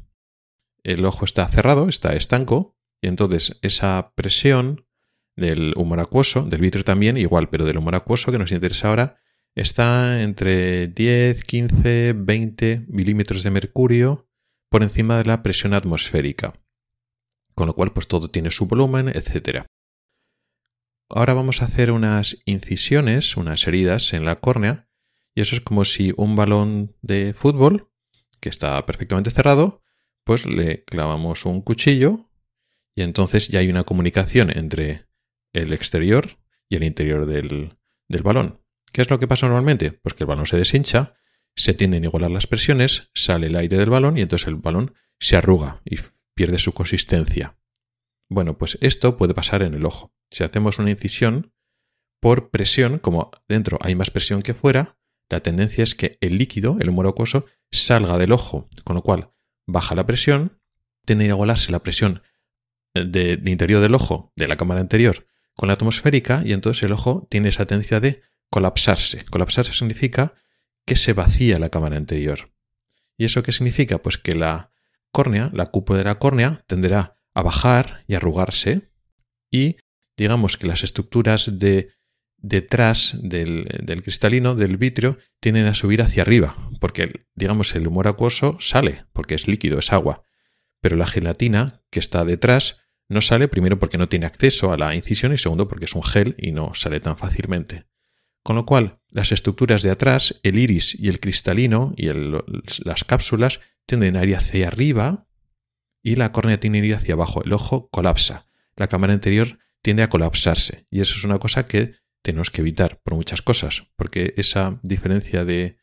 El 0.82 1.04
ojo 1.04 1.26
está 1.26 1.46
cerrado, 1.50 1.90
está 1.90 2.16
estanco, 2.16 2.78
y 3.02 3.08
entonces 3.08 3.60
esa 3.62 4.14
presión 4.16 4.86
del 5.36 5.74
humor 5.78 6.00
acuoso, 6.00 6.44
del 6.44 6.62
vitrio 6.62 6.84
también, 6.84 7.17
igual, 7.17 7.50
pero 7.50 7.65
del 7.65 7.78
humor 7.78 7.96
acuoso 7.96 8.32
que 8.32 8.38
nos 8.38 8.52
interesa 8.52 8.89
ahora, 8.89 9.17
está 9.56 10.22
entre 10.22 10.88
10, 10.88 11.44
15, 11.44 12.13
20 12.17 12.86
milímetros 12.88 13.44
de 13.44 13.52
mercurio 13.52 14.28
por 14.70 14.84
encima 14.84 15.17
de 15.17 15.26
la 15.26 15.44
presión 15.44 15.74
atmosférica. 15.74 16.54
Con 17.56 17.67
lo 17.67 17.74
cual, 17.74 17.91
pues 17.91 18.08
todo 18.08 18.30
tiene 18.30 18.52
su 18.52 18.67
volumen, 18.67 19.10
etc. 19.10 19.65
Ahora 21.10 21.34
vamos 21.34 21.62
a 21.62 21.65
hacer 21.65 21.91
unas 21.91 22.38
incisiones, 22.46 23.36
unas 23.36 23.67
heridas 23.67 24.13
en 24.13 24.26
la 24.26 24.39
córnea, 24.39 24.88
y 25.36 25.41
eso 25.41 25.56
es 25.56 25.62
como 25.62 25.86
si 25.86 26.13
un 26.15 26.36
balón 26.36 26.96
de 27.02 27.34
fútbol, 27.34 27.89
que 28.39 28.50
está 28.50 28.86
perfectamente 28.86 29.32
cerrado, 29.32 29.82
pues 30.24 30.46
le 30.46 30.84
clavamos 30.84 31.46
un 31.46 31.62
cuchillo 31.62 32.30
y 32.96 33.04
entonces 33.04 33.48
ya 33.48 33.60
hay 33.60 33.70
una 33.70 33.84
comunicación 33.84 34.56
entre 34.56 35.06
el 35.54 35.74
exterior 35.74 36.38
y 36.70 36.76
el 36.76 36.84
interior 36.84 37.26
del, 37.26 37.78
del 38.08 38.24
balón. 38.24 38.62
¿Qué 38.92 39.02
es 39.02 39.10
lo 39.10 39.20
que 39.20 39.28
pasa 39.28 39.48
normalmente? 39.48 39.92
Pues 39.92 40.14
que 40.14 40.24
el 40.24 40.28
balón 40.28 40.46
se 40.46 40.58
deshincha, 40.58 41.16
se 41.56 41.74
tienden 41.74 42.04
a 42.04 42.08
igualar 42.08 42.32
las 42.32 42.48
presiones, 42.48 43.10
sale 43.14 43.48
el 43.48 43.56
aire 43.56 43.78
del 43.78 43.90
balón 43.90 44.18
y 44.18 44.22
entonces 44.22 44.48
el 44.48 44.56
balón 44.56 44.94
se 45.20 45.38
arruga 45.38 45.82
y 45.86 45.98
pierde 46.34 46.60
su 46.60 46.74
consistencia. 46.74 47.58
Bueno, 48.30 48.58
pues 48.58 48.78
esto 48.82 49.18
puede 49.18 49.34
pasar 49.34 49.62
en 49.62 49.74
el 49.74 49.86
ojo. 49.86 50.14
Si 50.30 50.44
hacemos 50.44 50.80
una 50.80 50.92
incisión, 50.92 51.54
por 52.22 52.50
presión, 52.50 53.00
como 53.00 53.32
dentro 53.48 53.78
hay 53.82 53.96
más 53.96 54.12
presión 54.12 54.42
que 54.42 54.54
fuera, 54.54 54.98
la 55.30 55.42
tendencia 55.42 55.84
es 55.84 55.96
que 55.96 56.18
el 56.22 56.38
líquido, 56.38 56.78
el 56.80 56.90
humor 56.90 57.08
acuoso, 57.08 57.46
salga 57.72 58.18
del 58.18 58.32
ojo, 58.32 58.70
con 58.84 58.96
lo 58.96 59.02
cual 59.02 59.32
baja 59.68 59.96
la 59.96 60.06
presión, 60.06 60.60
tiende 61.06 61.26
a 61.26 61.30
igualarse 61.30 61.72
la 61.72 61.84
presión 61.84 62.22
de, 62.94 63.38
de, 63.38 63.52
interior 63.52 63.82
del 63.82 63.96
ojo, 63.96 64.32
de 64.36 64.48
la 64.48 64.58
cámara 64.58 64.82
anterior, 64.82 65.26
con 65.56 65.68
la 65.68 65.74
atmosférica, 65.74 66.42
y 66.46 66.54
entonces 66.54 66.84
el 66.84 66.94
ojo 66.94 67.28
tiene 67.30 67.50
esa 67.50 67.66
tendencia 67.66 68.00
de 68.00 68.22
colapsarse. 68.50 69.26
Colapsarse 69.26 69.74
significa 69.74 70.34
que 70.86 70.96
se 70.96 71.14
vacía 71.14 71.60
la 71.60 71.70
cámara 71.70 71.98
anterior. 71.98 72.52
¿Y 73.18 73.26
eso 73.26 73.44
qué 73.44 73.52
significa? 73.52 74.02
Pues 74.02 74.18
que 74.18 74.36
la 74.36 74.72
córnea, 75.12 75.50
la 75.54 75.68
cúpula 75.68 76.00
de 76.00 76.06
la 76.06 76.20
córnea, 76.20 76.64
tenderá 76.68 77.18
a 77.34 77.44
bajar 77.44 78.04
y 78.08 78.16
arrugarse, 78.16 78.92
y 79.50 79.78
digamos 80.18 80.58
que 80.58 80.68
las 80.68 80.84
estructuras 80.84 81.60
de 81.60 81.92
detrás 82.42 83.16
del, 83.22 83.68
cristalino, 84.04 84.56
del 84.56 84.78
vitrio, 84.78 85.18
tienden 85.40 85.68
a 85.68 85.74
subir 85.74 86.02
hacia 86.02 86.24
arriba, 86.24 86.58
porque, 86.80 87.28
digamos, 87.36 87.76
el 87.76 87.88
humor 87.88 88.08
acuoso 88.08 88.58
sale, 88.60 89.06
porque 89.14 89.36
es 89.36 89.48
líquido, 89.48 89.80
es 89.80 89.94
agua. 89.94 90.24
Pero 90.82 90.96
la 90.96 91.08
gelatina 91.08 91.84
que 91.92 92.00
está 92.00 92.26
detrás 92.26 92.80
no 93.12 93.21
sale, 93.21 93.47
primero 93.47 93.78
porque 93.78 93.97
no 93.97 94.10
tiene 94.10 94.26
acceso 94.26 94.71
a 94.71 94.78
la 94.78 94.95
incisión 94.95 95.34
y 95.34 95.38
segundo 95.38 95.67
porque 95.67 95.86
es 95.86 95.93
un 95.93 96.04
gel 96.04 96.36
y 96.38 96.52
no 96.52 96.74
sale 96.74 97.00
tan 97.00 97.17
fácilmente. 97.17 97.86
Con 98.43 98.56
lo 98.56 98.65
cual, 98.65 99.00
las 99.10 99.32
estructuras 99.32 99.84
de 99.84 99.91
atrás, 99.91 100.39
el 100.43 100.58
iris 100.58 100.97
y 101.00 101.10
el 101.10 101.19
cristalino 101.19 101.93
y 101.95 102.10
las 102.84 103.04
cápsulas 103.04 103.60
tienden 103.86 104.17
a 104.17 104.24
ir 104.24 104.36
hacia 104.36 104.67
arriba 104.67 105.28
y 106.02 106.15
la 106.15 106.32
córnea 106.32 106.60
tiene 106.60 106.82
que 106.82 106.88
ir 106.88 106.95
hacia 106.95 107.13
abajo. 107.13 107.43
El 107.43 107.54
ojo 107.54 107.89
colapsa. 107.89 108.47
La 108.76 108.88
cámara 108.88 109.13
anterior 109.13 109.60
tiende 109.82 110.04
a 110.04 110.10
colapsarse. 110.10 110.88
Y 110.89 111.02
eso 111.02 111.15
es 111.15 111.24
una 111.24 111.38
cosa 111.38 111.65
que 111.65 111.95
tenemos 112.21 112.50
que 112.50 112.62
evitar 112.62 113.02
por 113.02 113.15
muchas 113.15 113.41
cosas, 113.41 113.88
porque 113.95 114.34
esa 114.38 114.80
diferencia 114.84 115.43
de, 115.43 115.78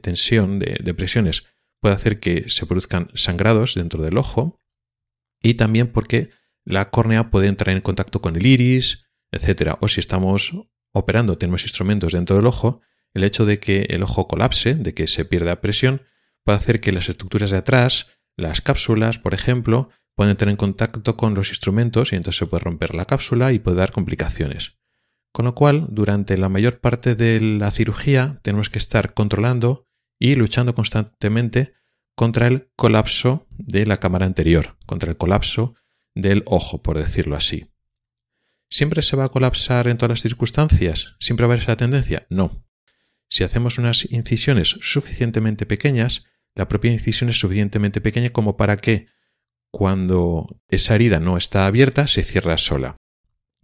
tensión, 0.00 0.58
de, 0.58 0.94
presiones, 0.94 1.44
puede 1.80 1.94
hacer 1.94 2.18
que 2.18 2.48
se 2.48 2.66
produzcan 2.66 3.08
sangrados 3.14 3.74
dentro 3.74 4.02
del 4.02 4.18
ojo 4.18 4.60
y 5.42 5.54
también 5.54 5.88
porque 5.88 6.30
la 6.66 6.90
córnea 6.90 7.30
puede 7.30 7.46
entrar 7.46 7.74
en 7.74 7.80
contacto 7.80 8.20
con 8.20 8.36
el 8.36 8.44
iris, 8.44 9.06
etc. 9.30 9.76
O 9.80 9.88
si 9.88 10.00
estamos 10.00 10.52
operando, 10.92 11.38
tenemos 11.38 11.62
instrumentos 11.62 12.12
dentro 12.12 12.36
del 12.36 12.46
ojo, 12.46 12.82
el 13.14 13.24
hecho 13.24 13.46
de 13.46 13.58
que 13.58 13.86
el 13.88 14.02
ojo 14.02 14.28
colapse, 14.28 14.74
de 14.74 14.92
que 14.92 15.06
se 15.06 15.24
pierda 15.24 15.60
presión, 15.60 16.02
puede 16.44 16.58
hacer 16.58 16.80
que 16.80 16.92
las 16.92 17.08
estructuras 17.08 17.50
de 17.50 17.58
atrás, 17.58 18.08
las 18.36 18.60
cápsulas, 18.60 19.18
por 19.18 19.32
ejemplo, 19.32 19.90
pueden 20.16 20.32
entrar 20.32 20.50
en 20.50 20.56
contacto 20.56 21.16
con 21.16 21.34
los 21.34 21.50
instrumentos 21.50 22.12
y 22.12 22.16
entonces 22.16 22.38
se 22.38 22.46
puede 22.46 22.64
romper 22.64 22.94
la 22.94 23.04
cápsula 23.04 23.52
y 23.52 23.58
puede 23.60 23.76
dar 23.76 23.92
complicaciones. 23.92 24.76
Con 25.32 25.44
lo 25.44 25.54
cual, 25.54 25.86
durante 25.90 26.36
la 26.36 26.48
mayor 26.48 26.80
parte 26.80 27.14
de 27.14 27.40
la 27.40 27.70
cirugía 27.70 28.40
tenemos 28.42 28.70
que 28.70 28.78
estar 28.78 29.14
controlando 29.14 29.86
y 30.18 30.34
luchando 30.34 30.74
constantemente 30.74 31.74
contra 32.16 32.46
el 32.46 32.70
colapso 32.74 33.46
de 33.50 33.86
la 33.86 33.98
cámara 33.98 34.26
anterior, 34.26 34.78
contra 34.86 35.10
el 35.10 35.18
colapso 35.18 35.74
del 36.16 36.42
ojo, 36.46 36.82
por 36.82 36.98
decirlo 36.98 37.36
así. 37.36 37.70
¿Siempre 38.68 39.02
se 39.02 39.14
va 39.14 39.26
a 39.26 39.28
colapsar 39.28 39.86
en 39.86 39.96
todas 39.96 40.10
las 40.10 40.22
circunstancias? 40.22 41.14
¿Siempre 41.20 41.46
va 41.46 41.52
a 41.52 41.54
haber 41.54 41.62
esa 41.62 41.76
tendencia? 41.76 42.26
No. 42.30 42.66
Si 43.28 43.44
hacemos 43.44 43.78
unas 43.78 44.10
incisiones 44.10 44.76
suficientemente 44.80 45.66
pequeñas, 45.66 46.24
la 46.54 46.66
propia 46.66 46.92
incisión 46.92 47.30
es 47.30 47.38
suficientemente 47.38 48.00
pequeña 48.00 48.30
como 48.30 48.56
para 48.56 48.76
que 48.76 49.08
cuando 49.70 50.62
esa 50.68 50.94
herida 50.94 51.20
no 51.20 51.36
está 51.36 51.66
abierta 51.66 52.06
se 52.06 52.24
cierra 52.24 52.56
sola. 52.56 52.96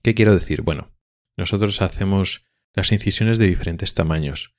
¿Qué 0.02 0.14
quiero 0.14 0.34
decir? 0.34 0.62
Bueno, 0.62 0.92
nosotros 1.36 1.80
hacemos 1.80 2.44
las 2.74 2.92
incisiones 2.92 3.38
de 3.38 3.46
diferentes 3.46 3.94
tamaños. 3.94 4.54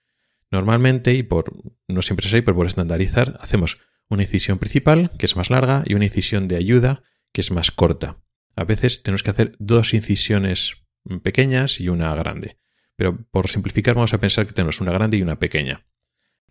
Normalmente, 0.49 1.13
y 1.13 1.23
por 1.23 1.53
no 1.87 2.01
siempre 2.01 2.27
es 2.27 2.33
ahí, 2.33 2.41
pero 2.41 2.55
por 2.55 2.67
estandarizar, 2.67 3.37
hacemos 3.39 3.77
una 4.09 4.23
incisión 4.23 4.57
principal, 4.57 5.11
que 5.17 5.25
es 5.25 5.35
más 5.35 5.49
larga, 5.49 5.83
y 5.85 5.93
una 5.93 6.05
incisión 6.05 6.47
de 6.47 6.57
ayuda, 6.57 7.03
que 7.33 7.41
es 7.41 7.51
más 7.51 7.71
corta. 7.71 8.23
A 8.55 8.63
veces 8.63 9.03
tenemos 9.03 9.23
que 9.23 9.31
hacer 9.31 9.55
dos 9.59 9.93
incisiones 9.93 10.83
pequeñas 11.21 11.81
y 11.81 11.89
una 11.89 12.15
grande. 12.15 12.57
Pero 12.95 13.25
por 13.31 13.49
simplificar 13.49 13.95
vamos 13.95 14.13
a 14.13 14.19
pensar 14.19 14.45
que 14.45 14.53
tenemos 14.53 14.79
una 14.79 14.93
grande 14.93 15.17
y 15.17 15.21
una 15.21 15.39
pequeña. 15.39 15.85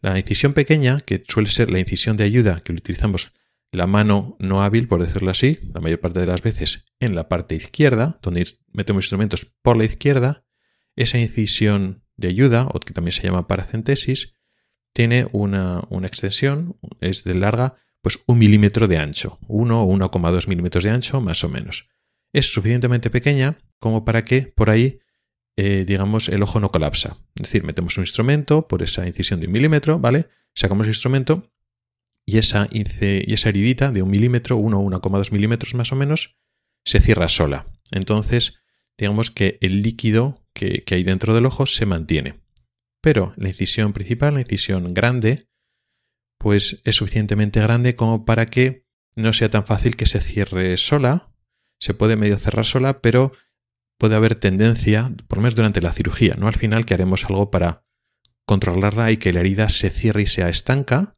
La 0.00 0.18
incisión 0.18 0.52
pequeña, 0.52 0.98
que 0.98 1.24
suele 1.26 1.48
ser 1.48 1.70
la 1.70 1.78
incisión 1.78 2.16
de 2.16 2.24
ayuda 2.24 2.58
que 2.58 2.72
utilizamos 2.72 3.32
la 3.70 3.86
mano 3.86 4.36
no 4.38 4.62
hábil, 4.62 4.86
por 4.86 5.02
decirlo 5.02 5.30
así, 5.30 5.58
la 5.72 5.80
mayor 5.80 6.00
parte 6.00 6.20
de 6.20 6.26
las 6.26 6.42
veces 6.42 6.84
en 7.00 7.14
la 7.14 7.28
parte 7.28 7.54
izquierda, 7.54 8.18
donde 8.22 8.46
metemos 8.72 9.04
instrumentos 9.04 9.46
por 9.62 9.78
la 9.78 9.84
izquierda, 9.84 10.44
esa 10.94 11.18
incisión 11.18 12.04
de 12.16 12.28
ayuda, 12.28 12.68
o 12.70 12.80
que 12.80 12.92
también 12.92 13.12
se 13.12 13.22
llama 13.22 13.46
paracentesis, 13.46 14.34
tiene 14.92 15.26
una, 15.32 15.88
extensión, 16.02 16.76
es 17.00 17.24
de 17.24 17.34
larga, 17.34 17.76
pues 18.02 18.18
un 18.26 18.38
milímetro 18.38 18.88
de 18.88 18.98
ancho, 18.98 19.38
1 19.48 19.82
o 19.82 19.96
1,2 19.96 20.48
milímetros 20.48 20.84
de 20.84 20.90
ancho 20.90 21.20
más 21.20 21.42
o 21.44 21.48
menos. 21.48 21.88
Es 22.32 22.52
suficientemente 22.52 23.10
pequeña 23.10 23.58
como 23.78 24.04
para 24.04 24.24
que 24.24 24.42
por 24.42 24.70
ahí, 24.70 25.00
eh, 25.56 25.84
digamos, 25.86 26.28
el 26.28 26.42
ojo 26.42 26.60
no 26.60 26.70
colapsa. 26.70 27.18
Es 27.36 27.42
decir, 27.42 27.62
metemos 27.64 27.96
un 27.96 28.04
instrumento 28.04 28.68
por 28.68 28.82
esa 28.82 29.06
incisión 29.06 29.40
de 29.40 29.46
un 29.46 29.52
milímetro, 29.52 29.98
¿vale? 29.98 30.28
Sacamos 30.54 30.84
el 30.84 30.90
instrumento 30.90 31.50
y 32.26 32.38
esa, 32.38 32.68
y 32.70 33.32
esa 33.32 33.48
heridita 33.48 33.90
de 33.90 34.02
un 34.02 34.10
milímetro, 34.10 34.56
1 34.56 34.78
o 34.78 34.90
1,2 34.90 35.32
milímetros 35.32 35.74
más 35.74 35.92
o 35.92 35.96
menos, 35.96 36.36
se 36.84 37.00
cierra 37.00 37.28
sola. 37.28 37.66
Entonces, 37.90 38.58
digamos 38.98 39.30
que 39.30 39.58
el 39.60 39.82
líquido 39.82 40.42
que, 40.52 40.84
hay 40.90 41.02
dentro 41.04 41.34
del 41.34 41.46
ojo 41.46 41.66
se 41.66 41.86
mantiene. 41.86 42.40
Pero 43.00 43.32
la 43.36 43.48
incisión 43.48 43.92
principal, 43.92 44.34
la 44.34 44.42
incisión 44.42 44.94
grande, 44.94 45.48
pues 46.42 46.82
es 46.84 46.96
suficientemente 46.96 47.60
grande 47.60 47.94
como 47.94 48.24
para 48.24 48.46
que 48.46 48.84
no 49.14 49.32
sea 49.32 49.48
tan 49.48 49.64
fácil 49.64 49.94
que 49.94 50.06
se 50.06 50.20
cierre 50.20 50.76
sola. 50.76 51.32
Se 51.78 51.94
puede 51.94 52.16
medio 52.16 52.36
cerrar 52.36 52.66
sola, 52.66 53.00
pero 53.00 53.32
puede 53.96 54.16
haber 54.16 54.34
tendencia, 54.34 55.12
por 55.28 55.38
lo 55.38 55.42
menos 55.42 55.54
durante 55.54 55.80
la 55.80 55.92
cirugía, 55.92 56.34
¿no? 56.36 56.48
Al 56.48 56.54
final 56.54 56.84
que 56.84 56.94
haremos 56.94 57.24
algo 57.26 57.52
para 57.52 57.84
controlarla 58.44 59.12
y 59.12 59.18
que 59.18 59.32
la 59.32 59.40
herida 59.40 59.68
se 59.68 59.90
cierre 59.90 60.22
y 60.22 60.26
sea 60.26 60.48
estanca, 60.48 61.14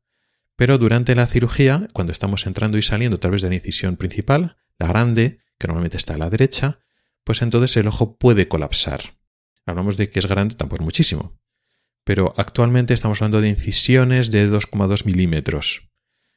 pero 0.57 0.77
durante 0.77 1.15
la 1.15 1.27
cirugía, 1.27 1.89
cuando 1.95 2.13
estamos 2.13 2.47
entrando 2.47 2.77
y 2.77 2.83
saliendo 2.83 3.17
a 3.17 3.21
través 3.21 3.41
de 3.41 3.49
la 3.49 3.55
incisión 3.55 3.97
principal, 3.97 4.59
la 4.79 4.89
grande, 4.89 5.41
que 5.59 5.69
normalmente 5.69 5.97
está 5.97 6.15
a 6.15 6.19
la 6.19 6.29
derecha, 6.29 6.81
pues 7.25 7.41
entonces 7.41 7.75
el 7.79 7.89
ojo 7.89 8.19
puede 8.19 8.47
colapsar. 8.47 9.15
Hablamos 9.65 9.97
de 9.97 10.11
que 10.11 10.19
es 10.19 10.27
grande, 10.27 10.55
tampoco 10.55 10.83
es 10.83 10.85
muchísimo. 10.85 11.39
Pero 12.05 12.35
actualmente 12.37 12.95
estamos 12.95 13.21
hablando 13.21 13.41
de 13.41 13.49
incisiones 13.49 14.31
de 14.31 14.51
2,2 14.51 15.05
milímetros. 15.07 15.89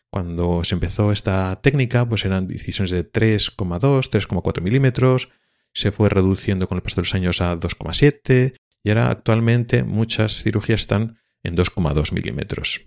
Cuando 0.09 0.63
se 0.63 0.76
empezó 0.76 1.11
esta 1.11 1.59
técnica, 1.61 2.07
pues 2.07 2.24
eran 2.26 2.49
incisiones 2.49 2.91
de 2.91 3.09
3,2, 3.09 4.09
3,4 4.09 4.61
milímetros. 4.61 5.30
Se 5.74 5.91
fue 5.91 6.09
reduciendo 6.09 6.68
con 6.68 6.78
el 6.78 6.82
paso 6.82 6.95
de 6.95 7.01
los 7.01 7.13
años 7.13 7.41
a 7.41 7.55
2,7 7.59 8.55
y 8.84 8.89
ahora 8.89 9.09
actualmente 9.11 9.84
muchas 9.84 10.41
cirugías 10.41 10.82
están 10.82 11.20
en 11.43 11.55
2,2 11.55 12.13
milímetros. 12.13 12.86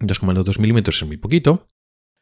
2,2 0.00 0.58
milímetros 0.58 0.96
es 1.00 1.06
muy 1.06 1.16
poquito. 1.16 1.70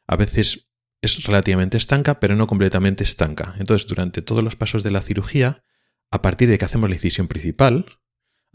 A 0.07 0.17
veces 0.17 0.71
es 1.03 1.25
relativamente 1.25 1.77
estanca, 1.77 2.21
pero 2.21 2.37
no 2.37 2.47
completamente 2.47 3.05
estanca. 3.05 3.55
Entonces, 3.59 3.87
durante 3.87 4.23
todos 4.23 4.43
los 4.43 4.57
pasos 4.57 4.83
de 4.83 4.91
la 4.91 5.03
cirugía, 5.03 5.63
a 6.11 6.23
partir 6.23 6.49
de 6.49 6.59
que 6.59 6.65
hacemos 6.65 6.89
la 6.89 6.97
incisión 6.97 7.29
principal, 7.29 7.87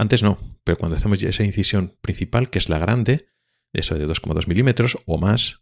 antes 0.01 0.23
no, 0.23 0.39
pero 0.63 0.79
cuando 0.79 0.97
hacemos 0.97 1.21
esa 1.21 1.43
incisión 1.43 1.95
principal, 2.01 2.49
que 2.49 2.57
es 2.57 2.69
la 2.69 2.79
grande, 2.79 3.27
eso 3.71 3.93
de 3.93 4.07
2,2 4.07 4.47
milímetros 4.47 4.97
o 5.05 5.19
más, 5.19 5.61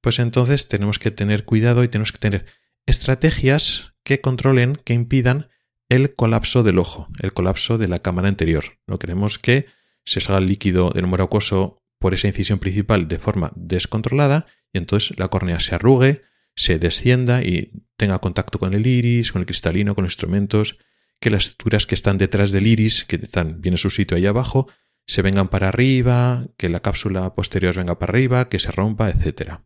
pues 0.00 0.20
entonces 0.20 0.68
tenemos 0.68 1.00
que 1.00 1.10
tener 1.10 1.44
cuidado 1.44 1.82
y 1.82 1.88
tenemos 1.88 2.12
que 2.12 2.18
tener 2.18 2.46
estrategias 2.86 3.94
que 4.04 4.20
controlen, 4.20 4.76
que 4.76 4.94
impidan 4.94 5.48
el 5.88 6.14
colapso 6.14 6.62
del 6.62 6.78
ojo, 6.78 7.08
el 7.20 7.32
colapso 7.32 7.78
de 7.78 7.88
la 7.88 7.98
cámara 7.98 8.28
anterior. 8.28 8.78
No 8.86 9.00
queremos 9.00 9.40
que 9.40 9.66
se 10.04 10.20
salga 10.20 10.38
el 10.38 10.46
líquido 10.46 10.90
del 10.90 11.06
humor 11.06 11.22
acuoso 11.22 11.82
por 11.98 12.14
esa 12.14 12.28
incisión 12.28 12.60
principal 12.60 13.08
de 13.08 13.18
forma 13.18 13.50
descontrolada 13.56 14.46
y 14.72 14.78
entonces 14.78 15.18
la 15.18 15.26
córnea 15.26 15.58
se 15.58 15.74
arrugue, 15.74 16.22
se 16.54 16.78
descienda 16.78 17.42
y 17.42 17.72
tenga 17.96 18.20
contacto 18.20 18.60
con 18.60 18.72
el 18.72 18.86
iris, 18.86 19.32
con 19.32 19.40
el 19.40 19.46
cristalino, 19.46 19.96
con 19.96 20.04
los 20.04 20.12
instrumentos, 20.12 20.78
que 21.20 21.30
las 21.30 21.48
estructuras 21.48 21.86
que 21.86 21.94
están 21.94 22.18
detrás 22.18 22.50
del 22.50 22.66
iris, 22.66 23.04
que 23.04 23.16
están 23.16 23.60
bien 23.60 23.74
en 23.74 23.78
su 23.78 23.90
sitio 23.90 24.16
ahí 24.16 24.26
abajo, 24.26 24.68
se 25.06 25.22
vengan 25.22 25.48
para 25.48 25.68
arriba, 25.68 26.46
que 26.56 26.68
la 26.68 26.80
cápsula 26.80 27.34
posterior 27.34 27.74
venga 27.74 27.98
para 27.98 28.12
arriba, 28.12 28.48
que 28.48 28.58
se 28.58 28.70
rompa, 28.70 29.10
etc. 29.10 29.60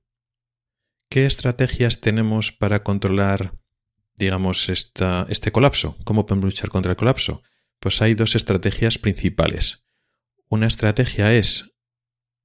¿Qué 1.09 1.27
estrategias 1.27 2.01
tenemos 2.01 2.53
para 2.53 2.83
controlar, 2.83 3.55
digamos, 4.17 4.69
esta, 4.69 5.27
este 5.29 5.53
colapso? 5.53 5.97
¿Cómo 6.05 6.27
podemos 6.27 6.47
luchar 6.47 6.71
contra 6.71 6.93
el 6.93 6.97
colapso? 6.97 7.43
Pues 7.79 8.03
hay 8.03 8.15
dos 8.15 8.35
estrategias 8.35 8.99
principales. 8.99 9.85
Una 10.49 10.67
estrategia 10.67 11.35
es 11.35 11.75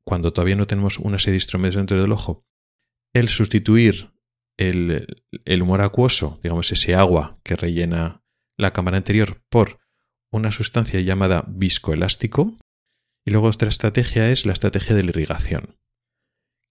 cuando 0.03 0.33
todavía 0.33 0.55
no 0.55 0.67
tenemos 0.67 0.99
una 0.99 1.19
serie 1.19 1.33
de 1.33 1.37
instrumentos 1.37 1.77
dentro 1.77 2.01
del 2.01 2.11
ojo, 2.11 2.45
el 3.13 3.29
sustituir 3.29 4.11
el, 4.57 5.61
humor 5.61 5.81
acuoso, 5.81 6.39
digamos 6.43 6.71
ese 6.71 6.95
agua 6.95 7.39
que 7.43 7.55
rellena 7.55 8.23
la 8.59 8.73
cámara 8.73 8.97
anterior, 8.97 9.41
por 9.49 9.79
una 10.31 10.51
sustancia 10.51 10.99
llamada 10.99 11.45
viscoelástico. 11.47 12.57
Y 13.25 13.31
luego 13.31 13.47
otra 13.47 13.69
estrategia 13.69 14.29
es 14.29 14.45
la 14.45 14.53
estrategia 14.53 14.95
de 14.95 15.03
la 15.03 15.09
irrigación. 15.09 15.77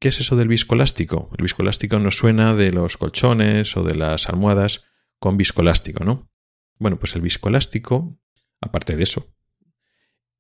¿Qué 0.01 0.09
es 0.09 0.21
eso 0.21 0.37
del 0.37 0.49
viscoelástico? 0.49 1.31
El 1.37 1.43
viscoelástico 1.43 1.99
nos 1.99 2.17
suena 2.17 2.55
de 2.55 2.71
los 2.73 2.97
colchones 2.97 3.77
o 3.77 3.83
de 3.83 3.95
las 3.95 4.29
almohadas 4.29 4.85
con 5.19 5.37
viscoelástico, 5.37 6.05
¿no? 6.05 6.31
Bueno, 6.79 6.99
pues 6.99 7.17
el 7.17 7.23
viscoelástico, 7.23 8.17
aparte 8.61 8.95
de 8.95 9.03
eso, 9.03 9.35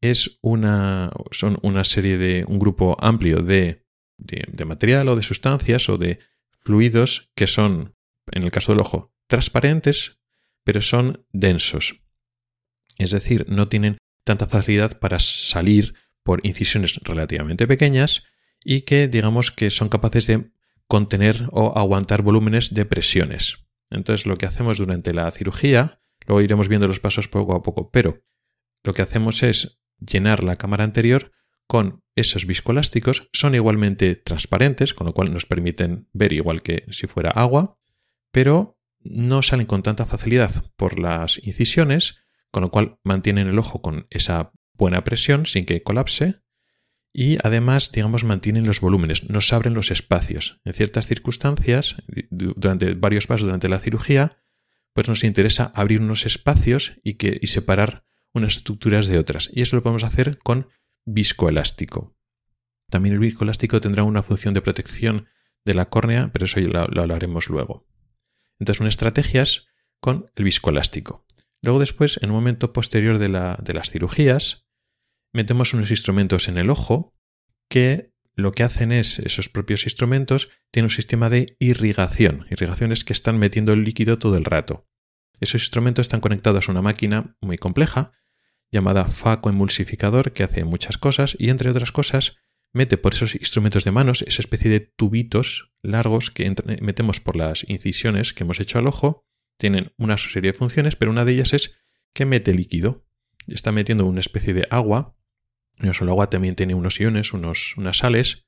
es 0.00 0.38
una, 0.42 1.10
son 1.32 1.58
una 1.62 1.82
serie 1.82 2.18
de, 2.18 2.44
un 2.46 2.58
grupo 2.58 2.96
amplio 3.00 3.42
de, 3.42 3.84
de, 4.18 4.64
material 4.64 5.08
o 5.08 5.16
de 5.16 5.22
sustancias 5.22 5.88
o 5.88 5.98
de 5.98 6.20
fluidos 6.60 7.32
que 7.34 7.46
son, 7.46 7.96
en 8.30 8.44
el 8.44 8.50
caso 8.52 8.72
del 8.72 8.80
ojo, 8.80 9.12
transparentes, 9.26 10.17
pero 10.68 10.82
son 10.82 11.24
densos. 11.32 12.02
Es 12.98 13.10
decir, 13.10 13.46
no 13.48 13.68
tienen 13.68 13.96
tanta 14.22 14.46
facilidad 14.46 14.98
para 14.98 15.18
salir 15.18 15.94
por 16.22 16.46
incisiones 16.46 16.96
relativamente 17.04 17.66
pequeñas 17.66 18.24
y 18.62 18.82
que 18.82 19.08
digamos 19.08 19.50
que 19.50 19.70
son 19.70 19.88
capaces 19.88 20.26
de 20.26 20.50
contener 20.86 21.48
o 21.52 21.78
aguantar 21.78 22.20
volúmenes 22.20 22.74
de 22.74 22.84
presiones. 22.84 23.64
Entonces 23.88 24.26
lo 24.26 24.36
que 24.36 24.44
hacemos 24.44 24.76
durante 24.76 25.14
la 25.14 25.30
cirugía, 25.30 26.02
luego 26.26 26.42
iremos 26.42 26.68
viendo 26.68 26.86
los 26.86 27.00
pasos 27.00 27.28
poco 27.28 27.54
a 27.54 27.62
poco, 27.62 27.90
pero 27.90 28.22
lo 28.84 28.92
que 28.92 29.00
hacemos 29.00 29.42
es 29.42 29.80
llenar 29.98 30.44
la 30.44 30.56
cámara 30.56 30.84
anterior 30.84 31.32
con 31.66 32.02
esos 32.14 32.44
viscoelásticos. 32.44 33.30
Son 33.32 33.54
igualmente 33.54 34.16
transparentes, 34.16 34.92
con 34.92 35.06
lo 35.06 35.14
cual 35.14 35.32
nos 35.32 35.46
permiten 35.46 36.10
ver 36.12 36.34
igual 36.34 36.60
que 36.60 36.84
si 36.90 37.06
fuera 37.06 37.30
agua, 37.30 37.78
pero 38.32 38.77
no 39.10 39.42
salen 39.42 39.66
con 39.66 39.82
tanta 39.82 40.06
facilidad 40.06 40.64
por 40.76 40.98
las 40.98 41.38
incisiones, 41.44 42.18
con 42.50 42.62
lo 42.62 42.70
cual 42.70 42.98
mantienen 43.04 43.48
el 43.48 43.58
ojo 43.58 43.82
con 43.82 44.06
esa 44.10 44.52
buena 44.74 45.04
presión 45.04 45.46
sin 45.46 45.64
que 45.64 45.82
colapse 45.82 46.40
y 47.12 47.38
además, 47.42 47.90
digamos, 47.90 48.22
mantienen 48.22 48.66
los 48.66 48.80
volúmenes, 48.80 49.28
nos 49.28 49.52
abren 49.52 49.74
los 49.74 49.90
espacios. 49.90 50.60
En 50.64 50.72
ciertas 50.72 51.06
circunstancias, 51.06 51.96
durante 52.30 52.94
varios 52.94 53.26
pasos 53.26 53.46
durante 53.46 53.68
la 53.68 53.80
cirugía, 53.80 54.38
pues 54.92 55.08
nos 55.08 55.24
interesa 55.24 55.72
abrir 55.74 56.00
unos 56.00 56.26
espacios 56.26 57.00
y, 57.02 57.14
que, 57.14 57.40
separar 57.44 58.04
unas 58.32 58.58
estructuras 58.58 59.06
de 59.08 59.18
otras. 59.18 59.50
Y 59.52 59.62
eso 59.62 59.76
lo 59.76 59.82
podemos 59.82 60.04
hacer 60.04 60.38
con 60.38 60.68
viscoelástico. 61.06 62.16
También 62.90 63.14
el 63.14 63.20
viscoelástico 63.20 63.80
tendrá 63.80 64.04
una 64.04 64.22
función 64.22 64.54
de 64.54 64.62
protección 64.62 65.26
de 65.64 65.74
la 65.74 65.86
córnea, 65.88 66.30
pero 66.32 66.44
eso 66.44 66.60
ya 66.60 66.68
lo, 66.68 67.00
hablaremos 67.00 67.48
luego. 67.48 67.87
Entonces, 68.58 68.80
una 68.80 68.88
estrategia 68.88 69.42
es 69.42 69.66
con 70.00 70.30
el 70.36 70.44
viscoelástico. 70.44 71.24
Luego 71.62 71.80
después, 71.80 72.18
en 72.22 72.30
un 72.30 72.36
momento 72.36 72.72
posterior 72.72 73.18
de, 73.18 73.28
de 73.28 73.74
las 73.74 73.90
cirugías, 73.90 74.66
metemos 75.32 75.74
unos 75.74 75.90
instrumentos 75.90 76.48
en 76.48 76.58
el 76.58 76.70
ojo 76.70 77.14
que 77.68 78.12
lo 78.34 78.52
que 78.52 78.62
hacen 78.62 78.92
es, 78.92 79.18
esos 79.18 79.48
propios 79.48 79.82
instrumentos 79.84 80.48
tienen 80.70 80.86
un 80.86 80.90
sistema 80.90 81.28
de 81.28 81.56
irrigación. 81.58 82.46
Irrigación 82.50 82.92
es 82.92 83.04
que 83.04 83.12
están 83.12 83.36
metiendo 83.36 83.72
el 83.72 83.82
líquido 83.82 84.20
todo 84.20 84.36
el 84.36 84.44
rato. 84.44 84.86
Esos 85.40 85.62
instrumentos 85.62 86.04
están 86.04 86.20
conectados 86.20 86.68
a 86.68 86.72
una 86.72 86.82
máquina 86.82 87.36
muy 87.40 87.58
compleja 87.58 88.12
llamada 88.70 89.06
facoemulsificador 89.06 90.32
que 90.32 90.44
hace 90.44 90.64
muchas 90.64 90.98
cosas 90.98 91.36
y 91.38 91.50
entre 91.50 91.70
otras 91.70 91.90
cosas 91.90 92.36
mete 92.72 92.98
por 92.98 93.14
esos 93.14 93.34
instrumentos 93.34 93.84
de 93.84 93.92
manos 93.92 94.22
esa 94.22 94.42
especie 94.42 94.70
de 94.70 94.80
tubitos 94.80 95.72
largos 95.82 96.30
que 96.30 96.54
metemos 96.80 97.20
por 97.20 97.36
las 97.36 97.68
incisiones 97.68 98.32
que 98.32 98.44
hemos 98.44 98.60
hecho 98.60 98.78
al 98.78 98.86
ojo. 98.86 99.24
Tienen 99.56 99.92
una 99.96 100.18
serie 100.18 100.52
de 100.52 100.58
funciones, 100.58 100.96
pero 100.96 101.10
una 101.10 101.24
de 101.24 101.32
ellas 101.32 101.52
es 101.52 101.74
que 102.12 102.26
mete 102.26 102.54
líquido. 102.54 103.06
está 103.46 103.72
metiendo 103.72 104.06
una 104.06 104.20
especie 104.20 104.54
de 104.54 104.66
agua. 104.70 105.16
No 105.78 105.94
solo 105.94 106.12
agua, 106.12 106.30
también 106.30 106.54
tiene 106.54 106.74
unos 106.74 107.00
iones, 107.00 107.32
unos, 107.32 107.74
unas 107.76 107.98
sales. 107.98 108.46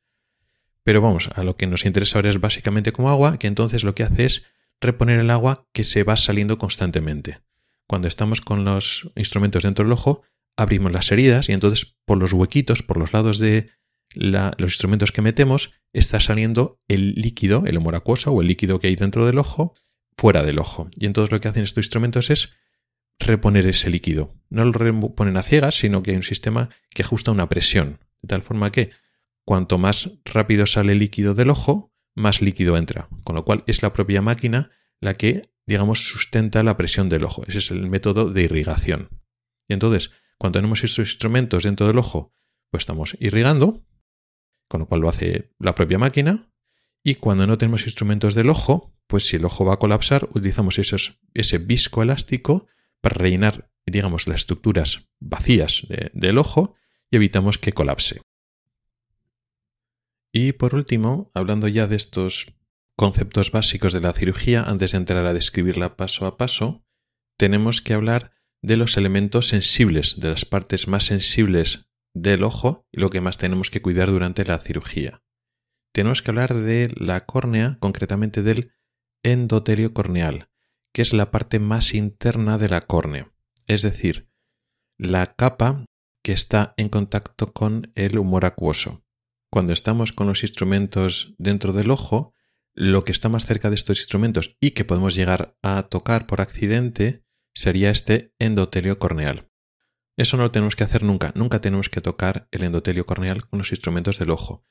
Pero 0.83 1.01
vamos, 1.01 1.31
a 1.35 1.43
lo 1.43 1.57
que 1.57 1.67
nos 1.67 1.85
interesa 1.85 2.19
ahora 2.19 2.31
es 2.31 2.41
básicamente 2.41 2.93
como 2.93 3.11
agua, 3.11 3.39
que 3.39 3.47
entonces 3.47 3.85
lo 3.85 3.95
que 3.95 4.03
hace 4.03 4.25
es 4.25 4.47
reponer 4.81 5.21
el 5.21 5.31
agua 5.31 5.69
que 5.73 5.85
se 5.85 6.03
va 6.05 6.17
saliendo 6.17 6.59
constantemente. 6.59 7.41
Cuando 7.87 8.09
estamos 8.09 8.41
con 8.41 8.65
los 8.65 9.11
instrumentos 9.17 9.63
dentro 9.63 9.85
del 9.85 9.93
ojo, 9.93 10.23
abrimos 10.57 10.93
las 10.93 11.11
heridas 11.13 11.49
y 11.49 11.53
entonces 11.53 11.97
por 12.05 12.19
los 12.19 12.33
huequitos, 12.33 12.83
por 12.83 12.97
los 12.97 13.13
lados 13.13 13.39
de 13.39 13.71
los 14.15 14.73
instrumentos 14.73 15.13
que 15.13 15.23
metemos, 15.23 15.73
está 15.93 16.21
saliendo 16.21 16.81
el 16.89 17.15
líquido, 17.15 17.65
el 17.67 17.79
humor 17.79 17.95
acuoso 17.95 18.33
o 18.33 18.41
el 18.41 18.49
líquido 18.49 18.79
que 18.79 18.89
hay 18.89 18.97
dentro 18.97 19.27
del 19.27 19.39
ojo, 19.39 19.75
fuera 20.17 20.43
del 20.43 20.59
ojo. 20.59 20.89
Y 20.97 21.07
entonces 21.07 21.33
lo 21.33 21.41
que 21.41 21.49
hacen 21.49 21.63
estos 21.63 21.85
instrumentos 21.85 22.31
es 22.31 22.51
reponer 23.19 23.67
ese 23.67 23.91
líquido. 23.91 24.35
No 24.49 24.65
lo 24.65 24.73
reponen 24.73 25.37
a 25.37 25.43
ciegas, 25.43 25.77
sino 25.77 26.03
que 26.03 26.11
hay 26.11 26.17
un 26.17 26.23
sistema 26.23 26.71
que 26.91 27.03
ajusta 27.03 27.31
una 27.31 27.49
presión, 27.49 28.01
de 28.23 28.29
tal 28.29 28.43
forma 28.43 28.73
que 28.73 28.91
cuanto 29.45 29.79
más 29.79 30.11
rápido 30.25 30.67
sale 30.67 30.95
líquido 30.95 31.35
del 31.35 31.51
ojo, 31.51 31.93
más 32.15 32.43
líquido 32.43 32.77
entra. 32.77 33.09
Con 33.25 33.37
lo 33.37 33.45
cual 33.45 33.65
es 33.67 33.83
la 33.83 33.93
propia 33.93 34.23
máquina 34.23 34.71
la 35.01 35.15
que, 35.15 35.51
digamos, 35.67 36.05
sustenta 36.09 36.63
la 36.63 36.77
presión 36.77 37.09
del 37.09 37.25
ojo. 37.25 37.45
Ese 37.47 37.59
es 37.59 37.71
el 37.71 37.89
método 37.89 38.31
de 38.31 38.43
irrigación. 38.43 39.09
Y 39.69 39.73
entonces, 39.73 40.11
cuando 40.39 40.59
tenemos 40.59 40.83
estos 40.85 41.11
instrumentos 41.11 41.65
dentro 41.65 41.87
del 41.87 41.99
ojo, 41.99 42.35
pues 42.71 42.83
estamos 42.83 43.17
irrigando, 43.21 43.85
con 44.71 44.81
lo 44.81 44.87
cual 44.87 45.01
lo 45.01 45.09
hace 45.09 45.51
la 45.59 45.75
propia 45.75 45.99
máquina. 45.99 46.49
Y 47.03 47.17
cuando 47.17 47.45
no 47.47 47.59
tenemos 47.59 47.87
instrumentos 47.87 48.37
del 48.37 48.51
ojo, 48.51 48.95
pues 49.09 49.27
si 49.27 49.35
el 49.37 49.45
ojo 49.45 49.65
va 49.65 49.75
a 49.75 49.79
colapsar, 49.79 50.29
utilizamos 50.31 50.79
esos, 50.79 51.19
ese 51.35 51.59
viscoelástico 51.59 52.69
para 53.01 53.17
rellenar, 53.17 53.73
digamos, 53.85 54.29
las 54.29 54.43
estructuras 54.43 55.09
vacías 55.19 55.89
del 56.13 56.39
ojo 56.39 56.77
y 57.11 57.17
evitamos 57.17 57.59
que 57.59 57.73
colapse. 57.73 58.23
Y 60.33 60.53
por 60.53 60.77
último, 60.77 61.33
hablando 61.35 61.67
ya 61.67 61.89
de 61.89 61.97
estos 61.97 62.55
conceptos 62.95 63.51
básicos 63.51 63.93
de 63.93 64.01
la 64.01 64.13
cirugía, 64.13 64.63
antes 64.63 64.93
de 64.93 64.99
entrar 64.99 65.27
a 65.27 65.35
describirla 65.35 65.97
paso 65.97 66.27
a 66.27 66.37
paso, 66.37 66.87
tenemos 67.37 67.83
que 67.83 67.95
hablar 67.95 68.35
de 68.63 68.77
los 68.77 68.97
elementos 68.97 69.49
sensibles, 69.49 70.21
de 70.21 70.31
las 70.31 70.45
partes 70.45 70.87
más 70.87 71.07
sensibles 71.07 71.90
del 72.15 72.45
ojo 72.45 72.87
y 72.91 73.01
lo 73.01 73.11
que 73.11 73.21
más 73.21 73.39
tenemos 73.39 73.71
que 73.71 73.83
cuidar 73.83 74.11
durante 74.11 74.45
la 74.45 74.59
cirugía. 74.59 75.23
Tenemos 75.93 76.23
que 76.23 76.31
hablar 76.31 76.55
de 76.55 76.93
la 76.97 77.27
córnea, 77.27 77.79
concretamente 77.81 78.43
del 78.43 78.73
endotelio 79.23 79.93
corneal, 79.93 80.49
que 80.93 81.03
es 81.03 81.13
la 81.13 81.31
parte 81.31 81.59
más 81.59 81.95
interna 81.95 82.59
de 82.59 82.69
la 82.69 82.83
córnea, 82.83 83.33
es 83.67 83.83
decir, 83.83 84.29
la 84.99 85.35
capa 85.35 85.85
que 86.23 86.33
está 86.33 86.75
en 86.77 86.89
contacto 86.89 87.53
con 87.53 87.93
el 87.95 88.19
humor 88.19 88.45
acuoso. 88.45 89.05
Cuando 89.51 89.73
estamos 89.73 90.13
con 90.13 90.27
los 90.27 90.43
instrumentos 90.43 91.35
dentro 91.39 91.73
del 91.73 91.91
ojo, 91.91 92.35
lo 92.73 93.05
que 93.05 93.13
está 93.13 93.29
más 93.29 93.47
cerca 93.47 93.69
de 93.69 93.75
estos 93.75 93.99
instrumentos 93.99 94.57
y 94.61 94.73
que 94.73 94.85
podemos 94.85 95.15
llegar 95.15 95.57
a 95.63 95.83
tocar 95.85 96.27
por 96.27 96.41
accidente 96.41 97.25
sería 97.53 97.91
este 97.91 98.35
endotelio 98.39 98.99
corneal. 98.99 99.50
Eso 100.21 100.37
no 100.37 100.43
lo 100.43 100.51
tenemos 100.51 100.77
que 100.77 100.85
hacer 100.85 101.03
nunca, 101.03 101.33
nunca 101.35 101.63
tenemos 101.63 101.89
que 101.89 102.03
tocar 102.03 102.47
el 102.51 102.63
endotelio 102.63 103.07
corneal 103.07 103.49
con 103.49 103.59
los 103.59 103.71
instrumentos 103.71 104.19
del 104.19 104.29
ojo, 104.29 104.67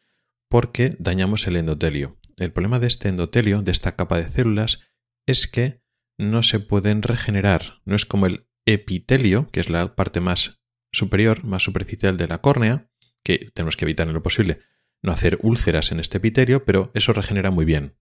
porque 0.47 0.95
dañamos 1.00 1.47
el 1.47 1.56
endotelio. 1.56 2.20
El 2.38 2.54
problema 2.54 2.78
de 2.78 2.86
este 2.86 3.10
endotelio, 3.10 3.64
de 3.64 3.72
esta 3.72 3.95
capa 3.95 4.22
de 4.22 4.30
células, 4.30 4.80
es 5.26 5.47
que 5.47 5.82
no 6.20 6.43
se 6.43 6.60
pueden 6.60 7.02
regenerar. 7.02 7.82
No 7.84 7.95
es 7.95 8.06
como 8.06 8.28
el 8.28 8.47
epitelio, 8.68 9.50
que 9.52 9.60
es 9.60 9.72
la 9.72 9.95
parte 9.95 10.20
más 10.20 10.62
superior, 10.91 11.43
más 11.43 11.64
superficial 11.64 12.16
de 12.16 12.28
la 12.28 12.41
córnea, 12.41 12.91
que 13.24 13.50
tenemos 13.56 13.76
que 13.76 13.86
evitar 13.86 14.08
en 14.08 14.14
lo 14.14 14.22
posible 14.22 14.60
no 15.02 15.12
hacer 15.12 15.39
úlceras 15.41 15.91
en 15.91 16.00
este 16.00 16.18
epitelio, 16.18 16.64
pero 16.64 16.91
eso 16.93 17.12
regenera 17.12 17.50
muy 17.50 17.66
bien, 17.66 17.97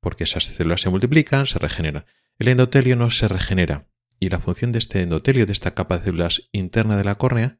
porque 0.00 0.24
esas 0.24 0.44
células 0.44 0.80
se 0.80 0.88
multiplican, 0.88 1.46
se 1.46 1.58
regeneran. 1.58 2.06
El 2.38 2.48
endotelio 2.48 2.96
no 2.96 3.10
se 3.10 3.28
regenera, 3.28 3.89
y 4.20 4.28
la 4.28 4.38
función 4.38 4.70
de 4.70 4.78
este 4.78 5.00
endotelio, 5.00 5.46
de 5.46 5.52
esta 5.52 5.74
capa 5.74 5.96
de 5.96 6.04
células 6.04 6.48
interna 6.52 6.96
de 6.96 7.04
la 7.04 7.16
córnea, 7.16 7.58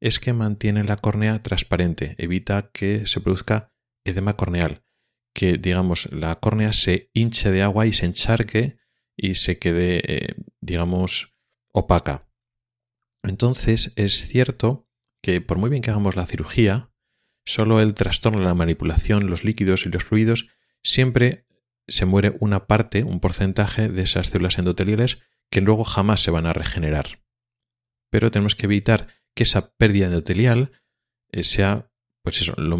es 0.00 0.18
que 0.18 0.32
mantiene 0.32 0.82
la 0.82 0.96
córnea 0.96 1.40
transparente, 1.42 2.16
evita 2.18 2.70
que 2.72 3.06
se 3.06 3.20
produzca 3.20 3.72
edema 4.04 4.34
corneal, 4.34 4.84
que 5.32 5.58
digamos 5.58 6.12
la 6.12 6.34
córnea 6.34 6.72
se 6.72 7.10
hinche 7.14 7.52
de 7.52 7.62
agua 7.62 7.86
y 7.86 7.92
se 7.92 8.06
encharque 8.06 8.78
y 9.16 9.36
se 9.36 9.60
quede, 9.60 10.02
eh, 10.12 10.34
digamos, 10.60 11.36
opaca. 11.72 12.28
Entonces 13.22 13.92
es 13.94 14.26
cierto 14.26 14.88
que 15.22 15.40
por 15.40 15.58
muy 15.58 15.70
bien 15.70 15.82
que 15.82 15.90
hagamos 15.90 16.16
la 16.16 16.26
cirugía, 16.26 16.90
solo 17.44 17.80
el 17.80 17.94
trastorno 17.94 18.40
de 18.40 18.46
la 18.46 18.54
manipulación, 18.54 19.30
los 19.30 19.44
líquidos 19.44 19.86
y 19.86 19.90
los 19.90 20.02
fluidos, 20.02 20.48
siempre 20.82 21.46
se 21.86 22.06
muere 22.06 22.36
una 22.40 22.66
parte, 22.66 23.04
un 23.04 23.20
porcentaje 23.20 23.88
de 23.88 24.02
esas 24.02 24.28
células 24.28 24.58
endoteliales 24.58 25.20
que 25.52 25.60
luego 25.60 25.84
jamás 25.84 26.20
se 26.22 26.32
van 26.32 26.46
a 26.46 26.54
regenerar. 26.54 27.22
Pero 28.10 28.30
tenemos 28.30 28.56
que 28.56 28.66
evitar 28.66 29.08
que 29.36 29.44
esa 29.44 29.74
pérdida 29.76 30.06
endotelial 30.06 30.72
eh, 31.30 31.44
sea 31.44 31.90
pues 32.24 32.40
eso, 32.40 32.54
lo, 32.56 32.78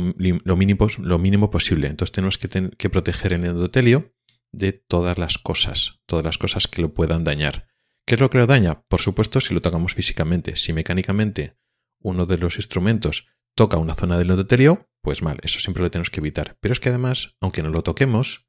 mínimo, 0.56 1.50
posible. 1.50 1.88
Entonces 1.88 2.12
tenemos 2.12 2.38
que, 2.38 2.70
que 2.70 2.90
proteger 2.90 3.32
el 3.32 3.44
endotelio 3.44 4.14
de 4.52 4.72
todas 4.72 5.18
las 5.18 5.36
cosas, 5.36 6.00
todas 6.06 6.24
las 6.24 6.38
cosas 6.38 6.68
que 6.68 6.80
lo 6.80 6.94
puedan 6.94 7.24
dañar. 7.24 7.66
¿Qué 8.06 8.14
es 8.14 8.20
lo 8.20 8.30
que 8.30 8.38
lo 8.38 8.46
daña? 8.46 8.82
Por 8.82 9.00
supuesto, 9.00 9.40
si 9.40 9.52
lo 9.52 9.60
tocamos 9.60 9.94
físicamente. 9.94 10.56
Si 10.56 10.72
mecánicamente 10.72 11.58
uno 12.00 12.24
de 12.24 12.38
los 12.38 12.56
instrumentos 12.56 13.26
toca 13.56 13.78
una 13.78 13.94
zona 13.94 14.16
del 14.16 14.30
endotelio, 14.30 14.88
pues 15.02 15.22
mal, 15.22 15.38
eso 15.42 15.58
siempre 15.58 15.82
lo 15.82 15.90
tenemos 15.90 16.10
que 16.10 16.20
evitar. 16.20 16.56
Pero 16.60 16.72
es 16.72 16.80
que 16.80 16.88
además, 16.88 17.36
aunque 17.40 17.62
no 17.62 17.70
lo 17.70 17.82
toquemos, 17.82 18.46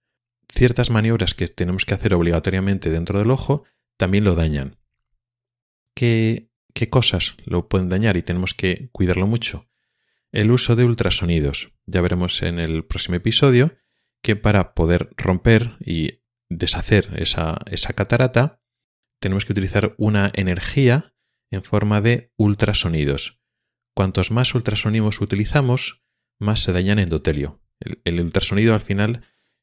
ciertas 0.53 0.91
maniobras 0.91 1.33
que 1.33 1.47
tenemos 1.47 1.85
que 1.85 1.95
hacer 1.95 2.13
obligatoriamente 2.13 2.91
dentro 2.91 3.17
del 3.17 3.31
ojo 3.31 3.63
también 3.97 4.23
lo 4.23 4.35
dañan. 4.35 4.77
¿Qué, 5.95 6.49
cosas 6.89 7.35
lo 7.45 7.69
pueden 7.69 7.89
dañar 7.89 8.17
y 8.17 8.23
tenemos 8.23 8.53
que 8.53 8.89
cuidarlo 8.91 9.27
mucho? 9.27 9.69
El 10.31 10.51
uso 10.51 10.75
de 10.75 10.83
ultrasonidos. 10.83 11.71
Ya 11.85 12.01
veremos 12.01 12.41
en 12.41 12.59
el 12.59 12.83
próximo 12.85 13.15
episodio 13.15 13.75
que 14.21 14.35
para 14.35 14.73
poder 14.73 15.09
romper 15.17 15.77
y 15.79 16.23
deshacer 16.49 17.09
esa, 17.17 17.59
catarata, 17.95 18.61
tenemos 19.19 19.45
que 19.45 19.53
utilizar 19.53 19.95
una 19.97 20.31
energía 20.33 21.13
en 21.51 21.63
forma 21.63 22.01
de 22.01 22.31
ultrasonidos. 22.37 23.41
Cuantos 23.93 24.31
más 24.31 24.55
ultrasonidos 24.55 25.21
utilizamos, 25.21 26.03
más 26.39 26.61
se 26.61 26.71
daña 26.71 26.93
el 26.93 26.99
endotelio. 26.99 27.61
El, 27.79 28.19
ultrasonido 28.19 28.73
al 28.73 28.81
final 28.81 29.21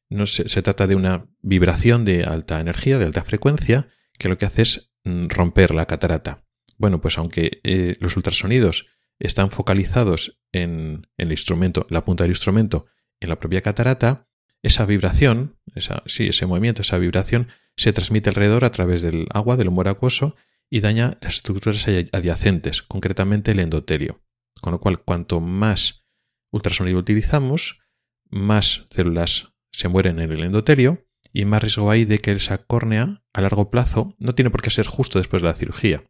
no 0.09 0.25
se, 0.25 0.45
trata 0.61 0.87
de 0.87 0.95
una 0.95 1.27
vibración 1.41 2.05
de 2.05 2.23
alta 2.23 2.59
energía, 2.59 2.97
de 2.97 3.05
alta 3.05 3.23
frecuencia, 3.23 3.87
que 4.21 4.29
lo 4.29 4.37
que 4.37 4.45
hace 4.45 4.61
es 4.61 4.91
mm, 5.03 5.27
romper 5.29 5.73
la 5.73 5.87
catarata. 5.87 6.45
Bueno, 6.77 7.01
pues 7.01 7.17
aunque 7.17 7.59
eh, 7.63 7.97
los 7.99 8.15
ultrasonidos 8.15 8.85
están 9.19 9.49
focalizados 9.49 10.39
en, 10.51 11.07
el 11.17 11.31
instrumento, 11.31 11.87
la 11.89 12.05
punta 12.05 12.23
del 12.23 12.31
instrumento, 12.31 12.85
en 13.19 13.29
la 13.29 13.39
propia 13.39 13.61
catarata, 13.61 14.27
esa 14.61 14.85
vibración, 14.85 15.57
esa, 15.73 16.03
sí, 16.05 16.27
ese 16.27 16.45
movimiento, 16.45 16.83
esa 16.83 16.99
vibración, 16.99 17.47
se 17.75 17.93
transmite 17.93 18.29
alrededor 18.29 18.63
a 18.63 18.71
través 18.71 19.01
del 19.01 19.27
agua, 19.31 19.57
del 19.57 19.69
humor 19.69 19.87
acuoso, 19.87 20.35
y 20.69 20.81
daña 20.81 21.17
las 21.21 21.37
estructuras 21.37 21.87
adyacentes, 21.87 22.83
concretamente 22.83 23.51
el 23.51 23.59
endotelio. 23.59 24.21
Con 24.61 24.71
lo 24.71 24.79
cual, 24.79 24.99
cuanto 24.99 25.39
más 25.39 26.05
ultrasonido 26.51 26.99
utilizamos, 26.99 27.81
más 28.29 28.85
células 28.91 29.51
se 29.71 29.87
mueren 29.87 30.19
en 30.19 30.31
el 30.31 30.43
endotelio 30.43 31.07
y 31.33 31.45
más 31.45 31.61
riesgo 31.61 31.89
hay 31.91 32.05
de 32.05 32.19
que 32.19 32.31
esa 32.31 32.57
córnea 32.59 33.23
a 33.33 33.41
largo 33.41 33.69
plazo 33.69 34.15
no 34.19 34.35
tiene 34.35 34.49
por 34.49 34.61
qué 34.61 34.69
ser 34.69 34.87
justo 34.87 35.19
después 35.19 35.41
de 35.41 35.47
la 35.47 35.55
cirugía, 35.55 36.03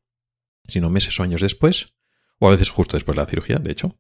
sino 0.67 0.89
meses 0.89 1.19
o 1.19 1.23
años 1.23 1.41
después, 1.41 1.93
o 2.39 2.47
a 2.47 2.51
veces 2.51 2.69
justo 2.69 2.97
después 2.97 3.15
de 3.15 3.21
la 3.21 3.27
cirugía, 3.27 3.57
de 3.57 3.71
hecho, 3.71 3.99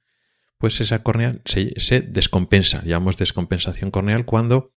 pues 0.61 0.79
esa 0.79 1.01
córnea 1.01 1.39
se, 1.45 2.01
descompensa. 2.01 2.83
Llamamos 2.85 3.17
descompensación 3.17 3.89
corneal 3.89 4.25
cuando 4.25 4.73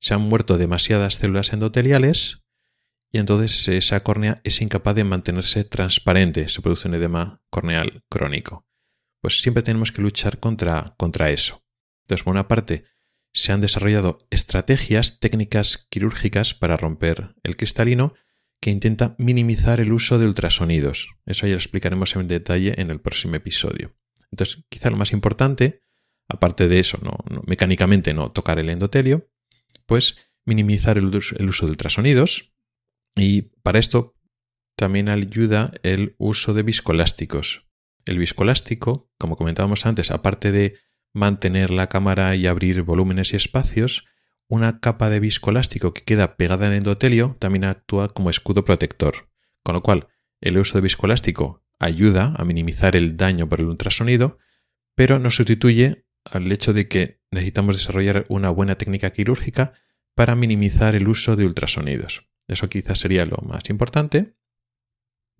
se 0.00 0.14
han 0.14 0.22
muerto 0.22 0.58
demasiadas 0.58 1.14
células 1.14 1.52
endoteliales 1.52 2.42
y 3.10 3.18
entonces 3.18 3.68
esa 3.68 4.00
córnea 4.00 4.40
es 4.44 4.60
incapaz 4.60 4.96
de 4.96 5.04
mantenerse 5.04 5.64
transparente, 5.64 6.48
se 6.48 6.60
produce 6.60 6.88
un 6.88 6.94
edema 6.94 7.40
corneal 7.50 8.04
crónico. 8.08 8.66
Pues 9.20 9.40
siempre 9.40 9.62
tenemos 9.62 9.92
que 9.92 10.02
luchar 10.02 10.38
contra, 10.38 10.94
contra 10.96 11.30
eso. 11.30 11.64
Entonces, 12.02 12.24
por 12.24 12.32
una 12.32 12.48
parte, 12.48 12.84
se 13.32 13.52
han 13.52 13.60
desarrollado 13.60 14.18
estrategias 14.30 15.20
técnicas 15.20 15.86
quirúrgicas 15.90 16.54
para 16.54 16.76
romper 16.76 17.28
el 17.42 17.56
cristalino 17.56 18.14
que 18.60 18.70
intenta 18.70 19.14
minimizar 19.18 19.80
el 19.80 19.92
uso 19.92 20.18
de 20.18 20.26
ultrasonidos. 20.26 21.08
Eso 21.26 21.46
ya 21.46 21.52
lo 21.52 21.58
explicaremos 21.58 22.16
en 22.16 22.26
detalle 22.26 22.80
en 22.80 22.90
el 22.90 23.00
próximo 23.00 23.36
episodio. 23.36 23.94
Entonces, 24.32 24.64
quizá 24.68 24.90
lo 24.90 24.96
más 24.96 25.12
importante, 25.12 25.82
aparte 26.28 26.68
de 26.68 26.80
eso, 26.80 26.98
no, 27.02 27.16
mecánicamente 27.46 28.14
no 28.14 28.32
tocar 28.32 28.58
el 28.58 28.68
endotelio, 28.68 29.30
pues 29.86 30.16
minimizar 30.44 30.98
el, 30.98 31.06
uso 31.06 31.66
de 31.66 31.70
ultrasonidos, 31.70 32.52
y 33.14 33.42
para 33.62 33.78
esto 33.78 34.14
también 34.76 35.08
ayuda 35.08 35.72
el 35.82 36.14
uso 36.18 36.54
de 36.54 36.62
viscoelásticos. 36.62 37.66
El 38.04 38.18
viscoelástico, 38.18 39.10
como 39.18 39.36
comentábamos 39.36 39.86
antes, 39.86 40.10
aparte 40.10 40.52
de 40.52 40.76
mantener 41.12 41.70
la 41.70 41.88
cámara 41.88 42.36
y 42.36 42.46
abrir 42.46 42.82
volúmenes 42.82 43.32
y 43.32 43.36
espacios, 43.36 44.06
una 44.48 44.80
capa 44.80 45.10
de 45.10 45.20
viscoelástico 45.20 45.92
que 45.92 46.02
queda 46.02 46.36
pegada 46.36 46.66
en 46.66 46.72
el 46.72 46.78
endotelio 46.78 47.36
también 47.38 47.64
actúa 47.64 48.08
como 48.08 48.30
escudo 48.30 48.64
protector. 48.64 49.28
Con 49.62 49.74
lo 49.74 49.82
cual, 49.82 50.08
el 50.40 50.58
uso 50.58 50.78
de 50.78 50.82
viscoelástico 50.82 51.64
ayuda 51.78 52.34
a 52.36 52.44
minimizar 52.44 52.96
el 52.96 53.16
daño 53.16 53.48
por 53.48 53.60
el 53.60 53.66
ultrasonido, 53.66 54.38
pero 54.94 55.18
no 55.18 55.30
sustituye 55.30 56.06
al 56.24 56.50
hecho 56.50 56.72
de 56.72 56.88
que 56.88 57.20
necesitamos 57.30 57.76
desarrollar 57.76 58.26
una 58.28 58.50
buena 58.50 58.76
técnica 58.76 59.10
quirúrgica 59.10 59.74
para 60.14 60.34
minimizar 60.34 60.94
el 60.94 61.08
uso 61.08 61.36
de 61.36 61.44
ultrasonidos. 61.44 62.28
Eso 62.48 62.68
quizás 62.68 62.98
sería 62.98 63.24
lo 63.24 63.36
más 63.46 63.68
importante. 63.70 64.34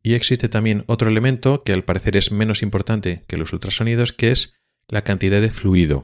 Y 0.02 0.14
existe 0.14 0.48
también 0.48 0.84
otro 0.86 1.08
elemento 1.08 1.64
que 1.64 1.72
al 1.72 1.84
parecer 1.84 2.16
es 2.16 2.30
menos 2.30 2.62
importante 2.62 3.24
que 3.26 3.36
los 3.36 3.52
ultrasonidos, 3.52 4.12
que 4.12 4.30
es 4.30 4.54
la 4.88 5.02
cantidad 5.02 5.40
de 5.40 5.50
fluido. 5.50 6.02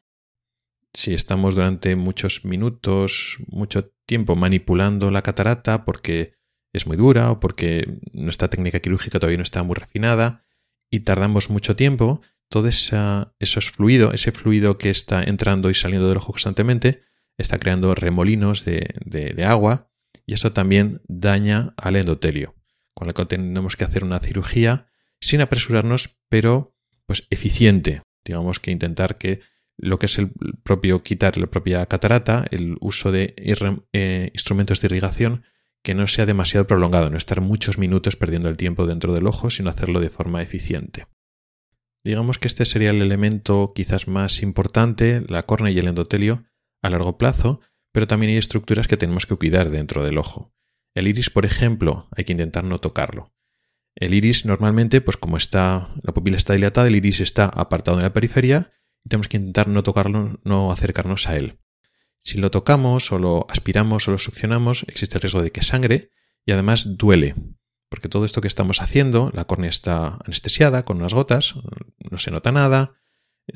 Si 0.93 1.13
estamos 1.13 1.55
durante 1.55 1.95
muchos 1.95 2.45
minutos, 2.45 3.37
mucho 3.47 3.91
tiempo 4.05 4.35
manipulando 4.35 5.11
la 5.11 5.23
catarata 5.23 5.83
porque 5.83 6.33
es 6.71 6.87
muy 6.87 6.97
dura 6.97 7.31
o 7.31 7.39
porque 7.39 7.99
nuestra 8.13 8.49
técnica 8.49 8.79
quirúrgica 8.79 9.19
todavía 9.19 9.37
no 9.37 9.43
está 9.43 9.63
muy 9.63 9.75
refinada 9.75 10.45
y 10.89 11.01
tardamos 11.01 11.49
mucho 11.49 11.75
tiempo, 11.75 12.21
todo 12.49 12.67
ese 12.67 13.61
fluido, 13.73 14.13
ese 14.13 14.31
fluido 14.31 14.77
que 14.77 14.89
está 14.89 15.23
entrando 15.23 15.69
y 15.69 15.73
saliendo 15.73 16.07
del 16.07 16.17
ojo 16.17 16.31
constantemente, 16.31 17.01
está 17.37 17.57
creando 17.57 17.95
remolinos 17.95 18.63
de, 18.63 18.93
de 19.03 19.43
agua 19.43 19.89
y 20.25 20.33
eso 20.33 20.53
también 20.53 21.01
daña 21.07 21.73
al 21.77 21.95
endotelio, 21.95 22.55
con 22.93 23.07
lo 23.07 23.13
que 23.13 23.25
tenemos 23.25 23.75
que 23.75 23.83
hacer 23.83 24.03
una 24.03 24.19
cirugía 24.19 24.87
sin 25.19 25.41
apresurarnos, 25.41 26.17
pero 26.29 26.75
pues 27.05 27.27
eficiente. 27.29 28.04
Digamos 28.25 28.59
que 28.59 28.71
intentar 28.71 29.17
que 29.17 29.39
lo 29.77 29.99
que 29.99 30.07
es 30.07 30.17
el 30.17 30.31
propio 30.63 31.03
quitar 31.03 31.37
la 31.37 31.47
propia 31.47 31.85
catarata, 31.85 32.45
el 32.49 32.77
uso 32.81 33.11
de 33.11 33.33
eh, 33.37 34.29
instrumentos 34.33 34.81
de 34.81 34.87
irrigación, 34.87 35.43
que 35.83 35.93
no 35.93 36.07
sea 36.07 36.25
demasiado 36.25 36.65
prolongado, 36.65 37.09
no 37.09 37.17
estar 37.17 37.41
muchos 37.41 37.77
minutos 37.77 38.15
perdiendo 38.15 38.49
el 38.49 38.57
tiempo 38.57 38.87
dentro 38.87 39.13
del 39.13 39.27
ojo, 39.27 39.49
sino 39.49 39.69
hacerlo 39.69 39.99
de 39.99 40.09
forma 40.09 40.41
eficiente. 40.41 41.05
Digamos 42.03 42.39
que 42.39 42.47
este 42.47 42.65
sería 42.65 42.89
el 42.89 43.01
elemento 43.01 43.73
quizás 43.75 44.07
más 44.07 44.41
importante, 44.41 45.23
la 45.27 45.43
córnea 45.43 45.71
y 45.71 45.79
el 45.79 45.87
endotelio, 45.87 46.45
a 46.81 46.89
largo 46.89 47.17
plazo, 47.17 47.61
pero 47.91 48.07
también 48.07 48.31
hay 48.31 48.37
estructuras 48.37 48.87
que 48.87 48.97
tenemos 48.97 49.25
que 49.25 49.35
cuidar 49.35 49.69
dentro 49.69 50.03
del 50.03 50.17
ojo. 50.17 50.53
El 50.95 51.07
iris, 51.07 51.29
por 51.29 51.45
ejemplo, 51.45 52.07
hay 52.15 52.23
que 52.23 52.31
intentar 52.31 52.63
no 52.63 52.79
tocarlo. 52.79 53.34
El 53.95 54.13
iris 54.13 54.45
normalmente, 54.45 54.99
pues 54.99 55.17
como 55.17 55.37
está, 55.37 55.89
la 56.03 56.13
pupila 56.13 56.37
está 56.37 56.53
dilatada, 56.53 56.87
el 56.87 56.95
iris 56.95 57.21
está 57.21 57.45
apartado 57.45 57.97
en 57.97 58.03
la 58.03 58.13
periferia 58.13 58.73
y 59.03 59.09
tenemos 59.09 59.29
que 59.29 59.37
intentar 59.37 59.67
no 59.67 59.83
tocarlo, 59.83 60.39
no 60.43 60.71
acercarnos 60.71 61.27
a 61.27 61.37
él. 61.37 61.59
Si 62.19 62.39
lo 62.39 62.51
tocamos 62.51 63.11
o 63.11 63.19
lo 63.19 63.45
aspiramos 63.49 64.07
o 64.07 64.11
lo 64.11 64.19
succionamos, 64.19 64.83
existe 64.87 65.17
el 65.17 65.21
riesgo 65.21 65.41
de 65.41 65.51
que 65.51 65.63
sangre 65.63 66.09
y 66.45 66.51
además 66.51 66.97
duele, 66.97 67.35
porque 67.87 68.09
todo 68.09 68.25
esto 68.25 68.41
que 68.41 68.47
estamos 68.47 68.81
haciendo, 68.81 69.31
la 69.33 69.45
córnea 69.45 69.69
está 69.69 70.19
anestesiada 70.25 70.83
con 70.83 70.97
unas 70.97 71.13
gotas, 71.13 71.55
no 72.11 72.17
se 72.17 72.31
nota 72.31 72.51
nada, 72.51 72.95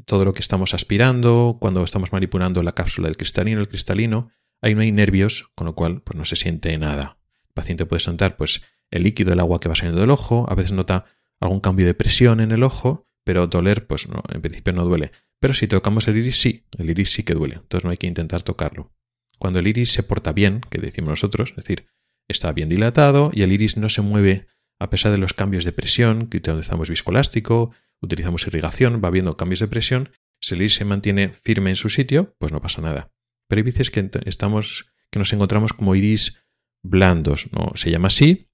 todo 0.06 0.24
lo 0.24 0.34
que 0.34 0.40
estamos 0.40 0.74
aspirando, 0.74 1.58
cuando 1.60 1.84
estamos 1.84 2.12
manipulando 2.12 2.64
la 2.64 2.74
cápsula 2.74 3.08
del 3.08 3.18
cristalino, 3.18 3.60
el 3.60 3.68
cristalino, 3.68 4.30
ahí 4.62 4.76
no 4.76 4.82
hay 4.82 4.92
nervios, 4.92 5.50
con 5.56 5.66
lo 5.66 5.76
cual 5.76 6.02
pues 6.02 6.18
no 6.18 6.26
se 6.26 6.36
siente 6.36 6.78
nada. 6.78 7.18
El 7.48 7.54
paciente 7.54 7.86
puede 7.86 8.00
sentar 8.00 8.38
pues 8.38 8.62
el 8.92 9.04
líquido, 9.04 9.34
el 9.34 9.40
agua 9.40 9.60
que 9.60 9.70
va 9.70 9.76
saliendo 9.76 10.02
del 10.02 10.12
ojo, 10.12 10.46
a 10.50 10.56
veces 10.56 10.72
nota 10.72 11.06
algún 11.40 11.60
cambio 11.60 11.86
de 11.86 11.94
presión 11.94 12.40
en 12.40 12.52
el 12.52 12.64
ojo, 12.64 13.08
pero 13.24 13.48
doler 13.48 13.88
pues 13.88 14.08
no, 14.08 14.24
en 14.30 14.42
principio 14.42 14.74
no 14.74 14.86
duele. 14.86 15.12
Pero 15.40 15.54
si 15.54 15.68
tocamos 15.68 16.08
el 16.08 16.18
iris 16.18 16.42
sí, 16.42 16.66
el 16.78 16.90
iris 16.90 17.12
sí 17.12 17.24
que 17.24 17.34
duele, 17.34 17.56
entonces 17.56 17.86
no 17.86 17.92
hay 17.92 17.98
que 17.98 18.08
intentar 18.08 18.44
tocarlo. 18.44 18.92
Cuando 19.38 19.60
el 19.60 19.68
iris 19.68 19.92
se 19.92 20.04
porta 20.04 20.34
bien, 20.34 20.62
que 20.70 20.80
decimos 20.80 21.10
nosotros, 21.10 21.52
es 21.52 21.56
decir, 21.56 21.88
está 22.28 22.52
bien 22.52 22.70
dilatado 22.70 23.32
y 23.34 23.44
el 23.44 23.52
iris 23.52 23.78
no 23.78 23.90
se 23.90 24.02
mueve 24.02 24.48
a 24.80 24.90
pesar 24.90 25.12
de 25.12 25.18
los 25.18 25.34
cambios 25.34 25.64
de 25.66 25.74
presión, 25.74 26.28
que 26.28 26.38
utilizamos 26.38 26.90
viscoelástico, 26.90 27.72
utilizamos 28.02 28.48
irrigación, 28.48 29.02
va 29.04 29.10
habiendo 29.10 29.36
cambios 29.36 29.60
de 29.60 29.68
presión, 29.68 30.10
si 30.42 30.56
el 30.56 30.62
iris 30.62 30.76
se 30.76 30.86
mantiene 30.86 31.30
firme 31.30 31.70
en 31.70 31.76
su 31.76 31.90
sitio, 31.90 32.36
pues 32.38 32.52
no 32.52 32.62
pasa 32.62 32.82
nada. 32.82 33.12
Pero 33.48 33.60
hay 33.60 33.64
veces 33.64 33.92
que 33.92 34.10
estamos, 34.26 34.92
que 35.12 35.20
nos 35.20 35.34
encontramos 35.34 35.74
como 35.74 35.96
iris 35.96 36.46
blandos, 36.82 37.48
¿no? 37.52 37.72
Se 37.76 37.92
llama 37.92 38.08
así, 38.08 38.49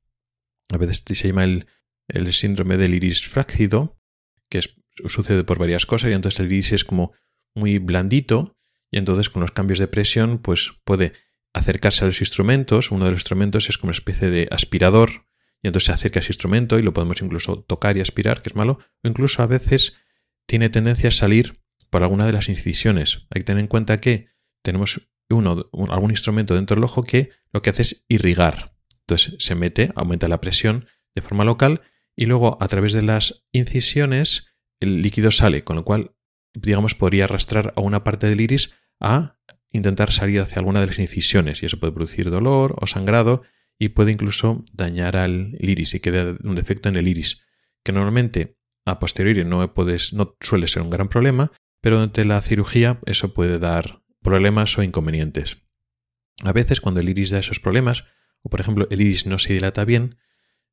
a 0.69 0.77
veces 0.77 1.03
se 1.05 1.27
llama 1.27 1.43
el, 1.43 2.33
síndrome 2.33 2.77
del 2.77 2.93
iris 2.93 3.27
frácido, 3.27 3.99
que 4.49 4.61
sucede 5.05 5.43
por 5.43 5.59
varias 5.59 5.85
cosas, 5.85 6.11
y 6.11 6.13
entonces 6.13 6.39
el 6.39 6.51
iris 6.51 6.71
es 6.71 6.83
como 6.83 7.13
muy 7.53 7.77
blandito, 7.77 8.57
y 8.91 8.97
entonces 8.97 9.29
con 9.29 9.41
los 9.41 9.51
cambios 9.51 9.79
de 9.79 9.87
presión, 9.87 10.39
pues 10.39 10.71
puede 10.83 11.13
acercarse 11.53 12.03
a 12.03 12.07
los 12.07 12.19
instrumentos. 12.21 12.91
Uno 12.91 13.05
de 13.05 13.11
los 13.11 13.21
instrumentos 13.21 13.69
es 13.69 13.77
como 13.77 13.89
una 13.89 13.97
especie 13.97 14.29
de 14.29 14.47
aspirador, 14.51 15.25
y 15.61 15.67
entonces 15.67 15.87
se 15.87 15.93
acerca 15.93 16.19
a 16.19 16.21
ese 16.21 16.31
instrumento 16.31 16.77
y 16.77 16.83
lo 16.83 16.93
podemos 16.93 17.21
incluso 17.21 17.63
tocar 17.63 17.97
y 17.97 18.01
aspirar, 18.01 18.41
que 18.41 18.49
es 18.49 18.55
malo, 18.55 18.79
o 19.03 19.07
incluso 19.07 19.41
a 19.41 19.47
veces 19.47 19.95
tiene 20.45 20.69
tendencia 20.69 21.09
a 21.09 21.11
salir 21.11 21.61
por 21.89 22.03
alguna 22.03 22.25
de 22.25 22.33
las 22.33 22.49
incisiones. 22.49 23.25
Hay 23.31 23.41
que 23.41 23.45
tener 23.45 23.61
en 23.61 23.67
cuenta 23.67 23.99
que 23.99 24.27
tenemos 24.61 25.01
uno, 25.29 25.69
algún 25.89 26.11
instrumento 26.11 26.55
dentro 26.55 26.75
del 26.75 26.83
ojo 26.83 27.03
que 27.03 27.31
lo 27.51 27.61
que 27.61 27.69
hace 27.71 27.81
es 27.81 28.05
irrigar. 28.07 28.74
Entonces 29.07 29.35
se 29.39 29.55
mete, 29.55 29.91
aumenta 29.95 30.27
la 30.27 30.41
presión 30.41 30.87
de 31.13 31.21
forma 31.21 31.43
local 31.43 31.81
y 32.15 32.25
luego 32.25 32.57
a 32.61 32.67
través 32.67 32.93
de 32.93 33.01
las 33.01 33.45
incisiones 33.51 34.47
el 34.79 35.01
líquido 35.01 35.31
sale, 35.31 35.63
con 35.63 35.75
lo 35.75 35.85
cual, 35.85 36.15
digamos, 36.53 36.95
podría 36.95 37.25
arrastrar 37.25 37.73
a 37.75 37.81
una 37.81 38.03
parte 38.03 38.27
del 38.27 38.41
iris 38.41 38.73
a 38.99 39.37
intentar 39.71 40.11
salir 40.11 40.41
hacia 40.41 40.59
alguna 40.59 40.79
de 40.79 40.87
las 40.87 40.99
incisiones 40.99 41.61
y 41.61 41.65
eso 41.65 41.79
puede 41.79 41.93
producir 41.93 42.29
dolor 42.29 42.75
o 42.81 42.87
sangrado 42.87 43.43
y 43.77 43.89
puede 43.89 44.11
incluso 44.11 44.63
dañar 44.73 45.17
al 45.17 45.57
iris 45.59 45.93
y 45.95 45.99
quedar 45.99 46.37
un 46.43 46.55
defecto 46.55 46.89
en 46.89 46.95
el 46.95 47.07
iris, 47.07 47.41
que 47.83 47.91
normalmente 47.91 48.57
a 48.85 48.99
posteriori 48.99 49.43
no, 49.43 49.73
puedes, 49.73 50.13
no 50.13 50.35
suele 50.39 50.67
ser 50.67 50.81
un 50.81 50.89
gran 50.89 51.09
problema, 51.09 51.51
pero 51.81 51.97
durante 51.97 52.23
la 52.25 52.41
cirugía 52.41 52.99
eso 53.05 53.33
puede 53.33 53.59
dar 53.59 54.01
problemas 54.21 54.77
o 54.77 54.83
inconvenientes. 54.83 55.57
A 56.43 56.53
veces 56.53 56.81
cuando 56.81 57.01
el 57.01 57.09
iris 57.09 57.29
da 57.29 57.39
esos 57.39 57.59
problemas, 57.59 58.05
o 58.45 58.49
por 58.49 58.61
ejemplo 58.61 58.87
el 58.91 59.01
iris 59.01 59.25
no 59.25 59.39
se 59.39 59.53
dilata 59.53 59.83
bien, 59.85 60.17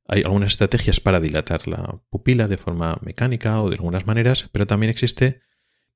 hay 0.06 0.22
algunas 0.22 0.52
estrategias 0.52 1.00
para 1.00 1.20
dilatar 1.20 1.66
la 1.66 2.02
pupila 2.10 2.46
de 2.46 2.58
forma 2.58 2.98
mecánica 3.02 3.62
o 3.62 3.70
de 3.70 3.76
algunas 3.76 4.06
maneras, 4.06 4.48
pero 4.52 4.66
también 4.66 4.90
existe 4.90 5.40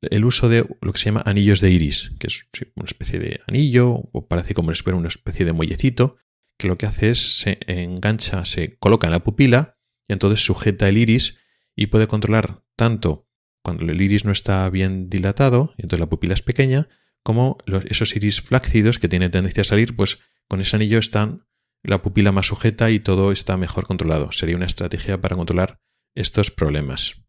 el 0.00 0.24
uso 0.24 0.48
de 0.48 0.66
lo 0.80 0.92
que 0.92 0.98
se 0.98 1.06
llama 1.06 1.22
anillos 1.26 1.60
de 1.60 1.70
iris, 1.70 2.12
que 2.18 2.28
es 2.28 2.48
una 2.76 2.86
especie 2.86 3.18
de 3.18 3.40
anillo 3.46 3.88
o 4.12 4.26
parece 4.26 4.54
como 4.54 4.74
si 4.74 4.82
fuera 4.82 4.98
una 4.98 5.08
especie 5.08 5.44
de 5.44 5.52
muellecito, 5.52 6.16
que 6.56 6.68
lo 6.68 6.78
que 6.78 6.86
hace 6.86 7.10
es 7.10 7.38
se 7.38 7.58
engancha, 7.66 8.44
se 8.44 8.76
coloca 8.78 9.06
en 9.06 9.12
la 9.12 9.24
pupila 9.24 9.76
y 10.08 10.14
entonces 10.14 10.44
sujeta 10.44 10.88
el 10.88 10.96
iris 10.96 11.38
y 11.74 11.86
puede 11.86 12.06
controlar 12.06 12.62
tanto 12.74 13.28
cuando 13.62 13.84
el 13.84 14.00
iris 14.00 14.24
no 14.24 14.32
está 14.32 14.68
bien 14.70 15.10
dilatado 15.10 15.74
y 15.76 15.82
entonces 15.82 16.00
la 16.00 16.08
pupila 16.08 16.34
es 16.34 16.42
pequeña, 16.42 16.88
como 17.22 17.58
esos 17.86 18.14
iris 18.14 18.40
flácidos 18.40 18.98
que 18.98 19.08
tienen 19.08 19.32
tendencia 19.32 19.62
a 19.62 19.64
salir, 19.64 19.96
pues 19.96 20.20
con 20.46 20.60
ese 20.60 20.76
anillo 20.76 20.98
están 20.98 21.45
la 21.82 22.02
pupila 22.02 22.32
más 22.32 22.46
sujeta 22.46 22.90
y 22.90 23.00
todo 23.00 23.32
está 23.32 23.56
mejor 23.56 23.86
controlado. 23.86 24.32
Sería 24.32 24.56
una 24.56 24.66
estrategia 24.66 25.20
para 25.20 25.36
controlar 25.36 25.80
estos 26.14 26.50
problemas. 26.50 27.22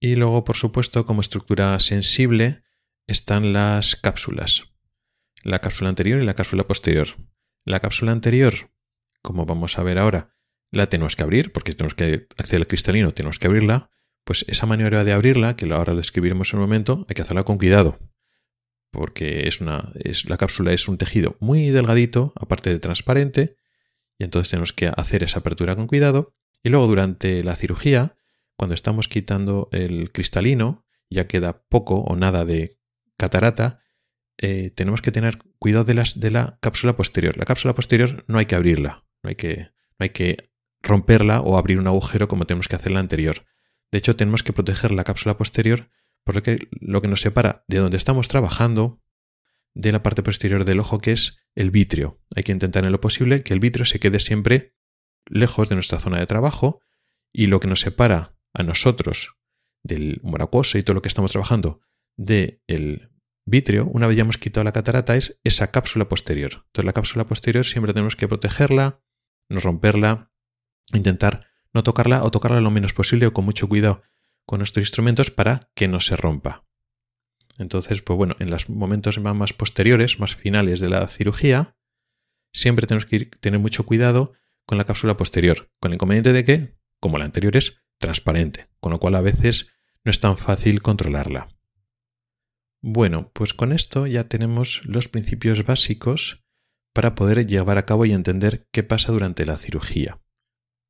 Y 0.00 0.16
luego, 0.16 0.44
por 0.44 0.56
supuesto, 0.56 1.06
como 1.06 1.20
estructura 1.20 1.78
sensible 1.80 2.62
están 3.06 3.52
las 3.52 3.96
cápsulas. 3.96 4.64
La 5.42 5.60
cápsula 5.60 5.90
anterior 5.90 6.22
y 6.22 6.24
la 6.24 6.34
cápsula 6.34 6.66
posterior. 6.66 7.08
La 7.64 7.80
cápsula 7.80 8.12
anterior, 8.12 8.70
como 9.22 9.46
vamos 9.46 9.78
a 9.78 9.82
ver 9.82 9.98
ahora, 9.98 10.34
la 10.70 10.88
tenemos 10.88 11.16
que 11.16 11.22
abrir, 11.22 11.52
porque 11.52 11.72
tenemos 11.72 11.94
que 11.94 12.26
acceder 12.36 12.60
al 12.60 12.66
cristalino, 12.66 13.12
tenemos 13.12 13.38
que 13.38 13.46
abrirla. 13.46 13.90
Pues 14.24 14.44
esa 14.48 14.66
maniobra 14.66 15.04
de 15.04 15.12
abrirla, 15.12 15.56
que 15.56 15.72
ahora 15.72 15.94
describiremos 15.94 16.52
en 16.52 16.58
un 16.58 16.64
momento, 16.64 17.04
hay 17.08 17.14
que 17.14 17.22
hacerla 17.22 17.44
con 17.44 17.58
cuidado. 17.58 17.98
Porque 18.94 19.48
es 19.48 19.60
una, 19.60 19.92
es, 19.96 20.28
la 20.28 20.36
cápsula 20.36 20.72
es 20.72 20.88
un 20.88 20.98
tejido 20.98 21.36
muy 21.40 21.70
delgadito, 21.70 22.32
aparte 22.36 22.70
de 22.70 22.78
transparente, 22.78 23.56
y 24.18 24.24
entonces 24.24 24.50
tenemos 24.50 24.72
que 24.72 24.86
hacer 24.86 25.24
esa 25.24 25.40
apertura 25.40 25.74
con 25.74 25.88
cuidado. 25.88 26.34
Y 26.62 26.68
luego 26.68 26.86
durante 26.86 27.42
la 27.42 27.56
cirugía, 27.56 28.16
cuando 28.56 28.74
estamos 28.74 29.08
quitando 29.08 29.68
el 29.72 30.12
cristalino, 30.12 30.86
ya 31.10 31.26
queda 31.26 31.64
poco 31.68 31.96
o 31.96 32.14
nada 32.14 32.44
de 32.44 32.78
catarata, 33.16 33.80
eh, 34.38 34.70
tenemos 34.74 35.02
que 35.02 35.12
tener 35.12 35.38
cuidado 35.58 35.84
de, 35.84 35.94
las, 35.94 36.20
de 36.20 36.30
la 36.30 36.58
cápsula 36.60 36.96
posterior. 36.96 37.36
La 37.36 37.44
cápsula 37.44 37.74
posterior 37.74 38.24
no 38.28 38.38
hay 38.38 38.46
que 38.46 38.54
abrirla, 38.54 39.04
no 39.22 39.30
hay 39.30 39.36
que, 39.36 39.56
no 39.98 40.04
hay 40.04 40.10
que 40.10 40.50
romperla 40.82 41.40
o 41.40 41.58
abrir 41.58 41.78
un 41.78 41.88
agujero 41.88 42.28
como 42.28 42.46
tenemos 42.46 42.68
que 42.68 42.76
hacer 42.76 42.92
la 42.92 43.00
anterior. 43.00 43.44
De 43.90 43.98
hecho, 43.98 44.16
tenemos 44.16 44.44
que 44.44 44.52
proteger 44.52 44.92
la 44.92 45.04
cápsula 45.04 45.36
posterior 45.36 45.90
porque 46.24 46.68
lo 46.80 47.00
que 47.02 47.08
nos 47.08 47.20
separa 47.20 47.64
de 47.68 47.78
donde 47.78 47.96
estamos 47.96 48.28
trabajando 48.28 49.00
de 49.74 49.92
la 49.92 50.02
parte 50.02 50.22
posterior 50.22 50.64
del 50.64 50.80
ojo 50.80 50.98
que 50.98 51.12
es 51.12 51.38
el 51.54 51.70
vitrio. 51.70 52.20
Hay 52.34 52.42
que 52.42 52.52
intentar 52.52 52.84
en 52.84 52.92
lo 52.92 53.00
posible 53.00 53.42
que 53.42 53.54
el 53.54 53.60
vitrio 53.60 53.84
se 53.84 54.00
quede 54.00 54.20
siempre 54.20 54.74
lejos 55.26 55.68
de 55.68 55.74
nuestra 55.74 56.00
zona 56.00 56.18
de 56.18 56.26
trabajo 56.26 56.80
y 57.32 57.46
lo 57.46 57.60
que 57.60 57.68
nos 57.68 57.80
separa 57.80 58.36
a 58.52 58.62
nosotros 58.62 59.36
del 59.82 60.20
humor 60.22 60.48
y 60.74 60.82
todo 60.82 60.94
lo 60.94 61.02
que 61.02 61.08
estamos 61.08 61.32
trabajando 61.32 61.80
del 62.16 63.10
vítreo, 63.44 63.86
una 63.86 64.06
vez 64.06 64.16
ya 64.16 64.22
hemos 64.22 64.38
quitado 64.38 64.64
la 64.64 64.72
catarata, 64.72 65.16
es 65.16 65.40
esa 65.44 65.70
cápsula 65.70 66.08
posterior. 66.08 66.64
Entonces 66.66 66.84
la 66.84 66.92
cápsula 66.92 67.26
posterior 67.26 67.66
siempre 67.66 67.92
tenemos 67.92 68.16
que 68.16 68.28
protegerla, 68.28 69.02
no 69.48 69.60
romperla, 69.60 70.30
intentar 70.92 71.46
no 71.72 71.82
tocarla 71.82 72.22
o 72.22 72.30
tocarla 72.30 72.60
lo 72.60 72.70
menos 72.70 72.92
posible 72.92 73.26
o 73.26 73.32
con 73.32 73.44
mucho 73.44 73.68
cuidado 73.68 74.02
con 74.46 74.58
nuestros 74.58 74.82
instrumentos 74.82 75.30
para 75.30 75.70
que 75.74 75.88
no 75.88 76.00
se 76.00 76.16
rompa. 76.16 76.64
Entonces, 77.58 78.02
pues 78.02 78.16
bueno, 78.16 78.36
en 78.40 78.50
los 78.50 78.68
momentos 78.68 79.18
más 79.18 79.52
posteriores, 79.52 80.18
más 80.18 80.34
finales 80.34 80.80
de 80.80 80.88
la 80.88 81.06
cirugía, 81.06 81.76
siempre 82.52 82.86
tenemos 82.86 83.06
que 83.06 83.26
tener 83.26 83.60
mucho 83.60 83.86
cuidado 83.86 84.32
con 84.66 84.78
la 84.78 84.84
cápsula 84.84 85.16
posterior, 85.16 85.70
con 85.80 85.92
el 85.92 85.96
inconveniente 85.96 86.32
de 86.32 86.44
que, 86.44 86.78
como 87.00 87.18
la 87.18 87.24
anterior 87.24 87.56
es 87.56 87.76
transparente, 87.98 88.68
con 88.80 88.92
lo 88.92 88.98
cual 88.98 89.14
a 89.14 89.20
veces 89.20 89.68
no 90.04 90.10
es 90.10 90.20
tan 90.20 90.36
fácil 90.36 90.82
controlarla. 90.82 91.48
Bueno, 92.82 93.30
pues 93.32 93.54
con 93.54 93.72
esto 93.72 94.06
ya 94.06 94.28
tenemos 94.28 94.82
los 94.84 95.08
principios 95.08 95.64
básicos 95.64 96.44
para 96.92 97.14
poder 97.14 97.46
llevar 97.46 97.78
a 97.78 97.86
cabo 97.86 98.04
y 98.04 98.12
entender 98.12 98.68
qué 98.72 98.82
pasa 98.82 99.10
durante 99.12 99.46
la 99.46 99.56
cirugía. 99.56 100.20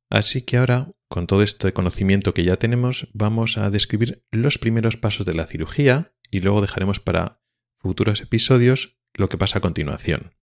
Así 0.09 0.43
que 0.43 0.57
ahora, 0.57 0.91
con 1.09 1.27
todo 1.27 1.41
este 1.41 1.73
conocimiento 1.73 2.33
que 2.33 2.43
ya 2.43 2.57
tenemos, 2.57 3.07
vamos 3.13 3.57
a 3.57 3.69
describir 3.69 4.23
los 4.31 4.57
primeros 4.57 4.97
pasos 4.97 5.25
de 5.25 5.33
la 5.33 5.47
cirugía 5.47 6.13
y 6.29 6.39
luego 6.39 6.61
dejaremos 6.61 6.99
para 6.99 7.41
futuros 7.79 8.21
episodios 8.21 8.97
lo 9.13 9.29
que 9.29 9.37
pasa 9.37 9.59
a 9.59 9.61
continuación. 9.61 10.35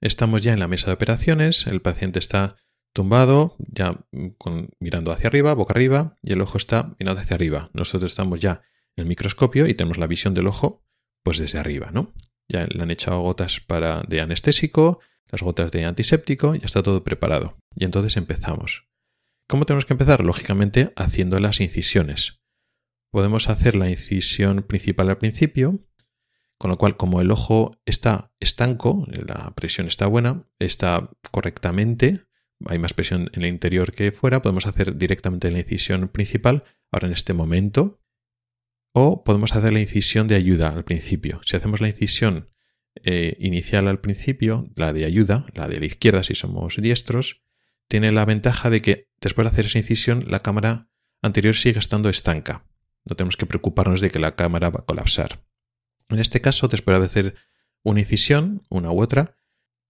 Estamos 0.00 0.42
ya 0.42 0.52
en 0.52 0.58
la 0.58 0.68
mesa 0.68 0.86
de 0.86 0.94
operaciones, 0.94 1.66
el 1.66 1.80
paciente 1.80 2.18
está 2.18 2.56
tumbado, 2.92 3.56
ya 3.58 4.04
mirando 4.80 5.12
hacia 5.12 5.28
arriba, 5.28 5.54
boca 5.54 5.72
arriba, 5.72 6.18
y 6.22 6.32
el 6.32 6.40
ojo 6.40 6.58
está 6.58 6.94
mirando 6.98 7.20
hacia 7.20 7.34
arriba. 7.34 7.70
Nosotros 7.72 8.10
estamos 8.10 8.40
ya 8.40 8.62
el 8.96 9.06
microscopio 9.06 9.66
y 9.66 9.74
tenemos 9.74 9.98
la 9.98 10.06
visión 10.06 10.34
del 10.34 10.48
ojo 10.48 10.84
pues 11.22 11.38
desde 11.38 11.58
arriba, 11.58 11.90
¿no? 11.92 12.12
Ya 12.48 12.66
le 12.66 12.82
han 12.82 12.90
echado 12.90 13.20
gotas 13.20 13.60
para, 13.60 14.02
de 14.02 14.20
anestésico, 14.20 15.00
las 15.32 15.42
gotas 15.42 15.72
de 15.72 15.84
antiséptico, 15.84 16.54
ya 16.54 16.66
está 16.66 16.82
todo 16.82 17.02
preparado. 17.02 17.56
Y 17.74 17.84
entonces 17.84 18.16
empezamos. 18.16 18.86
¿Cómo 19.48 19.66
tenemos 19.66 19.86
que 19.86 19.94
empezar? 19.94 20.24
Lógicamente 20.24 20.92
haciendo 20.94 21.40
las 21.40 21.60
incisiones. 21.60 22.40
Podemos 23.10 23.48
hacer 23.48 23.74
la 23.76 23.90
incisión 23.90 24.62
principal 24.62 25.10
al 25.10 25.18
principio, 25.18 25.78
con 26.58 26.70
lo 26.70 26.78
cual 26.78 26.96
como 26.96 27.20
el 27.20 27.30
ojo 27.30 27.76
está 27.84 28.32
estanco, 28.40 29.06
la 29.08 29.52
presión 29.54 29.88
está 29.88 30.06
buena, 30.06 30.46
está 30.58 31.10
correctamente, 31.30 32.20
hay 32.66 32.78
más 32.78 32.94
presión 32.94 33.30
en 33.32 33.42
el 33.42 33.48
interior 33.48 33.92
que 33.92 34.12
fuera, 34.12 34.42
podemos 34.42 34.66
hacer 34.66 34.96
directamente 34.96 35.50
la 35.50 35.58
incisión 35.58 36.08
principal, 36.08 36.64
ahora 36.92 37.08
en 37.08 37.14
este 37.14 37.34
momento, 37.34 38.00
o 38.94 39.24
podemos 39.24 39.54
hacer 39.54 39.72
la 39.72 39.80
incisión 39.80 40.28
de 40.28 40.36
ayuda 40.36 40.68
al 40.68 40.84
principio. 40.84 41.40
Si 41.44 41.56
hacemos 41.56 41.80
la 41.80 41.88
incisión 41.88 42.51
eh, 42.96 43.36
inicial 43.40 43.88
al 43.88 44.00
principio, 44.00 44.68
la 44.76 44.92
de 44.92 45.04
ayuda, 45.04 45.46
la 45.54 45.68
de 45.68 45.80
la 45.80 45.86
izquierda 45.86 46.22
si 46.22 46.34
somos 46.34 46.76
diestros, 46.76 47.42
tiene 47.88 48.12
la 48.12 48.24
ventaja 48.24 48.70
de 48.70 48.82
que 48.82 49.10
después 49.20 49.44
de 49.44 49.50
hacer 49.50 49.66
esa 49.66 49.78
incisión 49.78 50.24
la 50.28 50.40
cámara 50.40 50.88
anterior 51.20 51.54
sigue 51.54 51.78
estando 51.78 52.08
estanca. 52.08 52.66
No 53.04 53.16
tenemos 53.16 53.36
que 53.36 53.46
preocuparnos 53.46 54.00
de 54.00 54.10
que 54.10 54.18
la 54.18 54.36
cámara 54.36 54.70
va 54.70 54.80
a 54.80 54.84
colapsar. 54.84 55.44
En 56.08 56.18
este 56.18 56.40
caso, 56.40 56.68
después 56.68 56.98
de 56.98 57.04
hacer 57.04 57.34
una 57.82 58.00
incisión, 58.00 58.62
una 58.68 58.92
u 58.92 59.00
otra, 59.00 59.36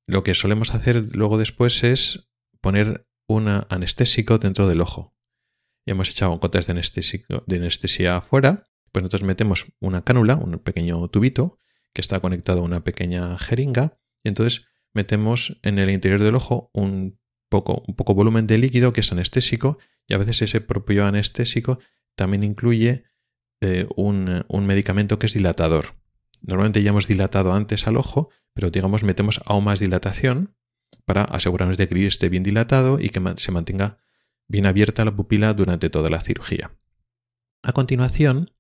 lo 0.07 0.23
que 0.23 0.35
solemos 0.35 0.75
hacer 0.75 1.15
luego 1.15 1.39
después 1.39 1.85
es 1.85 2.31
poner 2.61 3.07
un 3.27 3.49
anestésico 3.69 4.39
dentro 4.39 4.69
del 4.69 4.81
ojo. 4.81 5.15
Ya 5.85 5.93
hemos 5.93 6.09
echado 6.09 6.39
gotas 6.39 6.67
de, 6.67 6.75
de 6.75 7.57
anestesia 7.57 8.17
afuera 8.17 8.69
pues 8.93 9.03
nosotros 9.03 9.23
metemos 9.23 9.67
una 9.81 10.05
cánula, 10.05 10.37
un 10.37 10.59
pequeño 10.59 11.09
tubito 11.09 11.59
que 11.93 12.01
está 12.01 12.21
conectado 12.21 12.61
a 12.61 12.65
una 12.65 12.85
pequeña 12.85 13.39
jeringa 13.39 13.99
y 14.25 14.29
entonces 14.29 14.67
metemos 14.95 15.59
en 15.63 15.79
el 15.79 15.91
interior 15.91 16.23
del 16.23 16.35
ojo 16.35 16.71
un 16.73 17.19
poco, 17.49 17.83
un 17.87 17.95
poco 17.95 18.15
volumen 18.15 18.47
de 18.47 18.59
líquido 18.59 18.93
que 18.93 19.01
es 19.01 19.13
anestésico 19.13 19.79
y 20.07 20.15
a 20.15 20.19
veces 20.19 20.43
ese 20.43 20.61
propio 20.61 21.07
anestésico 21.07 21.79
también 22.15 22.43
incluye 22.45 23.05
eh, 23.61 23.87
un, 23.97 24.45
un 24.49 24.67
medicamento 24.67 25.19
que 25.19 25.27
es 25.27 25.35
dilatador. 25.35 25.95
Normalmente 26.41 26.83
ya 26.83 26.91
hemos 26.91 27.07
dilatado 27.07 27.53
antes 27.53 27.87
al 27.87 27.97
ojo, 27.97 28.31
pero 28.55 28.71
digamos 28.71 29.05
metemos 29.05 29.41
aún 29.45 29.65
más 29.65 29.81
dilatación 29.81 30.57
para 31.05 31.25
asegurarnos 31.25 31.77
de 31.77 31.89
que 31.89 32.07
esté 32.07 32.29
bien 32.29 32.43
dilatado 32.43 32.99
y 33.01 33.09
que 33.11 33.21
se 33.37 33.53
mantenga 33.53 33.99
bien 34.49 34.67
abierta 34.67 35.05
la 35.05 35.15
pupila 35.15 35.55
durante 35.55 35.91
toda 35.91 36.11
la 36.11 36.21
cirugía. 36.21 36.77
A 37.63 37.73
continuación, 37.73 38.51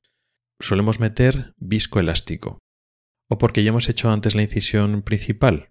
solemos 0.61 1.01
meter 1.01 1.55
viscoelástico. 1.59 2.59
O 3.33 3.39
porque 3.39 3.65
ya 3.65 3.71
hemos 3.71 3.89
hecho 3.89 4.13
antes 4.13 4.35
la 4.35 4.43
incisión 4.43 5.01
principal 5.01 5.71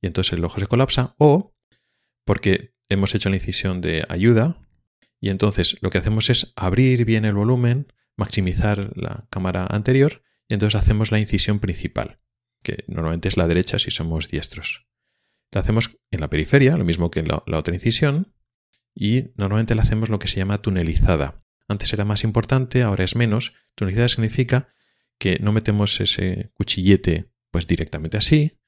y 0.00 0.06
entonces 0.06 0.34
el 0.34 0.44
ojo 0.44 0.60
se 0.60 0.68
colapsa. 0.68 1.16
O 1.18 1.52
porque 2.24 2.76
hemos 2.88 3.16
hecho 3.16 3.28
la 3.28 3.34
incisión 3.34 3.80
de 3.80 4.04
ayuda 4.08 4.68
y 5.20 5.30
entonces 5.30 5.78
lo 5.80 5.90
que 5.90 5.98
hacemos 5.98 6.30
es 6.30 6.52
abrir 6.54 7.04
bien 7.04 7.24
el 7.24 7.34
volumen, 7.34 7.92
maximizar 8.16 8.96
la 8.96 9.26
cámara 9.30 9.66
anterior 9.68 10.22
y 10.48 10.54
entonces 10.54 10.78
hacemos 10.78 11.10
la 11.10 11.18
incisión 11.18 11.58
principal, 11.58 12.20
que 12.62 12.84
normalmente 12.86 13.26
es 13.26 13.36
la 13.36 13.48
derecha 13.48 13.80
si 13.80 13.90
somos 13.90 14.28
diestros. 14.28 14.86
La 15.50 15.62
hacemos 15.62 15.98
en 16.12 16.20
la 16.20 16.30
periferia, 16.30 16.76
lo 16.76 16.84
mismo 16.84 17.10
que 17.10 17.18
en 17.18 17.26
la, 17.26 17.42
la 17.48 17.58
otra 17.58 17.74
incisión, 17.74 18.32
y 18.94 19.32
normalmente 19.34 19.74
la 19.74 19.82
hacemos 19.82 20.08
lo 20.08 20.20
que 20.20 20.28
se 20.28 20.36
llama 20.36 20.62
tunelizada, 20.62 21.42
antes 21.66 21.92
era 21.92 22.04
más 22.04 22.22
importante, 22.22 22.82
ahora 22.82 23.02
es 23.02 23.16
menos. 23.16 23.54
Tonalidad 23.74 24.08
significa 24.08 24.68
que 25.22 25.38
no 25.38 25.52
metemos 25.52 26.00
ese 26.00 26.50
cuchillete 26.54 27.30
pues 27.52 27.68
directamente 27.68 28.16
así, 28.16 28.58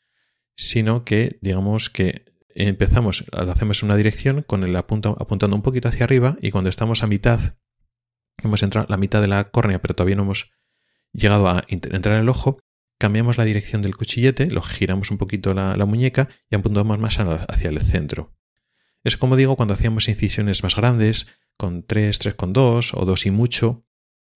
sino 0.54 1.04
que 1.04 1.36
digamos 1.40 1.90
que 1.90 2.26
empezamos, 2.50 3.24
hacemos 3.32 3.82
una 3.82 3.96
dirección 3.96 4.44
con 4.44 4.62
el 4.62 4.76
apuntando 4.76 5.56
un 5.56 5.62
poquito 5.62 5.88
hacia 5.88 6.04
arriba 6.04 6.36
y 6.40 6.52
cuando 6.52 6.70
estamos 6.70 7.02
a 7.02 7.08
mitad, 7.08 7.56
hemos 8.40 8.62
entrado 8.62 8.86
a 8.86 8.90
la 8.92 8.96
mitad 8.98 9.20
de 9.20 9.26
la 9.26 9.50
córnea 9.50 9.82
pero 9.82 9.96
todavía 9.96 10.14
no 10.14 10.22
hemos 10.22 10.52
llegado 11.12 11.48
a 11.48 11.64
entrar 11.66 12.14
en 12.14 12.20
el 12.20 12.28
ojo, 12.28 12.60
cambiamos 13.00 13.36
la 13.36 13.44
dirección 13.44 13.82
del 13.82 13.96
cuchillete, 13.96 14.46
lo 14.46 14.62
giramos 14.62 15.10
un 15.10 15.18
poquito 15.18 15.54
la, 15.54 15.76
la 15.76 15.86
muñeca 15.86 16.28
y 16.48 16.54
apuntamos 16.54 17.00
más 17.00 17.18
hacia 17.18 17.68
el 17.68 17.82
centro. 17.82 18.32
Es 19.02 19.16
como 19.16 19.34
digo 19.34 19.56
cuando 19.56 19.74
hacíamos 19.74 20.08
incisiones 20.08 20.62
más 20.62 20.76
grandes, 20.76 21.26
con 21.56 21.84
3, 21.84 22.20
3,2 22.20 22.92
o 22.94 23.04
2 23.04 23.26
y 23.26 23.30
mucho, 23.32 23.88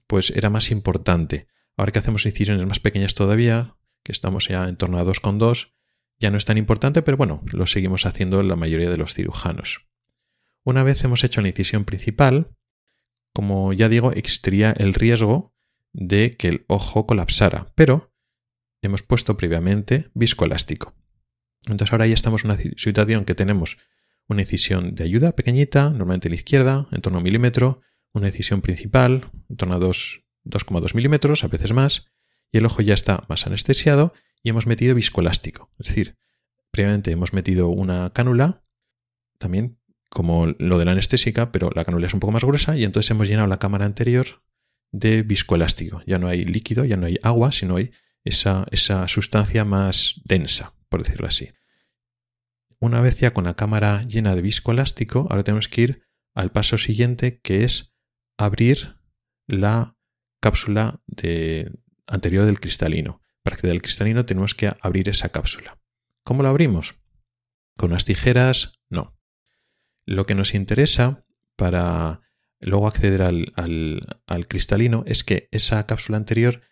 pues 0.09 0.31
era 0.31 0.51
más 0.51 0.73
importante. 0.73 1.47
Ahora 1.79 1.93
que 1.93 2.01
hacemos 2.01 2.27
incisiones 2.27 2.67
más 2.67 2.81
pequeñas 2.81 3.15
todavía, 3.15 3.77
que 4.03 4.11
estamos 4.11 4.49
ya 4.49 4.69
en 4.69 4.77
torno 4.77 4.99
a 4.99 5.05
2,2, 5.05 5.75
ya 6.19 6.31
no 6.31 6.37
es 6.37 6.45
tan 6.45 6.59
importante, 6.59 7.03
pero 7.03 7.17
bueno, 7.17 7.41
lo 7.53 7.69
seguimos 7.69 8.05
haciendo 8.05 8.43
la 8.43 8.57
mayoría 8.57 8.91
de 8.91 8.97
los 8.97 9.15
cirujanos. 9.15 9.87
Una 10.65 10.83
vez 10.83 11.05
hemos 11.05 11.23
hecho 11.23 11.41
la 11.41 11.49
incisión 11.49 11.85
principal, 11.85 12.51
como 13.33 13.73
ya 13.73 13.89
digo, 13.89 14.11
existiría 14.11 14.73
el 14.73 14.93
riesgo 14.93 15.55
de 15.93 16.37
que 16.37 16.49
el 16.49 16.65
ojo 16.67 17.07
colapsara, 17.07 17.73
pero 17.77 18.13
hemos 18.83 19.03
puesto 19.03 19.37
previamente 19.37 20.11
viscoelástico. 20.15 20.97
Entonces 21.63 21.93
ahora 21.93 22.09
ya 22.09 22.15
estamos 22.15 22.45
en 22.45 22.51
una 22.51 22.61
situación 22.77 23.25
que 23.25 23.37
tenemos 23.37 23.79
una 24.27 24.43
incisión 24.43 24.97
de 24.97 25.05
ayuda 25.05 25.37
pequeñita, 25.37 25.91
normalmente 25.91 26.27
a 26.27 26.31
la 26.31 26.35
izquierda, 26.35 26.89
en 26.91 27.03
torno 27.03 27.19
a 27.19 27.21
un 27.21 27.25
milímetro, 27.25 27.83
una 28.13 28.27
incisión 28.27 28.63
principal, 28.63 29.31
en 29.49 29.57
torno 29.57 29.77
a 29.77 29.79
2,2 30.49 30.95
milímetros, 30.95 31.45
a 31.45 31.49
veces 31.49 31.73
más, 31.73 32.07
y 32.51 32.59
el 32.59 32.67
ojo 32.67 32.83
ya 32.83 32.95
está 32.95 33.25
más 33.29 33.47
anestesiado 33.47 34.13
y 34.43 34.51
hemos 34.51 34.67
metido 34.67 34.95
viscoelástico. 34.95 35.71
Es 35.79 35.89
decir, 35.89 36.17
previamente 36.71 37.11
hemos 37.11 37.33
metido 37.33 37.69
una 37.69 38.11
cánula, 38.11 38.65
también 39.39 39.79
como 40.09 40.47
lo 40.47 40.79
de 40.79 40.85
la 40.85 40.93
anestésica, 40.93 41.53
pero 41.53 41.71
la 41.75 41.85
cánula 41.85 42.07
es 42.07 42.15
un 42.15 42.21
poco 42.21 42.33
más 42.33 42.45
gruesa 42.45 42.77
y 42.77 42.85
entonces 42.85 43.11
hemos 43.11 43.29
llenado 43.29 43.49
la 43.49 43.59
cámara 43.59 43.85
anterior 43.85 44.43
de 44.91 45.23
viscoelástico. 45.23 46.03
Ya 46.07 46.19
no 46.19 46.29
hay 46.29 46.45
líquido, 46.45 46.85
ya 46.85 46.97
no 46.97 47.07
hay 47.07 47.19
agua, 47.23 47.53
sino 47.53 47.77
hay 47.77 47.91
esa, 48.25 48.67
esa 48.71 49.07
sustancia 49.09 49.65
más 49.65 50.21
densa, 50.25 50.75
por 50.89 51.03
decirlo 51.03 51.27
así 51.27 51.51
una 52.81 53.01
vez 53.01 53.19
ya 53.19 53.33
con 53.33 53.45
la 53.45 53.55
cámara 53.55 54.03
llena 54.05 54.35
de 54.35 54.43
viscoelástico, 54.43 55.27
ahora 55.31 55.43
tenemos 55.43 55.69
que 55.69 55.81
ir 55.83 56.03
al 56.35 56.53
paso 56.53 56.79
siguiente 56.79 57.41
que 57.41 57.65
es 57.65 57.95
abrir 58.37 58.97
la 59.47 59.97
cápsula 60.41 61.03
anterior 62.07 62.47
del 62.47 62.61
cristalino. 62.61 63.23
Para 63.43 63.55
acceder 63.55 63.75
al 63.75 63.83
cristalino 63.83 64.27
tenemos 64.27 64.55
que 64.55 64.73
abrir 64.81 65.09
esa 65.09 65.31
cápsula. 65.31 65.79
¿Cómo 66.23 66.43
la 66.43 66.51
abrimos? 66.51 66.97
¿Con 67.77 67.91
unas 67.91 68.05
tijeras? 68.05 68.81
No. 68.89 69.19
Lo 70.05 70.27
que 70.27 70.35
nos 70.35 70.55
interesa 70.55 71.25
para 71.57 72.21
luego 72.61 72.87
acceder 72.87 73.23
al 73.23 74.49
cristalino 74.49 75.05
es 75.07 75.25
que 75.25 75.49
esa 75.53 75.87
cápsula 75.87 76.19
anterior, 76.19 76.63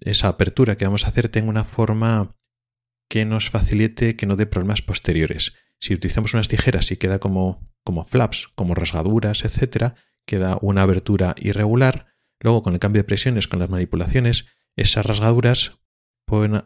esa 0.00 0.28
apertura 0.28 0.76
que 0.76 0.84
vamos 0.84 1.04
a 1.04 1.08
hacer, 1.08 1.28
tenga 1.28 1.50
una 1.50 1.64
forma 1.64 2.36
que 3.08 3.24
nos 3.24 3.50
facilite 3.50 4.16
que 4.16 4.26
no 4.26 4.36
dé 4.36 4.46
problemas 4.46 4.82
posteriores. 4.82 5.54
Si 5.78 5.94
utilizamos 5.94 6.34
unas 6.34 6.48
tijeras 6.48 6.90
y 6.90 6.96
queda 6.96 7.18
como 7.18 7.74
como 7.84 8.04
flaps, 8.04 8.48
como 8.54 8.74
rasgaduras, 8.74 9.44
etcétera, 9.44 9.94
queda 10.26 10.58
una 10.62 10.82
abertura 10.82 11.34
irregular. 11.38 12.13
Luego, 12.44 12.62
con 12.62 12.74
el 12.74 12.78
cambio 12.78 13.00
de 13.00 13.06
presiones, 13.06 13.48
con 13.48 13.58
las 13.58 13.70
manipulaciones, 13.70 14.44
esas 14.76 15.06
rasgaduras 15.06 15.80
pueden 16.26 16.64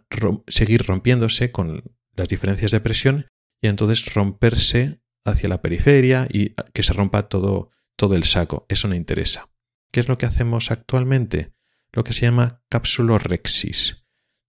seguir 0.49 0.83
rompiéndose 0.83 1.53
con 1.53 1.85
las 2.17 2.27
diferencias 2.27 2.73
de 2.73 2.81
presión 2.81 3.27
y 3.63 3.69
entonces 3.69 4.13
romperse 4.13 5.01
hacia 5.25 5.49
la 5.49 5.63
periferia 5.63 6.27
y 6.29 6.55
que 6.75 6.83
se 6.83 6.95
rompa 6.95 7.29
todo, 7.29 7.71
todo 7.95 8.17
el 8.17 8.25
saco. 8.25 8.67
Eso 8.69 8.89
no 8.89 8.97
interesa. 8.97 9.51
¿Qué 9.93 10.01
es 10.01 10.09
lo 10.09 10.19
que 10.19 10.27
hacemos 10.27 10.73
actualmente? 10.73 11.55
Lo 11.93 12.03
que 12.03 12.13
se 12.13 12.23
llama 12.23 12.61
capsulorexis. 12.69 14.05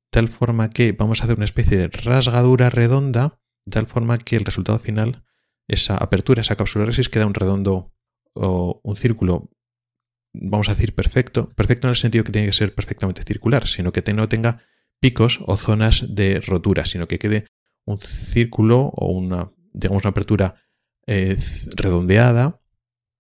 Tal 0.09 0.29
forma 0.29 0.71
que 0.71 0.93
vamos 0.93 1.21
a 1.21 1.25
hacer 1.25 1.35
una 1.35 1.45
especie 1.45 1.77
de 1.77 1.89
rasgadura 1.89 2.71
redonda, 2.71 3.39
de 3.65 3.73
tal 3.73 3.85
forma 3.85 4.17
que 4.17 4.35
el 4.35 4.45
resultado 4.45 4.79
final, 4.79 5.23
esa 5.67 5.95
apertura, 5.95 6.41
esa 6.41 6.55
capsulorexis, 6.55 7.07
queda 7.07 7.27
un 7.27 7.35
redondo 7.35 7.93
o 8.33 8.81
un 8.83 8.95
círculo, 8.95 9.51
vamos 10.33 10.69
a 10.69 10.73
decir 10.73 10.93
perfecto. 10.93 11.49
Perfecto 11.49 11.87
en 11.87 11.89
el 11.91 11.95
sentido 11.95 12.23
que 12.23 12.31
tiene 12.31 12.47
que 12.47 12.53
ser 12.53 12.73
perfectamente 12.73 13.23
circular, 13.23 13.67
sino 13.67 13.91
que 13.91 14.01
no 14.13 14.29
tenga 14.29 14.61
picos 14.99 15.39
o 15.45 15.57
zonas 15.57 16.05
de 16.09 16.39
rotura, 16.41 16.85
sino 16.85 17.07
que 17.07 17.19
quede 17.19 17.45
un 17.85 17.99
círculo 17.99 18.91
o 18.95 19.11
una, 19.11 19.51
digamos, 19.73 20.03
una 20.03 20.11
apertura 20.11 20.55
eh, 21.07 21.37
redondeada, 21.75 22.61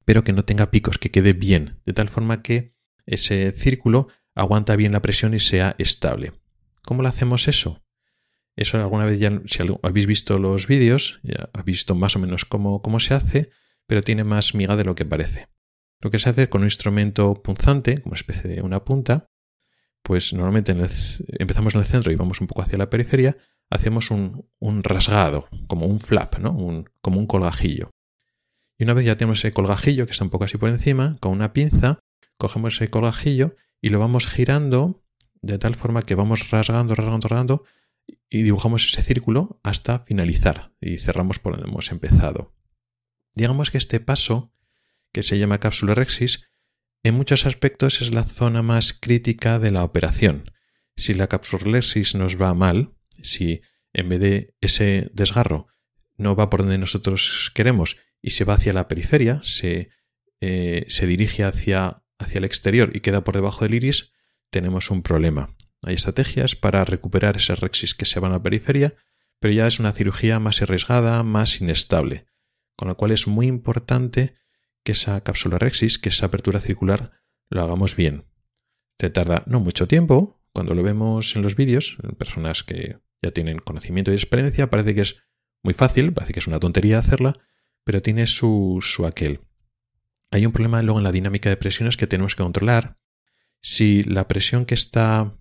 pero 0.05 0.23
que 0.23 0.33
no 0.33 0.45
tenga 0.45 0.71
picos, 0.71 0.97
que 0.97 1.11
quede 1.11 1.33
bien, 1.33 1.79
de 1.85 1.93
tal 1.93 2.09
forma 2.09 2.41
que 2.41 2.75
ese 3.05 3.51
círculo 3.51 4.07
aguanta 4.35 4.75
bien 4.75 4.91
la 4.91 5.01
presión 5.01 5.33
y 5.33 5.39
sea 5.39 5.75
estable. 5.77 6.33
¿Cómo 6.83 7.01
lo 7.01 7.09
hacemos 7.09 7.47
eso? 7.47 7.81
Eso 8.55 8.77
alguna 8.77 9.05
vez 9.05 9.19
ya, 9.19 9.41
si 9.45 9.63
habéis 9.83 10.05
visto 10.05 10.37
los 10.37 10.67
vídeos, 10.67 11.19
ya 11.23 11.49
habéis 11.53 11.77
visto 11.77 11.95
más 11.95 12.15
o 12.15 12.19
menos 12.19 12.45
cómo, 12.45 12.81
cómo 12.81 12.99
se 12.99 13.13
hace, 13.13 13.51
pero 13.87 14.01
tiene 14.01 14.23
más 14.23 14.53
miga 14.53 14.75
de 14.75 14.83
lo 14.83 14.95
que 14.95 15.05
parece. 15.05 15.47
Lo 16.01 16.09
que 16.09 16.19
se 16.19 16.29
hace 16.29 16.49
con 16.49 16.61
un 16.61 16.67
instrumento 16.67 17.41
punzante, 17.41 18.01
como 18.01 18.11
una 18.11 18.19
especie 18.19 18.49
de 18.49 18.61
una 18.61 18.83
punta, 18.85 19.27
pues 20.01 20.33
normalmente 20.33 20.75
empezamos 21.39 21.75
en 21.75 21.81
el 21.81 21.85
centro 21.85 22.11
y 22.11 22.15
vamos 22.15 22.41
un 22.41 22.47
poco 22.47 22.61
hacia 22.61 22.77
la 22.77 22.89
periferia, 22.89 23.37
hacemos 23.69 24.11
un, 24.11 24.49
rasgado, 24.83 25.47
como 25.67 25.85
un 25.85 25.99
flap, 25.99 26.39
¿no? 26.39 26.85
como 27.01 27.19
un 27.19 27.27
colgajillo. 27.27 27.91
Y 28.77 28.85
una 28.85 28.93
vez 28.93 29.05
ya 29.05 29.17
tenemos 29.17 29.39
ese 29.39 29.51
colgajillo, 29.51 30.05
que 30.05 30.13
está 30.13 30.23
un 30.23 30.29
poco 30.29 30.45
así 30.45 30.57
por 30.57 30.69
encima, 30.69 31.17
con 31.19 31.33
una 31.33 31.51
pinza, 31.51 31.99
cogemos 32.37 32.75
ese 32.75 32.89
colgajillo 32.89 33.55
y 33.81 33.89
lo 33.89 33.99
vamos 33.99 34.25
girando 34.25 35.03
de 35.41 35.57
tal 35.57 35.75
forma 35.75 36.03
que 36.03 36.15
vamos 36.15 36.49
rasgando, 36.49 36.95
rasgando, 36.95 37.27
rasgando 37.27 37.63
y 38.29 38.43
dibujamos 38.43 38.85
ese 38.85 39.01
círculo 39.01 39.59
hasta 39.63 39.99
finalizar 39.99 40.71
y 40.79 40.97
cerramos 40.97 41.39
por 41.39 41.53
donde 41.53 41.69
hemos 41.69 41.91
empezado. 41.91 42.53
Digamos 43.33 43.71
que 43.71 43.77
este 43.77 43.99
paso, 43.99 44.51
que 45.13 45.23
se 45.23 45.37
llama 45.37 45.59
cápsula 45.59 45.95
rexis, 45.95 46.49
en 47.03 47.15
muchos 47.15 47.45
aspectos 47.45 48.01
es 48.01 48.13
la 48.13 48.23
zona 48.23 48.61
más 48.61 48.93
crítica 48.93 49.57
de 49.59 49.71
la 49.71 49.83
operación. 49.83 50.51
Si 50.97 51.13
la 51.13 51.27
capsulorexis 51.27 52.15
nos 52.15 52.39
va 52.39 52.53
mal, 52.53 52.93
si 53.21 53.61
en 53.93 54.09
vez 54.09 54.19
de 54.19 54.55
ese 54.59 55.09
desgarro 55.13 55.67
no 56.17 56.35
va 56.35 56.49
por 56.49 56.61
donde 56.61 56.77
nosotros 56.77 57.51
queremos 57.55 57.95
y 58.21 58.31
se 58.31 58.43
va 58.43 58.55
hacia 58.55 58.73
la 58.73 58.89
periferia, 58.89 59.39
se, 59.43 59.89
eh, 60.41 60.85
se 60.89 61.07
dirige 61.07 61.45
hacia, 61.45 62.03
hacia 62.17 62.39
el 62.39 62.43
exterior 62.43 62.91
y 62.93 62.99
queda 62.99 63.23
por 63.23 63.35
debajo 63.35 63.63
del 63.63 63.75
iris, 63.75 64.11
tenemos 64.49 64.91
un 64.91 65.01
problema. 65.01 65.55
Hay 65.81 65.95
estrategias 65.95 66.57
para 66.57 66.83
recuperar 66.83 67.37
esas 67.37 67.61
rexis 67.61 67.95
que 67.95 68.03
se 68.03 68.19
van 68.19 68.31
a 68.31 68.35
la 68.35 68.43
periferia, 68.43 68.95
pero 69.39 69.53
ya 69.53 69.67
es 69.67 69.79
una 69.79 69.93
cirugía 69.93 70.39
más 70.39 70.61
arriesgada, 70.61 71.23
más 71.23 71.61
inestable, 71.61 72.25
con 72.75 72.89
lo 72.89 72.97
cual 72.97 73.11
es 73.11 73.25
muy 73.27 73.47
importante 73.47 74.35
que 74.83 74.93
esa 74.93 75.21
cápsula 75.21 75.57
rexis, 75.57 75.99
que 75.99 76.09
esa 76.09 76.27
apertura 76.27 76.59
circular, 76.59 77.11
lo 77.49 77.63
hagamos 77.63 77.95
bien. 77.95 78.25
Te 78.97 79.09
tarda 79.09 79.43
no 79.45 79.59
mucho 79.59 79.87
tiempo, 79.87 80.41
cuando 80.53 80.73
lo 80.73 80.83
vemos 80.83 81.35
en 81.35 81.41
los 81.41 81.55
vídeos, 81.55 81.97
personas 82.17 82.63
que 82.63 82.97
ya 83.21 83.31
tienen 83.31 83.59
conocimiento 83.59 84.11
y 84.11 84.15
experiencia, 84.15 84.69
parece 84.69 84.95
que 84.95 85.01
es 85.01 85.23
muy 85.63 85.73
fácil, 85.73 86.13
parece 86.13 86.33
que 86.33 86.39
es 86.39 86.47
una 86.47 86.59
tontería 86.59 86.99
hacerla, 86.99 87.39
pero 87.83 88.01
tiene 88.01 88.27
su, 88.27 88.79
su 88.81 89.05
aquel. 89.05 89.41
Hay 90.31 90.45
un 90.45 90.51
problema 90.51 90.81
luego 90.81 90.99
en 90.99 91.03
la 91.03 91.11
dinámica 91.11 91.49
de 91.49 91.57
presiones 91.57 91.97
que 91.97 92.07
tenemos 92.07 92.35
que 92.35 92.43
controlar. 92.43 92.99
Si 93.61 94.03
la 94.03 94.27
presión 94.27 94.65
que 94.65 94.75
está 94.75 95.37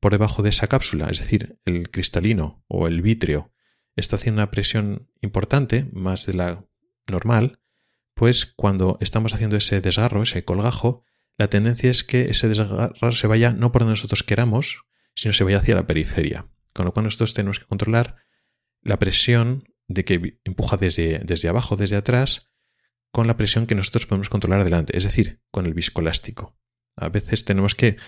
por 0.00 0.12
debajo 0.12 0.42
de 0.42 0.50
esa 0.50 0.68
cápsula, 0.68 1.08
es 1.10 1.18
decir, 1.18 1.58
el 1.64 1.90
cristalino 1.90 2.64
o 2.68 2.86
el 2.86 3.02
vítreo, 3.02 3.52
está 3.96 4.16
haciendo 4.16 4.40
una 4.40 4.50
presión 4.50 5.10
importante, 5.20 5.88
más 5.92 6.26
de 6.26 6.34
la 6.34 6.64
normal, 7.08 7.60
pues 8.18 8.46
cuando 8.46 8.98
estamos 9.00 9.32
haciendo 9.32 9.56
ese 9.56 9.80
desgarro, 9.80 10.24
ese 10.24 10.44
colgajo, 10.44 11.04
la 11.38 11.48
tendencia 11.48 11.88
es 11.88 12.02
que 12.02 12.22
ese 12.30 12.48
desgarro 12.48 13.12
se 13.12 13.26
vaya 13.28 13.52
no 13.52 13.70
por 13.70 13.82
donde 13.82 13.92
nosotros 13.92 14.24
queramos, 14.24 14.82
sino 15.14 15.32
se 15.32 15.44
vaya 15.44 15.58
hacia 15.58 15.76
la 15.76 15.86
periferia. 15.86 16.48
Con 16.72 16.84
lo 16.84 16.92
cual 16.92 17.04
nosotros 17.04 17.32
tenemos 17.32 17.60
que 17.60 17.66
controlar 17.66 18.16
la 18.82 18.98
presión 18.98 19.72
de 19.86 20.04
que 20.04 20.40
empuja 20.42 20.76
desde, 20.76 21.20
desde 21.20 21.48
abajo, 21.48 21.76
desde 21.76 21.94
atrás, 21.94 22.50
con 23.12 23.28
la 23.28 23.36
presión 23.36 23.66
que 23.66 23.76
nosotros 23.76 24.06
podemos 24.06 24.28
controlar 24.28 24.62
adelante, 24.62 24.98
es 24.98 25.04
decir, 25.04 25.40
con 25.52 25.66
el 25.66 25.74
viscoelástico. 25.74 26.58
A 26.96 27.10
veces 27.10 27.44
tenemos 27.44 27.76
que 27.76 27.98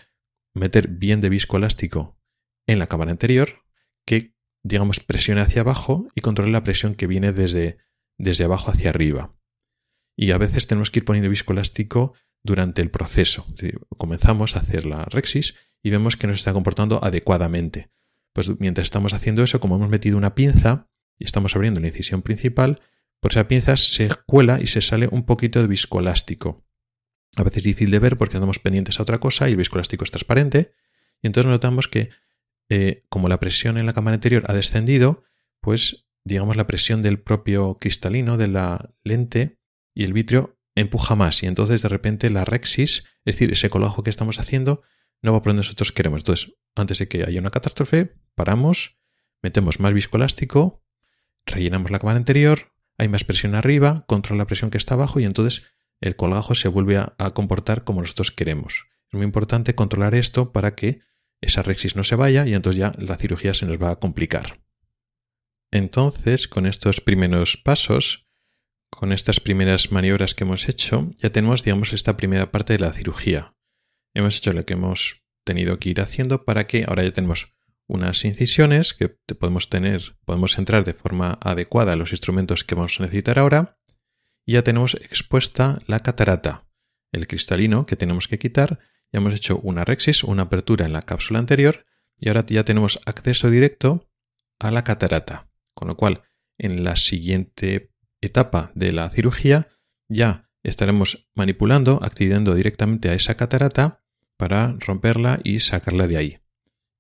meter 0.55 0.89
bien 0.89 1.21
de 1.21 1.29
viscoelástico 1.29 2.19
en 2.67 2.81
la 2.81 2.89
cámara 2.89 3.13
anterior 3.13 3.63
que, 4.05 4.35
digamos, 4.65 4.99
presione 4.99 5.41
hacia 5.41 5.63
abajo 5.63 6.09
y 6.17 6.21
controle 6.21 6.51
la 6.51 6.65
presión 6.65 6.97
que 6.97 7.07
viene 7.07 7.33
desde, 7.33 7.79
desde 8.19 8.43
abajo 8.43 8.73
hacia 8.73 8.91
arriba. 8.91 9.37
Y 10.21 10.33
a 10.33 10.39
veces 10.39 10.67
tenemos 10.67 10.91
que 10.91 10.99
ir 10.99 11.07
poniendo 11.07 11.31
viscoelástico 11.31 12.13
durante 12.43 12.83
el 12.83 12.91
proceso. 12.91 13.47
comenzamos 13.97 14.55
a 14.55 14.61
hacer 14.61 14.85
la 14.85 15.07
rexis 15.07 15.55
y 15.83 15.89
vemos 15.89 16.17
que 16.17 16.27
nos 16.27 16.37
está 16.37 16.53
comportando 16.53 17.03
adecuadamente. 17.03 17.91
Pues 18.35 18.51
mientras 18.61 18.85
estamos 18.85 19.15
haciendo 19.15 19.43
eso, 19.43 19.61
como 19.61 19.77
hemos 19.77 19.89
metido 19.89 20.19
una 20.19 20.35
pinza 20.35 20.91
y 21.19 21.25
estamos 21.25 21.57
abriendo 21.57 21.81
la 21.81 21.87
incisión 21.87 22.21
principal, 22.21 22.83
por 23.19 23.33
esa 23.33 23.49
pinza 23.49 23.79
se 23.79 24.11
cuela 24.27 24.61
y 24.61 24.67
se 24.67 24.83
sale 24.83 25.09
un 25.11 25.25
poquito 25.25 25.63
de 25.63 25.69
viscoelástico. 25.69 26.67
A 27.37 27.43
veces 27.43 27.63
difícil 27.63 27.91
de 27.91 27.99
ver 27.99 28.19
porque 28.19 28.37
andamos 28.37 28.59
pendientes 28.59 29.01
a 29.01 29.05
otra 29.05 29.21
cosa 29.21 29.49
y 29.49 29.53
el 29.53 29.57
viscoelástico 29.57 30.05
es 30.05 30.11
transparente. 30.11 30.75
Y 31.23 31.29
entonces 31.29 31.51
notamos 31.51 31.89
que 31.89 32.11
eh, 32.69 33.07
como 33.09 33.31
la 33.31 33.41
presión 33.41 33.79
en 33.79 33.87
la 33.87 33.95
cámara 33.95 34.17
anterior 34.17 34.45
ha 34.49 34.53
descendido, 34.53 35.23
pues 35.63 36.09
digamos 36.25 36.59
la 36.59 36.67
presión 36.67 37.01
del 37.01 37.21
propio 37.21 37.79
cristalino 37.81 38.37
de 38.37 38.49
la 38.49 38.95
lente 39.03 39.60
y 40.01 40.05
el 40.05 40.15
vitrio 40.15 40.59
empuja 40.75 41.15
más 41.15 41.43
y 41.43 41.47
entonces 41.47 41.83
de 41.83 41.91
repente 41.91 42.31
la 42.31 42.47
rexis, 42.47 43.05
es 43.27 43.35
decir, 43.35 43.53
ese 43.53 43.69
colajo 43.69 44.03
que 44.03 44.09
estamos 44.09 44.41
haciendo, 44.41 44.81
no 45.21 45.35
va 45.35 45.43
por 45.43 45.51
donde 45.51 45.59
nosotros 45.59 45.93
queremos. 45.93 46.21
Entonces, 46.21 46.55
antes 46.75 47.01
de 47.01 47.07
que 47.07 47.23
haya 47.23 47.39
una 47.39 47.51
catástrofe, 47.51 48.15
paramos, 48.35 48.97
metemos 49.43 49.79
más 49.79 49.93
viscoelástico, 49.93 50.83
rellenamos 51.45 51.91
la 51.91 51.99
cámara 51.99 52.17
anterior, 52.17 52.73
hay 52.97 53.09
más 53.09 53.25
presión 53.25 53.55
arriba, 53.55 54.07
controla 54.09 54.39
la 54.39 54.47
presión 54.47 54.71
que 54.71 54.79
está 54.79 54.95
abajo 54.95 55.21
y 55.21 55.27
entonces 55.27 55.67
el 56.01 56.17
colgajo 56.17 56.55
se 56.55 56.69
vuelve 56.69 56.97
a, 56.97 57.15
a, 57.19 57.33
comportar 57.33 57.85
como 57.85 58.01
nosotros 58.01 58.31
queremos. 58.31 58.87
Es 59.13 59.19
muy 59.19 59.25
importante 59.25 59.75
controlar 59.75 60.15
esto 60.15 60.51
para 60.51 60.75
que 60.75 61.03
esa 61.43 61.61
rexis 61.61 61.95
no 61.95 62.05
se 62.05 62.17
vaya 62.17 62.47
y 62.47 62.55
entonces 62.55 62.81
ya 62.81 62.95
la 62.97 63.19
cirugía 63.19 63.53
se 63.53 63.67
nos 63.67 63.77
va 63.77 63.91
a 63.91 63.97
complicar. 63.97 64.63
Entonces, 65.71 66.49
con 66.49 66.65
estos 66.65 67.03
primeros 67.03 67.59
pasos, 67.59 68.30
con 69.01 69.13
estas 69.13 69.41
primeras 69.41 69.93
maniobras 69.93 70.35
que 70.35 70.45
hemos 70.45 70.69
hecho, 70.69 71.11
ya 71.23 71.33
tenemos, 71.33 71.65
digamos, 71.65 71.95
esta 71.95 72.19
primera 72.19 72.53
parte 72.53 72.75
de 72.75 72.81
la 72.81 72.93
cirugía. 72.93 73.55
Hemos 74.13 74.37
hecho 74.37 74.53
lo 74.53 74.67
que 74.67 74.75
hemos 74.75 75.23
tenido 75.43 75.79
que 75.79 75.89
ir 75.89 76.03
haciendo 76.03 76.45
para 76.45 76.67
que 76.67 76.85
ahora 76.87 77.03
ya 77.05 77.11
tenemos 77.11 77.57
unas 77.87 78.23
incisiones 78.27 78.93
que 78.93 79.09
podemos 79.09 79.71
tener, 79.71 80.19
podemos 80.27 80.59
entrar 80.59 80.85
de 80.85 80.93
forma 80.93 81.39
adecuada 81.41 81.95
a 81.95 81.97
los 81.97 82.13
instrumentos 82.13 82.63
que 82.63 82.75
vamos 82.75 83.01
a 83.01 83.05
necesitar 83.05 83.39
ahora. 83.39 83.79
Y 84.45 84.53
ya 84.53 84.63
tenemos 84.65 84.93
expuesta 84.97 85.81
la 85.87 86.01
catarata, 86.01 86.69
el 87.11 87.27
cristalino 87.27 87.87
que 87.87 87.97
tenemos 87.97 88.29
que 88.29 88.39
quitar. 88.39 88.81
Ya 89.13 89.21
hemos 89.21 89.33
hecho 89.33 89.61
una 89.61 89.87
rexis, 89.87 90.25
una 90.25 90.43
apertura 90.43 90.85
en 90.85 90.93
la 90.93 91.01
cápsula 91.01 91.39
anterior 91.39 91.87
y 92.19 92.29
ahora 92.29 92.45
ya 92.47 92.67
tenemos 92.67 93.01
acceso 93.07 93.49
directo 93.49 94.11
a 94.59 94.71
la 94.71 94.85
catarata. 94.85 95.49
Con 95.73 95.89
lo 95.89 95.97
cual, 95.97 96.25
en 96.59 96.85
la 96.85 96.97
siguiente 96.97 97.90
etapa 98.21 98.71
de 98.75 98.93
la 98.93 99.09
cirugía 99.11 99.69
ya 100.09 100.51
estaremos 100.63 101.29
manipulando, 101.35 102.01
accediendo 102.03 102.55
directamente 102.55 103.09
a 103.09 103.15
esa 103.15 103.37
catarata 103.37 104.03
para 104.37 104.77
romperla 104.79 105.41
y 105.43 105.61
sacarla 105.61 106.07
de 106.07 106.17
ahí. 106.17 106.39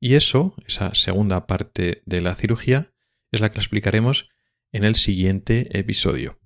Y 0.01 0.15
eso, 0.15 0.55
esa 0.67 0.95
segunda 0.95 1.47
parte 1.47 2.03
de 2.07 2.21
la 2.21 2.35
cirugía, 2.35 2.93
es 3.33 3.41
la 3.41 3.51
que 3.51 3.59
explicaremos 3.59 4.29
en 4.73 4.85
el 4.85 4.97
siguiente 4.97 5.79
episodio. 5.79 6.40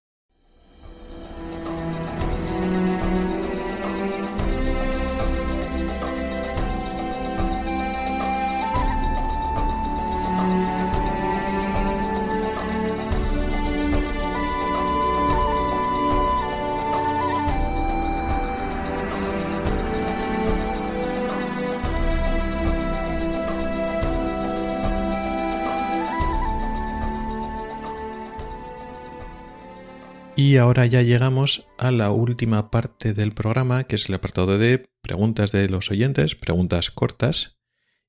Y 30.47 30.59
ahora 30.59 30.84
ya 30.84 31.01
llegamos 31.01 31.66
a 31.78 31.90
la 31.90 32.11
última 32.11 32.70
parte 32.70 33.14
del 33.14 33.32
programa, 33.32 33.84
que 33.84 33.97
es 33.97 34.11
el 34.11 34.14
apartado 34.14 34.59
de 34.59 34.90
preguntas 35.01 35.53
de 35.53 35.70
los 35.70 35.90
oyentes, 35.90 36.34
preguntas 36.34 36.90
cortas. 36.90 37.57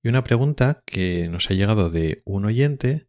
Y 0.03 0.09
una 0.09 0.25
pregunta 0.25 0.83
que 0.85 1.29
nos 1.29 1.49
ha 1.49 1.53
llegado 1.53 1.89
de 1.89 2.23
un 2.25 2.43
oyente 2.43 3.07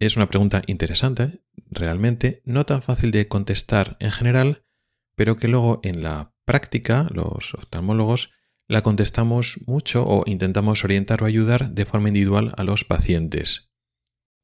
es 0.00 0.16
una 0.16 0.28
pregunta 0.28 0.62
interesante, 0.66 1.44
realmente, 1.70 2.42
no 2.44 2.66
tan 2.66 2.82
fácil 2.82 3.12
de 3.12 3.28
contestar 3.28 3.96
en 4.00 4.10
general, 4.10 4.64
pero 5.14 5.36
que 5.36 5.46
luego 5.46 5.78
en 5.84 6.02
la 6.02 6.34
práctica, 6.44 7.06
los 7.14 7.54
oftalmólogos, 7.54 8.32
la 8.66 8.82
contestamos 8.82 9.60
mucho 9.64 10.04
o 10.04 10.24
intentamos 10.26 10.82
orientar 10.82 11.22
o 11.22 11.26
ayudar 11.26 11.70
de 11.70 11.84
forma 11.84 12.08
individual 12.08 12.52
a 12.56 12.64
los 12.64 12.82
pacientes. 12.82 13.70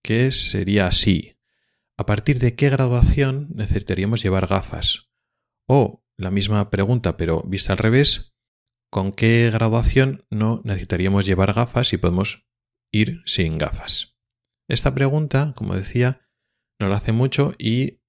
Que 0.04 0.30
sería 0.30 0.86
así 0.86 1.36
a 1.97 2.07
partir 2.07 2.38
de 2.38 2.55
qué 2.55 2.70
graduación 2.70 3.49
necesitaríamos 3.55 4.22
llevar 4.22 4.47
gafas. 4.47 5.09
O 5.66 6.05
la 6.16 6.30
misma 6.30 6.70
pregunta, 6.70 7.16
pero 7.16 7.42
vista 7.42 7.72
al 7.72 7.78
revés, 7.78 8.34
¿con 8.90 9.12
qué 9.12 9.51
graduación 9.53 10.24
no 10.30 10.61
necesitaríamos 10.64 11.26
llevar 11.26 11.53
gafas 11.53 11.92
y 11.92 11.97
podemos 11.97 12.47
ir 12.92 13.22
sin 13.26 13.59
gafas? 13.59 14.16
Esta 14.68 14.94
pregunta, 14.94 15.55
como 15.57 15.74
decía, 15.74 16.28
nos 16.78 16.90
la 16.90 16.97
hace 16.97 17.12
mucho 17.12 17.55
y 17.59 18.01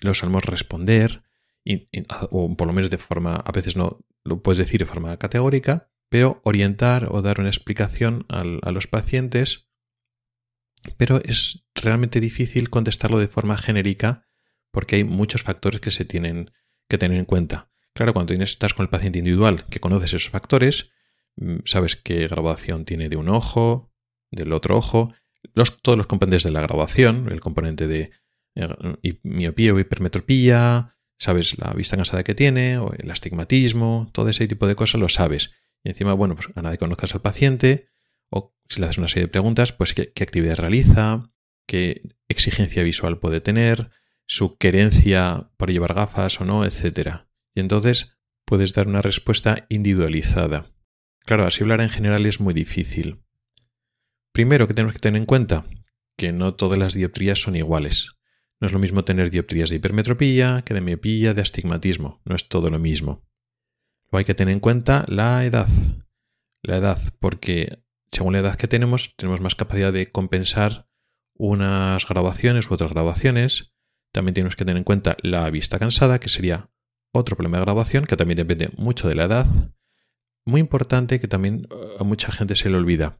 lo 0.00 0.14
solemos 0.14 0.44
responder, 0.44 1.22
o 2.30 2.56
por 2.56 2.66
lo 2.66 2.72
menos 2.72 2.90
de 2.90 2.98
forma, 2.98 3.34
a 3.34 3.52
veces 3.52 3.76
no 3.76 4.04
lo 4.24 4.42
puedes 4.42 4.58
decir 4.58 4.80
de 4.80 4.86
forma 4.86 5.16
categórica, 5.18 5.90
pero 6.08 6.40
orientar 6.44 7.08
o 7.10 7.22
dar 7.22 7.40
una 7.40 7.48
explicación 7.48 8.26
a 8.28 8.70
los 8.70 8.86
pacientes 8.86 9.68
pero 10.96 11.20
es 11.24 11.64
realmente 11.74 12.20
difícil 12.20 12.70
contestarlo 12.70 13.18
de 13.18 13.28
forma 13.28 13.58
genérica 13.58 14.26
porque 14.70 14.96
hay 14.96 15.04
muchos 15.04 15.42
factores 15.42 15.80
que 15.80 15.90
se 15.90 16.04
tienen 16.04 16.50
que 16.88 16.98
tener 16.98 17.18
en 17.18 17.24
cuenta. 17.24 17.70
Claro, 17.94 18.14
cuando 18.14 18.32
estás 18.34 18.74
con 18.74 18.84
el 18.84 18.90
paciente 18.90 19.18
individual 19.18 19.66
que 19.66 19.80
conoces 19.80 20.14
esos 20.14 20.30
factores, 20.30 20.90
mm, 21.36 21.58
sabes 21.64 21.96
qué 21.96 22.26
graduación 22.26 22.84
tiene 22.84 23.08
de 23.08 23.16
un 23.16 23.28
ojo, 23.28 23.92
del 24.30 24.52
otro 24.52 24.76
ojo, 24.76 25.12
todos 25.82 25.98
los 25.98 26.06
componentes 26.06 26.44
de 26.44 26.50
la 26.50 26.62
graduación, 26.62 27.28
el 27.30 27.40
componente 27.40 27.86
de 27.86 28.10
eh, 28.54 29.18
miopía 29.22 29.74
o 29.74 29.78
hipermetropía, 29.78 30.96
sabes 31.18 31.58
la 31.58 31.72
vista 31.72 31.96
cansada 31.96 32.24
que 32.24 32.34
tiene, 32.34 32.78
o 32.78 32.92
el 32.94 33.10
astigmatismo, 33.10 34.10
todo 34.12 34.28
ese 34.28 34.46
tipo 34.48 34.66
de 34.66 34.74
cosas 34.74 35.00
lo 35.00 35.08
sabes. 35.08 35.52
Y 35.84 35.90
encima, 35.90 36.14
bueno, 36.14 36.34
pues 36.34 36.48
a 36.54 36.62
nadie 36.62 36.78
conoces 36.78 37.14
al 37.14 37.20
paciente, 37.20 37.88
si 38.72 38.80
le 38.80 38.86
haces 38.86 38.98
una 38.98 39.08
serie 39.08 39.24
de 39.24 39.32
preguntas, 39.32 39.72
pues 39.72 39.94
qué, 39.94 40.12
actividad 40.20 40.56
realiza, 40.56 41.30
qué 41.66 42.16
exigencia 42.28 42.82
visual 42.82 43.18
puede 43.18 43.40
tener, 43.40 43.90
su 44.26 44.56
querencia 44.56 45.50
por 45.56 45.70
llevar 45.70 45.94
gafas 45.94 46.40
o 46.40 46.44
no, 46.44 46.64
etc. 46.64 47.26
Y 47.54 47.60
entonces 47.60 48.16
puedes 48.44 48.72
dar 48.72 48.88
una 48.88 49.02
respuesta 49.02 49.66
individualizada. 49.68 50.72
Claro, 51.20 51.46
así 51.46 51.62
hablar 51.62 51.80
en 51.80 51.90
general 51.90 52.26
es 52.26 52.40
muy 52.40 52.54
difícil. 52.54 53.22
Primero 54.32 54.66
que 54.66 54.74
tenemos 54.74 54.94
que 54.94 55.00
tener 55.00 55.20
en 55.20 55.26
cuenta 55.26 55.64
que 56.16 56.32
no 56.32 56.54
todas 56.54 56.78
las 56.78 56.94
dioptrías 56.94 57.40
son 57.40 57.56
iguales. 57.56 58.16
No 58.60 58.66
es 58.66 58.72
lo 58.72 58.78
mismo 58.78 59.04
tener 59.04 59.30
dioptrías 59.30 59.70
de 59.70 59.76
hipermetropía 59.76 60.62
que 60.64 60.72
de 60.72 60.80
miopía, 60.80 61.34
de 61.34 61.42
astigmatismo. 61.42 62.22
No 62.24 62.34
es 62.34 62.48
todo 62.48 62.70
lo 62.70 62.78
mismo. 62.78 63.26
Luego 64.04 64.18
hay 64.18 64.24
que 64.24 64.34
tener 64.34 64.52
en 64.52 64.60
cuenta 64.60 65.04
la 65.08 65.44
edad. 65.44 65.68
La 66.62 66.76
edad, 66.76 67.00
porque 67.18 67.81
según 68.12 68.34
la 68.34 68.40
edad 68.40 68.56
que 68.56 68.68
tenemos, 68.68 69.16
tenemos 69.16 69.40
más 69.40 69.54
capacidad 69.54 69.92
de 69.92 70.12
compensar 70.12 70.86
unas 71.34 72.06
grabaciones 72.06 72.70
u 72.70 72.74
otras 72.74 72.92
grabaciones. 72.92 73.72
También 74.12 74.34
tenemos 74.34 74.54
que 74.54 74.64
tener 74.64 74.76
en 74.76 74.84
cuenta 74.84 75.16
la 75.22 75.48
vista 75.50 75.78
cansada, 75.78 76.20
que 76.20 76.28
sería 76.28 76.70
otro 77.12 77.36
problema 77.36 77.58
de 77.58 77.64
grabación, 77.64 78.04
que 78.04 78.16
también 78.16 78.36
depende 78.36 78.70
mucho 78.76 79.08
de 79.08 79.14
la 79.14 79.24
edad. 79.24 79.46
Muy 80.44 80.60
importante 80.60 81.20
que 81.20 81.28
también 81.28 81.66
eh, 81.70 81.96
a 81.98 82.04
mucha 82.04 82.30
gente 82.32 82.54
se 82.54 82.68
le 82.68 82.76
olvida. 82.76 83.18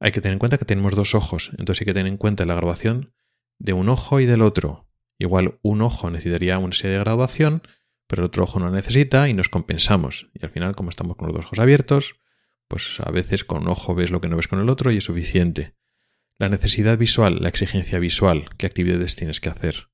Hay 0.00 0.12
que 0.12 0.22
tener 0.22 0.34
en 0.34 0.38
cuenta 0.38 0.56
que 0.56 0.64
tenemos 0.64 0.94
dos 0.94 1.14
ojos, 1.14 1.50
entonces 1.58 1.82
hay 1.82 1.86
que 1.86 1.94
tener 1.94 2.10
en 2.10 2.16
cuenta 2.16 2.46
la 2.46 2.54
grabación 2.54 3.12
de 3.58 3.74
un 3.74 3.90
ojo 3.90 4.20
y 4.20 4.26
del 4.26 4.40
otro. 4.40 4.88
Igual 5.18 5.58
un 5.60 5.82
ojo 5.82 6.10
necesitaría 6.10 6.58
una 6.58 6.74
serie 6.74 6.96
de 6.96 7.04
graduación, 7.04 7.62
pero 8.06 8.22
el 8.22 8.26
otro 8.26 8.44
ojo 8.44 8.58
no 8.58 8.70
necesita 8.70 9.28
y 9.28 9.34
nos 9.34 9.50
compensamos. 9.50 10.30
Y 10.32 10.42
al 10.44 10.50
final, 10.50 10.74
como 10.74 10.88
estamos 10.88 11.16
con 11.16 11.28
los 11.28 11.36
dos 11.36 11.44
ojos 11.44 11.58
abiertos, 11.58 12.14
pues 12.70 13.00
a 13.00 13.10
veces 13.10 13.44
con 13.44 13.66
ojo 13.66 13.96
ves 13.96 14.12
lo 14.12 14.20
que 14.20 14.28
no 14.28 14.36
ves 14.36 14.46
con 14.46 14.60
el 14.60 14.68
otro 14.68 14.92
y 14.92 14.98
es 14.98 15.04
suficiente. 15.04 15.74
La 16.38 16.48
necesidad 16.48 16.96
visual, 16.96 17.38
la 17.40 17.48
exigencia 17.48 17.98
visual, 17.98 18.48
qué 18.58 18.66
actividades 18.66 19.16
tienes 19.16 19.40
que 19.40 19.48
hacer. 19.48 19.88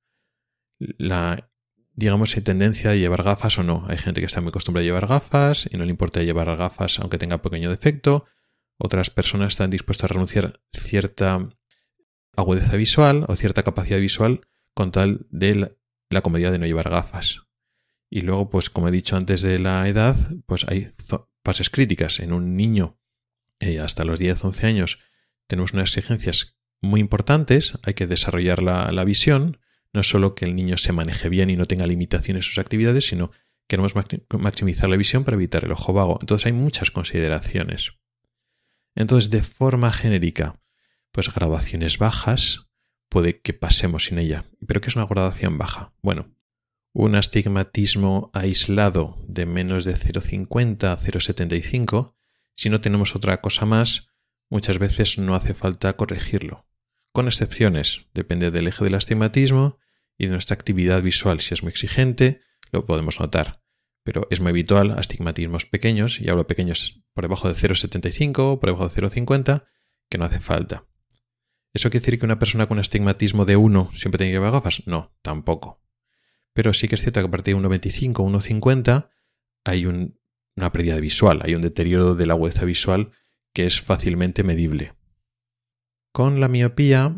La, 0.79 1.51
digamos, 1.95 2.35
tendencia 2.45 2.91
a 2.91 2.95
llevar 2.95 3.23
gafas 3.23 3.59
o 3.59 3.63
no. 3.63 3.87
Hay 3.89 3.97
gente 3.97 4.21
que 4.21 4.27
está 4.27 4.43
muy 4.43 4.51
acostumbrada 4.51 4.83
a 4.83 4.85
llevar 4.85 5.07
gafas 5.07 5.67
y 5.73 5.79
no 5.79 5.87
le 5.87 5.91
importa 5.91 6.23
llevar 6.23 6.55
gafas 6.55 6.99
aunque 6.99 7.17
tenga 7.17 7.41
pequeño 7.41 7.71
defecto. 7.71 8.27
Otras 8.77 9.09
personas 9.09 9.55
están 9.55 9.71
dispuestas 9.71 10.11
a 10.11 10.13
renunciar 10.13 10.61
cierta 10.71 11.49
agudeza 12.37 12.77
visual 12.77 13.25
o 13.27 13.37
cierta 13.37 13.63
capacidad 13.63 13.99
visual 13.99 14.43
con 14.75 14.93
tal 14.93 15.27
de 15.31 15.79
la 16.11 16.21
comodidad 16.21 16.53
de 16.53 16.59
no 16.59 16.67
llevar 16.67 16.91
gafas. 16.91 17.47
Y 18.11 18.21
luego, 18.21 18.51
pues 18.51 18.69
como 18.69 18.89
he 18.89 18.93
dicho 18.93 19.17
antes 19.17 19.41
de 19.41 19.59
la 19.61 19.89
edad, 19.89 20.15
pues 20.45 20.67
hay 20.69 20.89
fases 21.47 21.71
críticas. 21.71 22.19
En 22.19 22.33
un 22.33 22.57
niño 22.57 22.99
eh, 23.61 23.79
hasta 23.79 24.05
los 24.05 24.21
10-11 24.21 24.65
años 24.65 24.99
tenemos 25.47 25.73
unas 25.73 25.97
exigencias 25.97 26.59
muy 26.83 27.01
importantes, 27.01 27.79
hay 27.85 27.95
que 27.95 28.09
desarrollar 28.09 28.63
la, 28.63 29.05
visión, 29.05 29.59
no 29.93 30.03
solo 30.03 30.35
que 30.35 30.45
el 30.45 30.57
niño 30.57 30.77
se 30.77 30.93
maneje 30.93 31.29
bien 31.29 31.49
y 31.49 31.57
no 31.57 31.65
tenga 31.65 31.87
limitaciones 31.87 32.45
en 32.45 32.49
sus 32.49 32.59
actividades, 32.59 33.07
sino 33.07 33.31
queremos 33.69 33.95
maximizar 34.39 34.89
la 34.89 34.97
visión 34.97 35.25
para 35.25 35.37
evitar 35.37 35.65
el 35.65 35.73
ojo 35.73 35.93
vago. 35.93 36.19
Entonces 36.21 36.47
hay 36.47 36.53
muchas 36.53 36.91
consideraciones. 36.91 37.93
Entonces, 38.97 39.31
de 39.31 39.43
forma 39.43 39.93
genérica, 39.93 40.61
pues 41.13 41.33
graduaciones 41.33 41.99
bajas, 41.99 42.67
puede 43.09 43.41
que 43.41 43.53
pasemos 43.53 44.07
sin 44.07 44.19
ella. 44.19 44.45
¿Pero 44.67 44.81
qué 44.81 44.89
es 44.89 44.97
una 44.97 45.07
graduación 45.07 45.59
baja? 45.59 45.95
Bueno, 46.03 46.36
un 46.99 47.15
astigmatismo 47.15 48.31
aislado 48.33 49.23
de 49.29 49.45
menos 49.45 49.85
de 49.85 49.95
0,50 49.95 50.85
a 50.85 50.99
0,75, 50.99 52.15
si 52.55 52.71
no 52.71 52.81
tenemos 52.81 53.15
otra 53.15 53.43
cosa 53.43 53.67
más, 53.67 54.09
muchas 54.49 54.79
veces 54.79 55.19
no 55.19 55.35
hace 55.35 55.53
falta 55.53 55.95
corregirlo. 55.95 56.67
Con 57.13 57.27
excepciones, 57.27 58.07
depende 58.15 58.51
del 58.51 58.67
eje 58.67 58.83
del 58.83 58.95
astigmatismo 58.95 59.79
y 60.17 60.25
de 60.25 60.33
nuestra 60.33 60.55
actividad 60.55 61.03
visual. 61.03 61.43
Si 61.43 61.53
es 61.53 61.63
muy 61.63 61.69
exigente, 61.69 62.41
lo 62.73 62.87
podemos 62.87 63.21
notar. 63.21 63.63
Pero 64.03 64.27
es 64.31 64.41
muy 64.41 64.49
habitual 64.49 64.93
astigmatismos 64.99 65.67
pequeños, 65.67 66.19
y 66.19 66.31
hablo 66.31 66.47
pequeños 66.47 67.05
por 67.13 67.25
debajo 67.25 67.53
de 67.53 67.57
0,75 67.57 68.39
o 68.39 68.59
por 68.59 68.71
debajo 68.71 68.89
de 68.89 69.03
0,50, 69.03 69.67
que 70.09 70.17
no 70.17 70.25
hace 70.25 70.41
falta. 70.41 70.87
¿Eso 71.75 71.91
quiere 71.91 72.07
decir 72.07 72.19
que 72.19 72.25
una 72.25 72.39
persona 72.39 72.69
con 72.69 72.79
astigmatismo 72.79 73.45
de 73.45 73.57
1 73.57 73.91
siempre 73.93 74.17
tiene 74.17 74.31
que 74.33 74.37
llevar 74.39 74.53
gafas? 74.53 74.83
No, 74.87 75.15
tampoco. 75.21 75.86
Pero 76.57 76.73
sí 76.73 76.89
que 76.89 76.95
es 76.95 77.03
cierto 77.03 77.21
que 77.21 77.27
a 77.27 77.31
partir 77.31 77.55
de 77.55 77.61
1,25 77.61 78.21
o 78.21 78.29
1,50 78.31 79.11
hay 79.65 79.85
una 79.85 80.73
pérdida 80.73 80.97
visual, 80.97 81.43
hay 81.45 81.55
un 81.55 81.61
deterioro 81.61 82.15
de 82.15 82.25
la 82.25 82.33
agudeza 82.33 82.65
visual 82.65 83.11
que 83.53 83.67
es 83.67 83.83
fácilmente 83.83 84.43
medible. 84.43 84.95
Con 86.13 86.41
la 86.41 86.49
miopía 86.49 87.15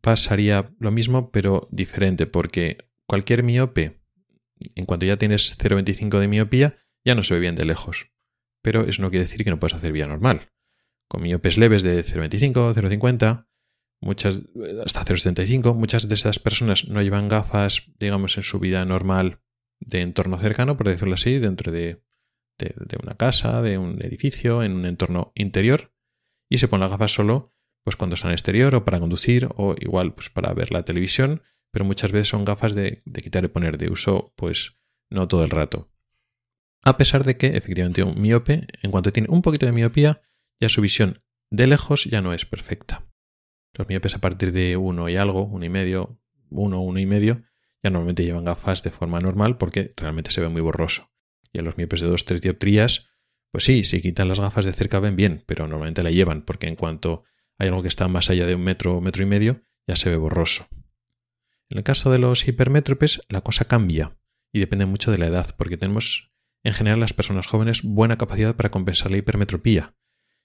pasaría 0.00 0.74
lo 0.80 0.90
mismo, 0.90 1.30
pero 1.30 1.68
diferente, 1.70 2.26
porque 2.26 2.88
cualquier 3.06 3.44
miope, 3.44 4.00
en 4.74 4.84
cuanto 4.84 5.06
ya 5.06 5.16
tienes 5.16 5.56
0,25 5.56 6.18
de 6.18 6.26
miopía, 6.26 6.76
ya 7.04 7.14
no 7.14 7.22
se 7.22 7.34
ve 7.34 7.40
bien 7.40 7.54
de 7.54 7.66
lejos. 7.66 8.10
Pero 8.62 8.84
eso 8.84 9.00
no 9.00 9.10
quiere 9.10 9.26
decir 9.26 9.44
que 9.44 9.50
no 9.50 9.60
puedas 9.60 9.76
hacer 9.76 9.92
vía 9.92 10.08
normal. 10.08 10.50
Con 11.06 11.22
miopes 11.22 11.56
leves 11.56 11.84
de 11.84 12.00
0,25, 12.02 12.74
0,50, 12.74 13.46
muchas, 14.00 14.40
hasta 14.84 15.04
0,75. 15.04 15.74
Muchas 15.74 16.08
de 16.08 16.14
esas 16.14 16.38
personas 16.38 16.88
no 16.88 17.02
llevan 17.02 17.28
gafas, 17.28 17.82
digamos, 17.98 18.36
en 18.36 18.42
su 18.42 18.58
vida 18.58 18.84
normal 18.84 19.40
de 19.80 20.00
entorno 20.00 20.38
cercano, 20.38 20.76
por 20.76 20.88
decirlo 20.88 21.14
así, 21.14 21.38
dentro 21.38 21.72
de, 21.72 22.02
una 23.02 23.16
casa, 23.16 23.62
de 23.62 23.78
un 23.78 24.04
edificio, 24.04 24.62
en 24.62 24.72
un 24.72 24.86
entorno 24.86 25.32
interior, 25.34 25.92
y 26.50 26.58
se 26.58 26.68
ponen 26.68 26.82
las 26.82 26.90
gafas 26.90 27.12
solo 27.12 27.54
pues 27.82 27.96
cuando 27.96 28.14
están 28.14 28.32
exterior 28.32 28.74
o 28.74 28.84
para 28.84 29.00
conducir 29.00 29.48
o 29.56 29.74
igual 29.80 30.12
pues 30.12 30.28
para 30.28 30.52
ver 30.52 30.70
la 30.70 30.84
televisión, 30.84 31.42
pero 31.70 31.86
muchas 31.86 32.12
veces 32.12 32.28
son 32.28 32.44
gafas 32.44 32.74
de, 32.74 33.00
de 33.06 33.22
quitar 33.22 33.44
y 33.44 33.48
poner 33.48 33.78
de 33.78 33.90
uso 33.90 34.34
pues 34.36 34.78
no 35.08 35.28
todo 35.28 35.44
el 35.44 35.50
rato. 35.50 35.90
A 36.82 36.98
pesar 36.98 37.24
de 37.24 37.38
que 37.38 37.56
efectivamente 37.56 38.02
un 38.02 38.20
miope, 38.20 38.66
en 38.82 38.90
cuanto 38.90 39.12
tiene 39.12 39.28
un 39.30 39.40
poquito 39.40 39.64
de 39.64 39.72
miopía, 39.72 40.20
ya 40.60 40.68
su 40.68 40.82
visión 40.82 41.18
de 41.50 41.66
lejos 41.66 42.04
ya 42.04 42.20
no 42.20 42.34
es 42.34 42.44
perfecta. 42.44 43.09
Los 43.74 43.88
miopes 43.88 44.14
a 44.14 44.18
partir 44.18 44.52
de 44.52 44.76
uno 44.76 45.08
y 45.08 45.16
algo, 45.16 45.44
uno 45.44 45.64
y 45.64 45.68
medio, 45.68 46.20
uno, 46.50 46.80
uno 46.82 47.00
y 47.00 47.06
medio, 47.06 47.42
ya 47.82 47.90
normalmente 47.90 48.24
llevan 48.24 48.44
gafas 48.44 48.82
de 48.82 48.90
forma 48.90 49.20
normal 49.20 49.56
porque 49.56 49.94
realmente 49.96 50.30
se 50.30 50.40
ve 50.40 50.48
muy 50.48 50.60
borroso. 50.60 51.10
Y 51.52 51.58
a 51.58 51.62
los 51.62 51.76
miopes 51.76 52.00
de 52.00 52.06
dos, 52.06 52.24
tres 52.24 52.42
dioptrías, 52.42 53.08
pues 53.50 53.64
sí, 53.64 53.84
si 53.84 54.00
quitan 54.00 54.28
las 54.28 54.40
gafas 54.40 54.64
de 54.64 54.72
cerca 54.72 55.00
ven 55.00 55.16
bien, 55.16 55.44
pero 55.46 55.66
normalmente 55.66 56.02
la 56.02 56.10
llevan 56.10 56.42
porque 56.42 56.66
en 56.66 56.76
cuanto 56.76 57.24
hay 57.58 57.68
algo 57.68 57.82
que 57.82 57.88
está 57.88 58.08
más 58.08 58.30
allá 58.30 58.46
de 58.46 58.54
un 58.54 58.62
metro, 58.62 59.00
metro 59.00 59.22
y 59.22 59.26
medio, 59.26 59.62
ya 59.86 59.96
se 59.96 60.10
ve 60.10 60.16
borroso. 60.16 60.68
En 61.68 61.78
el 61.78 61.84
caso 61.84 62.10
de 62.10 62.18
los 62.18 62.46
hipermétropes, 62.46 63.22
la 63.28 63.42
cosa 63.42 63.64
cambia 63.64 64.16
y 64.52 64.60
depende 64.60 64.86
mucho 64.86 65.10
de 65.10 65.18
la 65.18 65.26
edad, 65.26 65.54
porque 65.56 65.76
tenemos 65.76 66.32
en 66.62 66.72
general 66.72 67.00
las 67.00 67.12
personas 67.12 67.46
jóvenes 67.46 67.82
buena 67.82 68.18
capacidad 68.18 68.56
para 68.56 68.70
compensar 68.70 69.10
la 69.10 69.18
hipermetropía. 69.18 69.94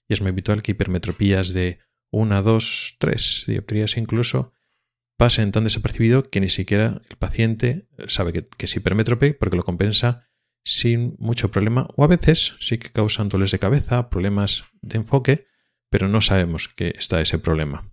Y 0.08 0.14
es 0.14 0.20
muy 0.20 0.30
habitual 0.30 0.62
que 0.62 0.72
hipermetropías 0.72 1.52
de 1.52 1.80
1, 2.10 2.42
2, 2.42 2.96
3 2.98 3.44
dioptrías 3.48 3.96
incluso 3.96 4.52
pasen 5.16 5.52
tan 5.52 5.64
desapercibido 5.64 6.24
que 6.24 6.40
ni 6.40 6.48
siquiera 6.48 7.02
el 7.08 7.16
paciente 7.16 7.88
sabe 8.06 8.32
que, 8.32 8.48
es 8.58 8.76
hipermétrope 8.76 9.34
porque 9.34 9.56
lo 9.56 9.62
compensa 9.62 10.28
sin 10.62 11.14
mucho 11.18 11.50
problema 11.50 11.88
o 11.96 12.04
a 12.04 12.08
veces 12.08 12.56
sí 12.60 12.78
que 12.78 12.90
causan 12.90 13.28
dolores 13.28 13.52
de 13.52 13.58
cabeza, 13.58 14.10
problemas 14.10 14.64
de 14.82 14.98
enfoque, 14.98 15.46
pero 15.90 16.08
no 16.08 16.20
sabemos 16.20 16.68
que 16.68 16.94
está 16.96 17.20
ese 17.20 17.38
problema. 17.38 17.92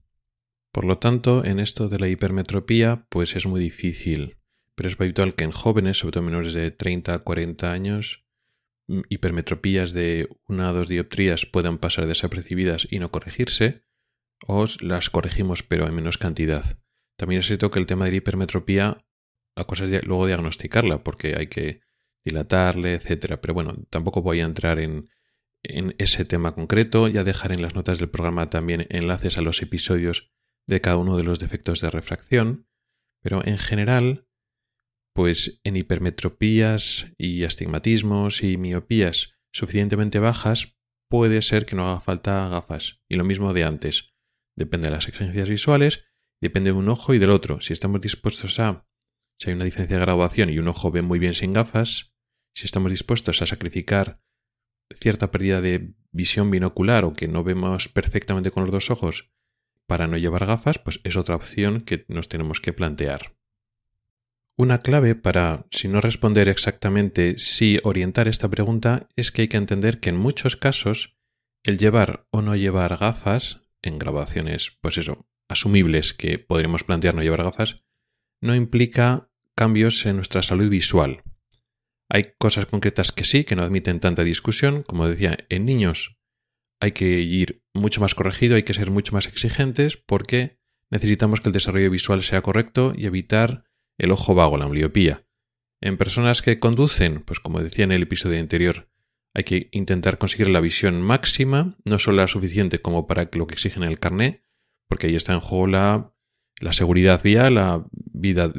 Por 0.72 0.86
lo 0.86 0.98
tanto, 0.98 1.46
en 1.46 1.60
esto 1.60 1.88
de 1.88 2.00
la 2.00 2.08
hipermetropía, 2.08 3.06
pues 3.10 3.36
es 3.36 3.46
muy 3.46 3.62
difícil, 3.62 4.38
pero 4.76 4.90
es 4.90 5.00
habitual 5.00 5.36
que 5.36 5.44
en 5.44 5.52
jóvenes, 5.52 6.00
sobre 6.00 6.14
todo 6.14 6.24
menores 6.24 6.56
de 6.56 6.72
30 6.72 7.14
a 7.14 7.20
40 7.20 7.72
años, 7.72 8.26
mm, 8.88 9.02
hipermetropías 9.08 9.94
de 9.94 10.28
una 10.48 10.72
o 10.72 10.74
dos 10.74 10.88
dioptrías 10.88 11.46
puedan 11.46 11.78
pasar 11.78 12.08
desapercibidas 12.08 12.88
y 12.90 12.98
no 12.98 13.12
corregirse, 13.12 13.86
o 14.48 14.66
las 14.82 15.10
corregimos 15.10 15.64
pero 15.64 15.88
en 15.88 15.96
menos 15.96 16.18
cantidad. 16.18 16.78
También 17.18 17.40
es 17.40 17.48
cierto 17.48 17.72
que 17.72 17.80
el 17.80 17.86
tema 17.86 18.06
de 18.06 18.12
la 18.12 18.18
hipermetropía, 18.18 19.06
la 19.56 19.64
cosa 19.66 19.86
es 19.86 20.06
luego 20.06 20.28
diagnosticarla, 20.28 21.04
porque 21.04 21.36
hay 21.36 21.48
que 21.48 21.82
dilatarle, 22.26 22.96
etcétera. 22.96 23.42
Pero 23.42 23.54
bueno, 23.54 23.76
tampoco 23.90 24.22
voy 24.22 24.42
a 24.42 24.46
entrar 24.46 24.80
en, 24.80 25.10
en 25.64 25.96
ese 25.98 26.26
tema 26.26 26.54
concreto, 26.56 27.08
ya 27.08 27.24
dejar 27.24 27.52
en 27.52 27.62
las 27.62 27.76
notas 27.76 28.00
del 28.00 28.10
programa 28.10 28.50
también 28.50 28.88
enlaces 28.90 29.38
a 29.38 29.42
los 29.42 29.62
episodios 29.62 30.32
de 30.68 30.82
cada 30.82 30.98
uno 30.98 31.18
de 31.18 31.24
los 31.24 31.40
defectos 31.40 31.82
de 31.82 31.90
refracción, 31.90 32.68
pero 33.22 33.46
en 33.46 33.58
general, 33.58 34.28
pues 35.14 35.62
en 35.64 35.76
hipermetropías 35.76 37.08
y 37.18 37.44
astigmatismos 37.44 38.44
y 38.44 38.58
miopías 38.58 39.34
suficientemente 39.52 40.20
bajas, 40.20 40.76
puede 41.10 41.42
ser 41.42 41.66
que 41.66 41.76
no 41.76 41.88
haga 41.88 42.02
falta 42.02 42.50
gafas. 42.50 43.02
Y 43.08 43.16
lo 43.16 43.24
mismo 43.24 43.54
de 43.54 43.64
antes. 43.64 44.13
Depende 44.56 44.88
de 44.88 44.96
las 44.96 45.08
exigencias 45.08 45.50
visuales, 45.50 46.04
depende 46.42 46.72
de 46.72 46.78
un 46.78 46.90
ojo 46.90 47.14
y 47.14 47.20
del 47.20 47.32
otro. 47.32 47.62
Si 47.62 47.74
estamos 47.74 48.02
dispuestos 48.02 48.60
a, 48.60 48.88
si 49.40 49.50
hay 49.50 49.56
una 49.56 49.66
diferencia 49.66 49.98
de 49.98 50.06
graduación 50.06 50.50
y 50.50 50.60
un 50.60 50.68
ojo 50.68 50.92
ve 50.92 51.02
muy 51.02 51.20
bien 51.20 51.34
sin 51.34 51.54
gafas, 51.54 52.14
si 52.54 52.66
estamos 52.66 52.92
dispuestos 52.92 53.42
a 53.42 53.46
sacrificar 53.46 54.22
cierta 55.00 55.32
pérdida 55.32 55.62
de 55.62 55.96
visión 56.12 56.52
binocular 56.52 57.06
o 57.06 57.14
que 57.14 57.28
no 57.28 57.44
vemos 57.44 57.90
perfectamente 57.90 58.52
con 58.52 58.64
los 58.64 58.72
dos 58.72 58.92
ojos 58.92 59.32
para 59.88 60.08
no 60.08 60.18
llevar 60.18 60.46
gafas, 60.46 60.80
pues 60.80 61.00
es 61.04 61.16
otra 61.16 61.36
opción 61.36 61.82
que 61.82 62.06
nos 62.08 62.30
tenemos 62.30 62.62
que 62.62 62.74
plantear. 62.74 63.36
Una 64.56 64.80
clave 64.80 65.16
para, 65.16 65.66
si 65.72 65.88
no 65.88 66.00
responder 66.00 66.48
exactamente 66.48 67.40
si 67.40 67.80
orientar 67.84 68.28
esta 68.28 68.50
pregunta, 68.50 69.10
es 69.16 69.32
que 69.32 69.44
hay 69.44 69.48
que 69.48 69.58
entender 69.58 70.00
que 70.00 70.10
en 70.10 70.18
muchos 70.18 70.56
casos 70.56 71.18
el 71.64 71.80
llevar 71.80 72.28
o 72.30 72.44
no 72.44 72.56
llevar 72.56 72.98
gafas, 72.98 73.63
en 73.84 74.00
grabaciones, 74.00 74.78
pues 74.82 74.98
eso, 74.98 75.28
asumibles 75.48 76.14
que 76.14 76.40
podríamos 76.40 76.84
plantear 76.84 77.14
no 77.14 77.22
llevar 77.22 77.44
gafas, 77.44 77.84
no 78.42 78.56
implica 78.56 79.30
cambios 79.56 80.06
en 80.06 80.16
nuestra 80.16 80.42
salud 80.42 80.70
visual. 80.70 81.24
Hay 82.10 82.34
cosas 82.38 82.66
concretas 82.66 83.12
que 83.12 83.26
sí, 83.26 83.44
que 83.44 83.56
no 83.56 83.64
admiten 83.64 84.00
tanta 84.00 84.24
discusión, 84.24 84.84
como 84.84 85.08
decía, 85.08 85.38
en 85.50 85.66
niños 85.66 86.18
hay 86.80 86.92
que 86.92 87.22
ir 87.22 87.64
mucho 87.74 88.02
más 88.02 88.14
corregido, 88.14 88.56
hay 88.56 88.64
que 88.64 88.74
ser 88.74 88.92
mucho 88.92 89.14
más 89.14 89.28
exigentes 89.28 89.96
porque 89.96 90.60
necesitamos 90.90 91.40
que 91.40 91.48
el 91.48 91.54
desarrollo 91.54 91.90
visual 91.90 92.24
sea 92.24 92.42
correcto 92.42 92.94
y 92.98 93.06
evitar 93.06 93.64
el 93.98 94.12
ojo 94.12 94.36
vago, 94.36 94.58
la 94.58 94.66
ambliopía. 94.66 95.26
En 95.80 95.98
personas 95.98 96.42
que 96.42 96.60
conducen, 96.60 97.22
pues 97.22 97.40
como 97.40 97.62
decía 97.62 97.86
en 97.86 97.94
el 97.94 98.04
episodio 98.04 98.40
anterior, 98.40 98.90
hay 99.34 99.44
que 99.44 99.70
intentar 99.72 100.18
conseguir 100.18 100.50
la 100.50 100.62
visión 100.62 101.02
máxima, 101.02 101.76
no 101.86 102.00
solo 102.00 102.18
la 102.18 102.28
suficiente 102.28 102.82
como 102.82 103.08
para 103.08 103.30
lo 103.34 103.48
que 103.48 103.56
exigen 103.56 103.84
el 103.84 104.00
carné, 104.00 104.44
porque 104.88 105.08
ahí 105.08 105.16
está 105.16 105.34
en 105.34 105.40
juego 105.40 105.68
la, 105.68 106.12
seguridad 106.72 107.22
vial, 107.24 107.56
la 107.56 107.86
vida 107.92 108.52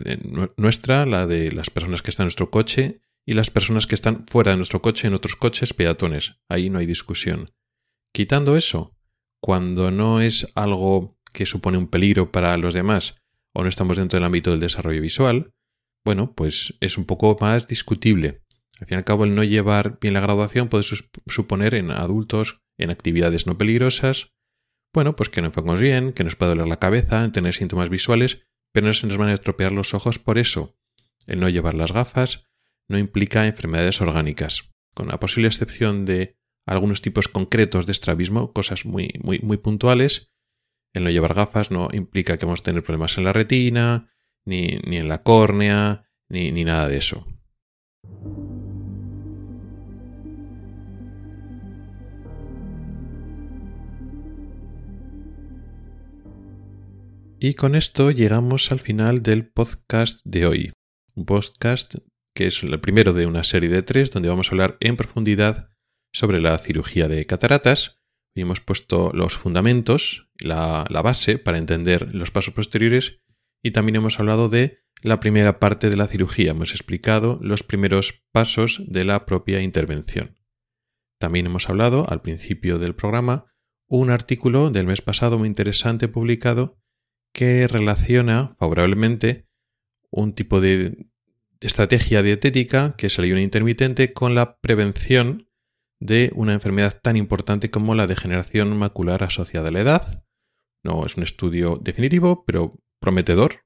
nuestra, 0.57 1.07
la 1.07 1.27
de 1.27 1.53
las 1.53 1.71
personas 1.71 2.03
que 2.03 2.11
están 2.11 2.25
en 2.25 2.27
nuestro 2.27 2.51
coche 2.51 3.01
y 3.25 3.35
las 3.35 3.51
personas 3.51 3.87
que 3.87 3.95
están 3.95 4.27
fuera 4.27 4.51
de 4.51 4.57
nuestro 4.57 4.83
coche 4.83 5.07
en 5.07 5.15
otros 5.15 5.37
coches 5.37 5.73
peatones. 5.73 6.37
Ahí 6.49 6.71
no 6.71 6.79
hay 6.79 6.87
discusión. 6.87 7.53
Quitando 8.13 8.57
eso, 8.57 8.97
cuando 9.41 9.91
no 9.91 10.21
es 10.21 10.51
algo 10.55 11.19
que 11.33 11.47
supone 11.47 11.79
un 11.79 11.89
peligro 11.89 12.33
para 12.33 12.57
los 12.59 12.75
demás 12.75 13.17
o 13.53 13.63
no 13.63 13.69
estamos 13.69 13.97
dentro 13.97 14.19
del 14.19 14.25
ámbito 14.25 14.51
del 14.51 14.61
desarrollo 14.61 15.01
visual, 15.01 15.53
bueno, 16.05 16.35
pues 16.35 16.75
es 16.81 16.99
un 16.99 17.07
poco 17.07 17.39
más 17.41 17.67
discutible. 17.69 18.44
Al 18.81 18.87
fin 18.87 18.97
y 18.97 18.99
al 18.99 19.05
cabo, 19.05 19.25
el 19.25 19.35
no 19.35 19.45
llevar 19.45 19.99
bien 20.01 20.15
la 20.15 20.21
graduación 20.21 20.69
puede 20.69 20.85
suponer 21.27 21.75
en 21.75 21.91
adultos, 21.91 22.63
en 22.77 22.91
actividades 22.91 23.47
no 23.47 23.57
peligrosas, 23.57 24.35
bueno, 24.95 25.17
pues 25.17 25.29
que 25.29 25.41
no 25.41 25.49
enfocamos 25.49 25.81
bien, 25.81 26.13
que 26.13 26.23
nos 26.23 26.37
puede 26.37 26.51
doler 26.51 26.69
la 26.69 26.79
cabeza, 26.79 27.25
en 27.25 27.33
tener 27.33 27.53
síntomas 27.53 27.89
visuales, 27.89 28.47
pero 28.73 28.87
no 28.87 28.93
se 28.93 29.09
nos 29.09 29.17
van 29.17 29.29
a 29.29 29.35
estropear 29.35 29.73
los 29.73 29.93
ojos 29.93 30.21
por 30.21 30.39
eso. 30.39 30.79
El 31.27 31.41
no 31.41 31.49
llevar 31.49 31.75
las 31.75 31.91
gafas 31.91 32.47
no 32.87 32.97
implica 32.97 33.47
enfermedades 33.47 34.01
orgánicas, 34.01 34.71
con 34.95 35.09
la 35.09 35.19
posible 35.19 35.49
excepción 35.49 36.05
de 36.05 36.37
algunos 36.65 37.03
tipos 37.03 37.27
concretos 37.27 37.87
de 37.87 37.93
estrabismo, 37.93 38.53
cosas 38.53 38.87
muy, 38.87 39.11
muy, 39.21 39.41
muy 39.41 39.57
puntuales. 39.57 40.31
El 40.93 41.03
no 41.03 41.11
llevar 41.11 41.35
gafas 41.35 41.73
no 41.73 41.89
implica 41.93 42.39
que 42.39 42.47
vamos 42.47 42.61
a 42.61 42.65
tener 42.65 42.85
problemas 42.85 43.19
en 43.19 43.25
la 43.25 43.33
retina, 43.33 44.13
ni, 44.45 44.79
ni 44.87 44.99
en 44.99 45.09
la 45.09 45.25
córnea, 45.25 46.09
ni, 46.29 46.53
ni 46.53 46.63
nada 46.65 46.89
de 46.89 46.99
eso. 46.99 47.27
Y 57.47 57.53
con 57.53 57.75
esto 57.75 58.11
llegamos 58.11 58.73
al 58.73 58.81
final 58.81 59.23
del 59.23 59.47
podcast 59.47 60.23
de 60.25 60.47
hoy. 60.47 60.73
Un 61.15 61.27
podcast 61.27 61.97
que 62.35 62.47
es 62.47 62.63
el 62.63 62.81
primero 62.81 63.13
de 63.13 63.27
una 63.27 63.45
serie 63.45 63.69
de 63.69 63.83
tres 63.83 64.11
donde 64.11 64.31
vamos 64.31 64.49
a 64.49 64.53
hablar 64.53 64.79
en 64.81 64.97
profundidad 64.97 65.69
sobre 66.11 66.41
la 66.41 66.57
cirugía 66.57 67.07
de 67.07 67.27
cataratas. 67.27 68.01
y 68.35 68.41
hemos 68.41 68.63
puesto 68.63 69.11
los 69.13 69.37
fundamentos, 69.37 70.31
la, 70.41 70.87
la 70.89 71.03
base 71.03 71.37
para 71.37 71.59
entender 71.59 72.15
los 72.15 72.31
pasos 72.31 72.55
posteriores 72.55 73.21
y 73.63 73.73
también 73.73 73.97
hemos 73.97 74.19
hablado 74.19 74.49
de 74.49 74.79
la 75.03 75.21
primera 75.21 75.61
parte 75.61 75.91
de 75.91 75.99
la 75.99 76.09
cirugía. 76.09 76.53
Hemos 76.53 76.71
explicado 76.71 77.39
los 77.43 77.63
primeros 77.63 78.25
pasos 78.33 78.81
de 78.87 79.05
la 79.05 79.27
propia 79.27 79.61
intervención. 79.61 80.39
También 81.21 81.45
hemos 81.45 81.69
hablado 81.69 82.09
al 82.09 82.23
principio 82.23 82.79
del 82.79 82.95
programa 82.95 83.53
un 83.87 84.09
artículo 84.09 84.71
del 84.71 84.87
mes 84.87 85.03
pasado 85.03 85.39
muy 85.39 85.47
interesante 85.47 86.09
publicado 86.09 86.81
que 87.35 87.67
relaciona 87.67 88.55
favorablemente 88.59 89.47
un 90.11 90.35
tipo 90.35 90.61
de 90.61 91.09
estrategia 91.61 92.23
dietética, 92.23 92.95
que 92.97 93.09
es 93.09 93.19
el 93.19 93.25
ayuno 93.25 93.41
intermitente, 93.41 94.13
con 94.13 94.35
la 94.35 94.59
prevención 94.61 95.51
de 96.01 96.31
una 96.35 96.55
enfermedad 96.55 96.99
tan 97.03 97.17
importante 97.17 97.71
como 97.71 97.95
la 97.95 98.07
degeneración 98.07 98.77
macular 98.77 99.25
asociada 99.25 99.69
a 99.69 99.73
la 99.73 99.81
edad. 99.81 100.25
No 100.85 101.05
es 101.05 101.17
un 101.17 101.25
estudio 101.25 101.81
definitivo, 101.83 102.45
pero 102.47 102.79
prometedor. 103.01 103.65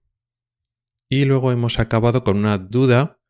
Y 1.10 1.24
luego 1.26 1.52
hemos 1.52 1.78
acabado 1.78 2.24
con 2.24 2.38
una 2.38 2.58
duda 2.58 3.20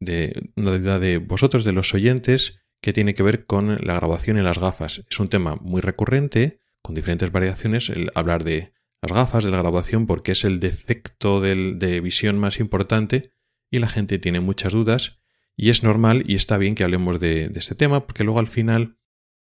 de 0.00 0.50
una 0.56 0.78
duda 0.78 0.98
de 0.98 1.18
vosotros, 1.18 1.64
de 1.64 1.72
los 1.72 1.92
oyentes, 1.94 2.60
que 2.80 2.92
tiene 2.92 3.14
que 3.14 3.22
ver 3.22 3.46
con 3.46 3.76
la 3.84 3.94
grabación 3.94 4.38
en 4.38 4.44
las 4.44 4.58
gafas. 4.58 5.04
Es 5.08 5.18
un 5.18 5.28
tema 5.28 5.56
muy 5.56 5.80
recurrente, 5.80 6.60
con 6.82 6.94
diferentes 6.94 7.32
variaciones, 7.32 7.90
el 7.90 8.10
hablar 8.14 8.44
de 8.44 8.75
las 9.02 9.12
gafas, 9.12 9.44
de 9.44 9.50
la 9.50 9.58
grabación, 9.58 10.06
porque 10.06 10.32
es 10.32 10.44
el 10.44 10.60
defecto 10.60 11.40
de 11.40 12.00
visión 12.00 12.38
más 12.38 12.60
importante 12.60 13.30
y 13.70 13.78
la 13.78 13.88
gente 13.88 14.18
tiene 14.18 14.40
muchas 14.40 14.72
dudas 14.72 15.18
y 15.56 15.70
es 15.70 15.82
normal 15.82 16.24
y 16.26 16.34
está 16.34 16.58
bien 16.58 16.74
que 16.74 16.84
hablemos 16.84 17.18
de, 17.18 17.50
este 17.54 17.74
tema 17.74 18.06
porque 18.06 18.24
luego 18.24 18.38
al 18.38 18.48
final 18.48 18.98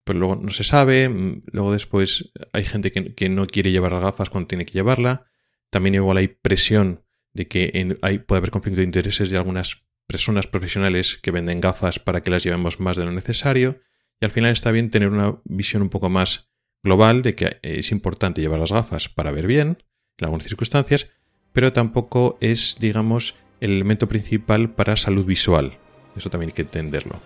pues 0.04 0.18
luego 0.18 0.36
no 0.36 0.50
se 0.50 0.64
sabe, 0.64 1.08
mm, 1.10 1.42
luego 1.52 1.72
después 1.72 2.32
hay 2.54 2.64
gente 2.66 2.92
que, 2.92 3.30
no 3.30 3.46
quiere 3.46 3.72
llevar 3.72 3.92
las 3.92 4.02
gafas 4.02 4.30
cuando 4.32 4.48
tiene 4.48 4.66
que 4.66 4.74
llevarla, 4.74 5.28
también 5.70 5.96
igual 5.96 6.18
hay 6.18 6.28
presión 6.28 7.06
de 7.34 7.48
que 7.48 7.98
hay, 8.02 8.18
puede 8.20 8.40
haber 8.40 8.50
conflicto 8.50 8.80
de 8.80 8.86
intereses 8.86 9.30
de 9.30 9.38
algunas 9.38 9.86
personas 10.08 10.48
profesionales 10.48 11.20
que 11.22 11.32
venden 11.32 11.62
gafas 11.62 12.00
para 12.00 12.22
que 12.22 12.32
las 12.32 12.44
llevemos 12.44 12.80
más 12.80 12.98
de 12.98 13.06
lo 13.06 13.12
necesario 13.12 13.80
y 14.20 14.26
al 14.26 14.32
final 14.32 14.52
está 14.52 14.72
bien 14.72 14.90
tener 14.90 15.10
una 15.10 15.40
visión 15.46 15.84
un 15.84 15.90
poco 15.90 16.10
más 16.10 16.52
global 16.84 17.22
de 17.22 17.36
que 17.36 17.58
es 17.62 17.92
importante 17.92 18.42
llevar 18.42 18.60
las 18.60 18.72
gafas 18.72 19.10
para 19.10 19.32
ver 19.32 19.48
bien 19.48 19.84
en 20.18 20.26
algunas 20.26 20.48
circunstancias, 20.48 21.08
pero 21.54 21.74
tampoco 21.74 22.38
es, 22.42 22.78
digamos, 22.80 23.36
el 23.60 23.72
elemento 23.72 24.08
principal 24.08 24.70
para 24.70 24.96
salud 24.96 25.26
visual. 25.26 25.78
Eso 26.16 26.30
también 26.30 26.50
hay 26.50 26.54
que 26.54 26.62
entenderlo. 26.64 27.20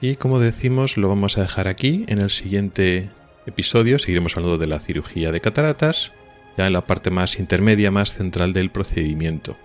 Y 0.00 0.16
como 0.16 0.40
decimos, 0.40 0.96
lo 0.96 1.08
vamos 1.08 1.38
a 1.38 1.42
dejar 1.42 1.68
aquí. 1.68 2.04
En 2.08 2.20
el 2.20 2.30
siguiente 2.30 3.10
episodio 3.46 3.98
seguiremos 3.98 4.36
hablando 4.36 4.58
de 4.58 4.66
la 4.66 4.80
cirugía 4.80 5.32
de 5.32 5.40
cataratas 5.40 6.12
ya 6.56 6.66
en 6.66 6.72
la 6.72 6.82
parte 6.82 7.10
más 7.10 7.38
intermedia, 7.38 7.90
más 7.90 8.14
central 8.14 8.52
del 8.52 8.70
procedimiento. 8.70 9.56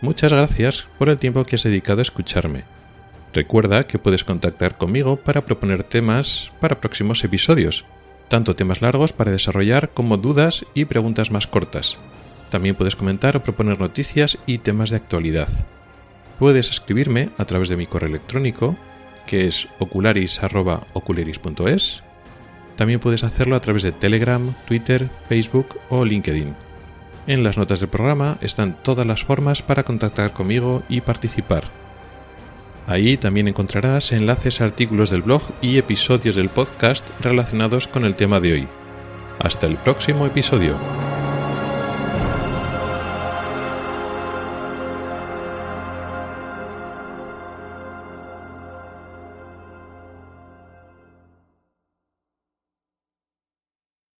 Muchas 0.00 0.32
gracias 0.32 0.86
por 0.98 1.08
el 1.08 1.18
tiempo 1.18 1.44
que 1.44 1.56
has 1.56 1.62
dedicado 1.62 2.00
a 2.00 2.02
escucharme. 2.02 2.73
Recuerda 3.34 3.86
que 3.88 3.98
puedes 3.98 4.22
contactar 4.22 4.78
conmigo 4.78 5.16
para 5.16 5.44
proponer 5.44 5.82
temas 5.82 6.52
para 6.60 6.80
próximos 6.80 7.24
episodios, 7.24 7.84
tanto 8.28 8.54
temas 8.54 8.80
largos 8.80 9.12
para 9.12 9.32
desarrollar 9.32 9.90
como 9.90 10.18
dudas 10.18 10.64
y 10.72 10.84
preguntas 10.84 11.32
más 11.32 11.48
cortas. 11.48 11.98
También 12.50 12.76
puedes 12.76 12.94
comentar 12.94 13.36
o 13.36 13.42
proponer 13.42 13.80
noticias 13.80 14.38
y 14.46 14.58
temas 14.58 14.90
de 14.90 14.96
actualidad. 14.96 15.48
Puedes 16.38 16.70
escribirme 16.70 17.30
a 17.36 17.44
través 17.44 17.68
de 17.68 17.76
mi 17.76 17.88
correo 17.88 18.10
electrónico, 18.10 18.76
que 19.26 19.48
es 19.48 19.66
ocularis.ocularis.es. 19.80 22.04
También 22.76 23.00
puedes 23.00 23.24
hacerlo 23.24 23.56
a 23.56 23.60
través 23.60 23.82
de 23.82 23.90
Telegram, 23.90 24.54
Twitter, 24.64 25.10
Facebook 25.28 25.80
o 25.88 26.04
LinkedIn. 26.04 26.54
En 27.26 27.42
las 27.42 27.58
notas 27.58 27.80
del 27.80 27.88
programa 27.88 28.38
están 28.40 28.76
todas 28.80 29.08
las 29.08 29.24
formas 29.24 29.60
para 29.60 29.82
contactar 29.82 30.32
conmigo 30.32 30.84
y 30.88 31.00
participar. 31.00 31.82
Ahí 32.86 33.16
también 33.16 33.48
encontrarás 33.48 34.12
enlaces 34.12 34.60
a 34.60 34.64
artículos 34.64 35.10
del 35.10 35.22
blog 35.22 35.42
y 35.62 35.78
episodios 35.78 36.36
del 36.36 36.50
podcast 36.50 37.08
relacionados 37.20 37.86
con 37.88 38.04
el 38.04 38.14
tema 38.14 38.40
de 38.40 38.52
hoy. 38.52 38.68
Hasta 39.38 39.66
el 39.66 39.76
próximo 39.76 40.26
episodio. 40.26 40.76